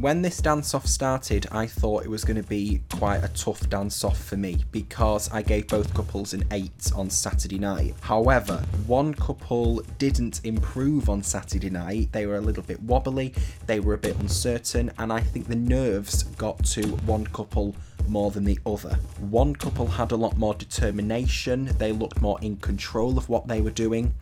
When 0.00 0.22
this 0.22 0.38
dance 0.38 0.74
off 0.74 0.86
started, 0.86 1.46
I 1.50 1.66
thought 1.66 2.04
it 2.04 2.08
was 2.08 2.24
going 2.24 2.40
to 2.40 2.48
be 2.48 2.80
quite 2.88 3.24
a 3.24 3.28
tough 3.28 3.68
dance 3.68 4.04
off 4.04 4.16
for 4.22 4.36
me 4.36 4.64
because 4.70 5.28
I 5.32 5.42
gave 5.42 5.66
both 5.66 5.92
couples 5.92 6.34
an 6.34 6.44
8 6.52 6.92
on 6.94 7.10
Saturday 7.10 7.58
night. 7.58 7.94
However, 8.00 8.64
one 8.86 9.12
couple 9.12 9.82
didn't 9.98 10.40
improve 10.44 11.08
on 11.08 11.24
Saturday 11.24 11.70
night. 11.70 12.12
They 12.12 12.26
were 12.26 12.36
a 12.36 12.40
little 12.40 12.62
bit 12.62 12.80
wobbly, 12.82 13.34
they 13.66 13.80
were 13.80 13.94
a 13.94 13.98
bit 13.98 14.16
uncertain, 14.20 14.92
and 14.98 15.12
I 15.12 15.18
think 15.18 15.48
the 15.48 15.56
nerves 15.56 16.22
got 16.22 16.64
to 16.66 16.82
one 17.04 17.26
couple 17.26 17.74
more 18.06 18.30
than 18.30 18.44
the 18.44 18.58
other. 18.64 18.98
One 19.18 19.54
couple 19.54 19.88
had 19.88 20.12
a 20.12 20.16
lot 20.16 20.38
more 20.38 20.54
determination, 20.54 21.70
they 21.78 21.90
looked 21.90 22.20
more 22.20 22.38
in 22.40 22.56
control 22.58 23.18
of 23.18 23.28
what 23.28 23.48
they 23.48 23.60
were 23.60 23.70
doing. 23.70 24.14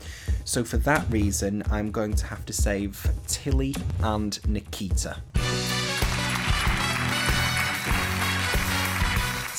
So, 0.44 0.64
for 0.64 0.78
that 0.78 1.04
reason, 1.10 1.62
I'm 1.70 1.90
going 1.90 2.14
to 2.14 2.26
have 2.26 2.46
to 2.46 2.52
save 2.54 3.06
Tilly 3.26 3.74
and 4.00 4.38
Nikita. 4.48 5.18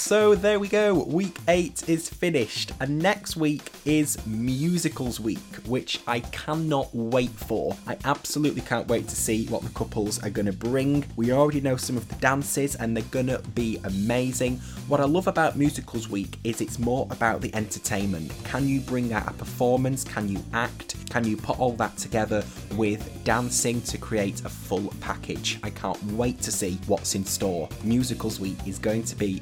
So 0.08 0.36
there 0.36 0.58
we 0.58 0.70
go. 0.70 0.94
Week 0.94 1.38
eight 1.50 1.90
is 1.90 2.08
finished, 2.08 2.72
and 2.80 2.98
next 2.98 3.36
week 3.36 3.74
is 3.84 4.26
musicals 4.26 5.20
week, 5.20 5.54
which 5.66 6.00
I 6.08 6.22
cannot 6.22 6.96
wait 6.96 7.32
for. 7.32 7.76
I 7.86 7.98
absolutely 8.06 8.62
can't 8.62 8.88
wait 8.88 9.10
to 9.10 9.18
see 9.18 9.48
what 9.48 9.64
the 9.64 9.70
couples 9.72 10.24
are 10.24 10.30
going 10.30 10.46
to 10.46 10.54
bring. 10.54 11.04
We 11.18 11.34
already 11.34 11.60
know 11.60 11.76
some 11.76 11.98
of 11.98 12.08
the 12.08 12.16
dances, 12.16 12.76
and 12.76 12.96
they're 12.96 13.04
going 13.12 13.28
to 13.28 13.40
be 13.54 13.82
amazing. 13.84 14.60
What 14.88 15.02
I 15.02 15.04
love 15.04 15.28
about 15.28 15.58
musicals 15.58 16.08
week 16.08 16.38
is 16.46 16.62
it's 16.62 16.80
more 16.80 17.06
about 17.12 17.42
the 17.42 17.54
entertainment. 17.54 18.32
Can 18.46 18.66
you 18.66 18.80
bring 18.80 19.12
out 19.12 19.30
a 19.30 19.34
performance? 19.34 20.06
Can 20.06 20.30
you 20.30 20.42
act? 20.54 20.96
Can 21.10 21.28
you 21.28 21.36
put 21.36 21.60
all 21.60 21.74
that 21.74 21.98
together 21.98 22.46
with 22.76 23.26
dancing 23.26 23.82
to 23.82 23.98
create 23.98 24.46
a 24.46 24.50
full 24.50 24.94
package? 25.02 25.60
I 25.64 25.70
can't 25.70 26.02
wait 26.14 26.40
to 26.44 26.52
see 26.52 26.80
what's 26.88 27.14
in 27.16 27.26
store. 27.26 27.68
Musicals 27.84 28.40
week 28.40 28.58
is 28.66 28.80
going 28.80 29.04
to 29.04 29.16
be 29.18 29.42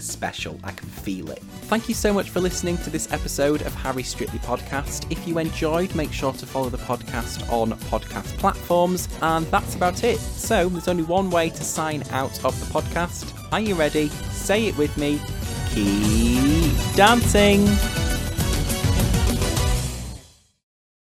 something 0.00 0.20
special. 0.20 0.58
I 0.64 0.72
can 0.72 0.88
feel 0.88 1.30
it. 1.30 1.42
Thank 1.68 1.88
you 1.88 1.94
so 1.94 2.12
much 2.12 2.30
for 2.30 2.40
listening 2.40 2.78
to 2.78 2.90
this 2.90 3.12
episode 3.12 3.62
of 3.62 3.74
Harry 3.74 4.02
Strictly 4.02 4.38
Podcast. 4.40 5.10
If 5.10 5.26
you 5.26 5.38
enjoyed, 5.38 5.94
make 5.94 6.12
sure 6.12 6.32
to 6.32 6.46
follow 6.46 6.68
the 6.68 6.78
podcast 6.78 7.50
on 7.52 7.72
podcast 7.90 8.36
platforms, 8.38 9.08
and 9.22 9.46
that's 9.46 9.74
about 9.74 10.04
it. 10.04 10.18
So, 10.18 10.68
there's 10.68 10.88
only 10.88 11.04
one 11.04 11.30
way 11.30 11.50
to 11.50 11.64
sign 11.64 12.02
out 12.10 12.44
of 12.44 12.58
the 12.60 12.66
podcast. 12.80 13.32
Are 13.52 13.60
you 13.60 13.74
ready? 13.74 14.08
Say 14.30 14.66
it 14.66 14.76
with 14.76 14.96
me. 14.96 15.20
Keep 15.70 16.96
dancing! 16.96 18.09